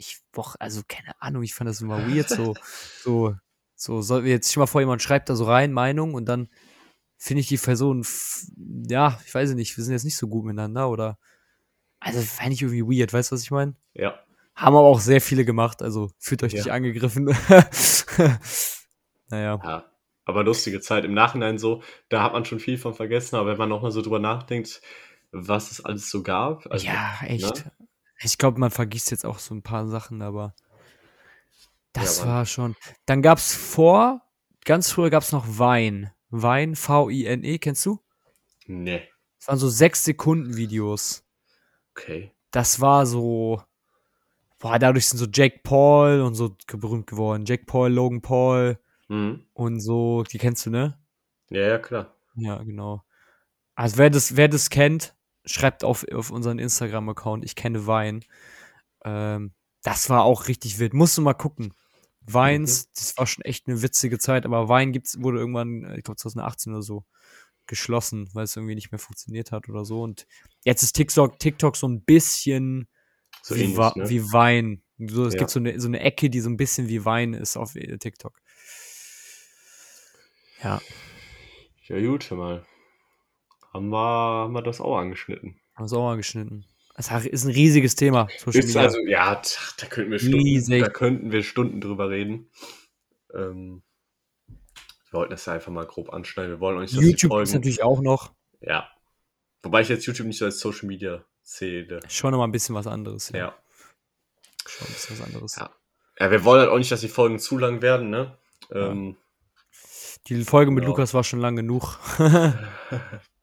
ich, 0.00 0.18
boah, 0.32 0.54
also 0.58 0.82
keine 0.88 1.20
Ahnung, 1.20 1.42
ich 1.42 1.54
fand 1.54 1.68
das 1.68 1.80
immer 1.80 1.98
weird, 2.08 2.28
so, 2.28 2.56
so, 3.02 3.34
so, 3.76 4.02
soll 4.02 4.26
jetzt 4.26 4.54
dir 4.54 4.60
mal 4.60 4.66
vor, 4.66 4.80
jemand 4.80 5.02
schreibt 5.02 5.28
da 5.28 5.36
so 5.36 5.44
rein, 5.44 5.72
Meinung, 5.72 6.14
und 6.14 6.24
dann 6.26 6.48
finde 7.16 7.42
ich 7.42 7.48
die 7.48 7.58
Person, 7.58 8.04
ja, 8.88 9.20
ich 9.26 9.34
weiß 9.34 9.52
nicht, 9.54 9.76
wir 9.76 9.84
sind 9.84 9.92
jetzt 9.92 10.04
nicht 10.04 10.16
so 10.16 10.26
gut 10.28 10.44
miteinander, 10.44 10.88
oder, 10.88 11.18
also 12.00 12.20
fand 12.22 12.52
ich 12.52 12.62
irgendwie 12.62 13.00
weird, 13.00 13.12
weißt 13.12 13.30
du, 13.30 13.34
was 13.34 13.42
ich 13.42 13.50
meine? 13.50 13.74
Ja. 13.92 14.18
Haben 14.54 14.76
aber 14.76 14.86
auch 14.86 15.00
sehr 15.00 15.20
viele 15.20 15.44
gemacht, 15.44 15.82
also 15.82 16.10
fühlt 16.18 16.42
euch 16.42 16.52
Ja. 16.52 16.58
nicht 16.58 16.72
angegriffen. 16.72 17.24
naja. 19.28 19.60
Ja. 19.62 19.84
Aber 20.26 20.44
lustige 20.44 20.80
Zeit. 20.80 21.04
Im 21.04 21.14
Nachhinein 21.14 21.58
so, 21.58 21.82
da 22.08 22.22
hat 22.22 22.32
man 22.34 22.44
schon 22.44 22.60
viel 22.60 22.78
von 22.78 22.94
vergessen, 22.94 23.36
aber 23.36 23.50
wenn 23.50 23.58
man 23.58 23.68
nochmal 23.68 23.90
so 23.90 24.02
drüber 24.02 24.18
nachdenkt, 24.18 24.80
was 25.32 25.70
es 25.70 25.84
alles 25.84 26.10
so 26.10 26.22
gab. 26.22 26.66
Also, 26.70 26.86
ja, 26.86 27.18
echt. 27.24 27.64
ne? 27.64 27.72
Ich 28.22 28.38
glaube, 28.38 28.58
man 28.60 28.70
vergisst 28.70 29.10
jetzt 29.10 29.24
auch 29.24 29.38
so 29.38 29.54
ein 29.54 29.62
paar 29.62 29.86
Sachen, 29.86 30.22
aber 30.22 30.54
das 31.92 32.20
Ja, 32.20 32.26
war 32.26 32.46
schon. 32.46 32.76
Dann 33.06 33.22
gab's 33.22 33.54
vor, 33.54 34.22
ganz 34.64 34.90
früher 34.92 35.10
gab's 35.10 35.32
noch 35.32 35.46
Wein. 35.58 36.12
Wein, 36.28 36.76
V-I-N-E, 36.76 37.58
kennst 37.58 37.84
du? 37.86 38.00
Nee. 38.66 39.08
Das 39.38 39.48
waren 39.48 39.58
so 39.58 39.68
sechs 39.68 40.04
Sekunden 40.04 40.56
Videos. 40.56 41.24
Okay. 41.92 42.32
Das 42.50 42.80
war 42.80 43.06
so, 43.06 43.62
boah, 44.58 44.78
dadurch 44.78 45.08
sind 45.08 45.18
so 45.18 45.26
Jake 45.32 45.60
Paul 45.64 46.20
und 46.20 46.34
so 46.34 46.56
berühmt 46.68 47.06
geworden. 47.06 47.44
Jake 47.46 47.64
Paul, 47.66 47.92
Logan 47.92 48.20
Paul 48.22 48.78
Mhm. 49.08 49.44
und 49.54 49.80
so, 49.80 50.22
die 50.22 50.38
kennst 50.38 50.66
du, 50.66 50.70
ne? 50.70 50.96
Ja, 51.48 51.62
ja, 51.66 51.78
klar. 51.78 52.14
Ja, 52.36 52.62
genau. 52.62 53.02
Also 53.74 53.96
wer 53.98 54.10
das, 54.10 54.36
wer 54.36 54.46
das 54.48 54.70
kennt, 54.70 55.16
schreibt 55.44 55.84
auf, 55.84 56.06
auf 56.12 56.30
unseren 56.30 56.58
Instagram-Account, 56.58 57.44
ich 57.44 57.54
kenne 57.56 57.86
Wein. 57.86 58.24
Ähm, 59.04 59.52
das 59.82 60.10
war 60.10 60.24
auch 60.24 60.48
richtig 60.48 60.78
wild. 60.78 60.92
Musst 60.94 61.16
du 61.18 61.22
mal 61.22 61.34
gucken. 61.34 61.74
Weins, 62.22 62.92
das 62.92 63.16
war 63.16 63.26
schon 63.26 63.44
echt 63.44 63.66
eine 63.66 63.82
witzige 63.82 64.18
Zeit, 64.18 64.44
aber 64.44 64.68
Wein 64.68 64.92
gibt's, 64.92 65.20
wurde 65.22 65.38
irgendwann, 65.38 65.84
äh, 65.84 65.96
ich 65.98 66.04
glaube 66.04 66.18
2018 66.18 66.72
oder 66.72 66.82
so, 66.82 67.04
geschlossen, 67.66 68.28
weil 68.34 68.44
es 68.44 68.56
irgendwie 68.56 68.74
nicht 68.74 68.92
mehr 68.92 68.98
funktioniert 68.98 69.52
hat 69.52 69.68
oder 69.68 69.84
so. 69.84 70.02
Und 70.02 70.26
jetzt 70.64 70.82
ist 70.82 70.92
TikTok, 70.92 71.38
TikTok 71.38 71.76
so 71.76 71.88
ein 71.88 72.02
bisschen 72.02 72.88
So 73.42 73.54
wie, 73.56 73.62
ähnlich, 73.62 73.78
Wa- 73.78 73.94
ne? 73.96 74.08
wie 74.10 74.22
Wein. 74.32 74.82
So, 74.98 75.24
es 75.26 75.34
Ja. 75.34 75.38
gibt 75.38 75.50
so 75.50 75.60
eine, 75.60 75.80
so 75.80 75.88
eine 75.88 76.00
Ecke, 76.00 76.28
die 76.28 76.40
so 76.40 76.50
ein 76.50 76.56
bisschen 76.58 76.88
wie 76.88 77.04
Wein 77.04 77.32
ist 77.32 77.56
auf 77.56 77.74
äh, 77.74 77.96
TikTok. 77.96 78.38
Ja, 80.62 80.80
Ja, 81.86 82.00
gut, 82.06 82.28
hör 82.30 82.36
mal. 82.36 82.66
Haben 83.72 83.88
wir, 83.90 83.98
haben 83.98 84.52
wir 84.52 84.62
das 84.62 84.80
auch 84.80 84.96
angeschnitten. 84.96 85.60
haben 85.74 85.90
wir 85.90 85.98
auch 85.98 86.04
mal 86.04 86.16
geschnitten. 86.16 86.64
Das 86.96 87.10
ist 87.24 87.44
ein 87.44 87.50
riesiges 87.52 87.94
Thema. 87.94 88.28
Ist 88.44 88.76
also, 88.76 88.98
ja, 89.06 89.40
da 89.78 89.86
könnten 89.86 90.10
wir 90.10 90.18
Stunden, 90.18 90.36
Riesig. 90.38 90.82
da 90.82 90.88
könnten 90.90 91.32
wir 91.32 91.42
Stunden 91.42 91.80
drüber 91.80 92.10
reden. 92.10 92.50
Ähm, 93.32 93.82
wir 94.48 95.12
wollten 95.18 95.30
das 95.30 95.46
ja 95.46 95.54
einfach 95.54 95.72
mal 95.72 95.86
grob 95.86 96.12
anschneiden. 96.12 96.50
Wir 96.52 96.60
wollen 96.60 96.76
euch 96.78 96.90
die 96.90 96.96
YouTube 96.96 97.30
ist 97.32 97.50
Folgen- 97.50 97.52
natürlich 97.52 97.82
auch 97.82 98.00
noch 98.02 98.32
Ja. 98.60 98.88
Wobei 99.62 99.80
ich 99.82 99.88
jetzt 99.88 100.04
YouTube 100.06 100.26
nicht 100.26 100.38
so 100.38 100.44
als 100.46 100.58
Social 100.60 100.86
Media 100.88 101.24
zähle. 101.42 102.00
schon 102.08 102.32
noch 102.32 102.38
mal 102.38 102.44
ein 102.44 102.52
bisschen 102.52 102.74
was 102.74 102.86
anderes. 102.86 103.30
Ja. 103.30 103.54
Schon 104.66 104.86
ein 104.88 104.92
bisschen 104.92 105.18
was 105.18 105.26
anderes. 105.26 105.56
Ja. 105.56 105.70
Ja, 106.18 106.30
wir 106.30 106.44
wollen 106.44 106.60
halt 106.60 106.70
auch 106.70 106.78
nicht, 106.78 106.90
dass 106.92 107.00
die 107.00 107.08
Folgen 107.08 107.38
zu 107.38 107.56
lang 107.56 107.80
werden, 107.80 108.10
ne? 108.10 108.36
Ähm, 108.72 109.16
Die 110.26 110.44
Folge 110.44 110.70
mit 110.70 110.82
Genau. 110.82 110.92
Lukas 110.92 111.14
war 111.14 111.24
schon 111.24 111.40
lang 111.40 111.56
genug. 111.56 111.98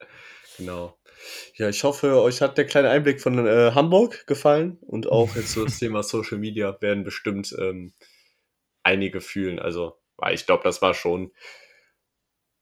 genau. 0.58 0.98
Ja, 1.54 1.68
ich 1.68 1.82
hoffe, 1.84 2.20
euch 2.20 2.42
hat 2.42 2.58
der 2.58 2.66
kleine 2.66 2.90
Einblick 2.90 3.20
von 3.20 3.46
äh, 3.46 3.72
Hamburg 3.74 4.26
gefallen 4.26 4.78
und 4.82 5.06
auch 5.08 5.34
jetzt 5.34 5.52
so 5.52 5.64
das 5.64 5.78
Thema 5.78 6.02
Social 6.02 6.38
Media 6.38 6.76
werden 6.80 7.04
bestimmt 7.04 7.54
ähm, 7.58 7.92
einige 8.82 9.20
fühlen. 9.20 9.58
Also, 9.58 9.98
ich 10.30 10.44
glaube, 10.46 10.64
das 10.64 10.82
war 10.82 10.94
schon 10.94 11.32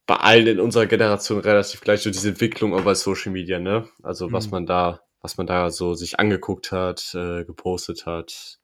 bei 0.07 0.17
allen 0.17 0.47
in 0.47 0.61
unserer 0.61 0.87
Generation 0.87 1.41
relativ 1.41 1.81
gleich 1.81 2.01
so 2.01 2.11
diese 2.11 2.29
Entwicklung 2.29 2.75
auch 2.75 2.85
bei 2.85 2.95
Social 2.95 3.33
Media, 3.33 3.59
ne? 3.59 3.89
Also 4.03 4.31
was 4.33 4.47
Mhm. 4.47 4.51
man 4.53 4.67
da, 4.67 5.03
was 5.21 5.37
man 5.37 5.47
da 5.49 5.71
so 5.71 5.95
sich 5.95 6.21
angeguckt 6.21 6.71
hat, 6.71 7.13
äh, 7.15 7.45
gepostet 7.45 8.07
hat, 8.07 8.61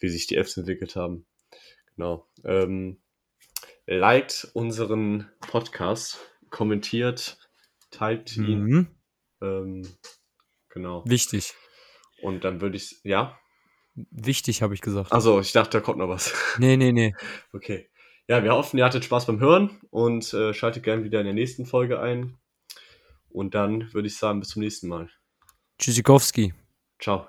wie 0.00 0.08
sich 0.08 0.26
die 0.26 0.36
Apps 0.36 0.56
entwickelt 0.56 0.96
haben. 0.96 1.26
Genau. 1.94 2.26
Ähm, 2.44 3.00
liked 3.86 4.50
unseren 4.54 5.30
Podcast, 5.40 6.18
kommentiert, 6.50 7.38
teilt 7.90 8.36
ihn. 8.36 8.62
mhm. 8.62 8.86
Ähm, 9.42 9.82
genau. 10.68 11.02
Wichtig. 11.06 11.54
Und 12.22 12.44
dann 12.44 12.60
würde 12.60 12.76
ich, 12.76 13.00
ja. 13.04 13.38
Wichtig, 13.94 14.62
habe 14.62 14.74
ich 14.74 14.80
gesagt. 14.80 15.12
Also, 15.12 15.40
ich 15.40 15.52
dachte, 15.52 15.78
da 15.78 15.80
kommt 15.80 15.98
noch 15.98 16.08
was. 16.08 16.32
Nee, 16.58 16.76
nee, 16.76 16.92
nee. 16.92 17.14
Okay. 17.52 17.88
Ja, 18.28 18.44
wir 18.44 18.52
hoffen, 18.52 18.78
ihr 18.78 18.84
hattet 18.84 19.04
Spaß 19.04 19.26
beim 19.26 19.40
Hören 19.40 19.80
und 19.90 20.32
äh, 20.34 20.54
schaltet 20.54 20.84
gerne 20.84 21.02
wieder 21.02 21.18
in 21.18 21.24
der 21.24 21.34
nächsten 21.34 21.66
Folge 21.66 22.00
ein. 22.00 22.38
Und 23.28 23.54
dann 23.54 23.92
würde 23.92 24.08
ich 24.08 24.16
sagen, 24.16 24.40
bis 24.40 24.50
zum 24.50 24.62
nächsten 24.62 24.88
Mal. 24.88 25.10
Tschüssikowski. 25.78 26.54
Ciao. 27.00 27.26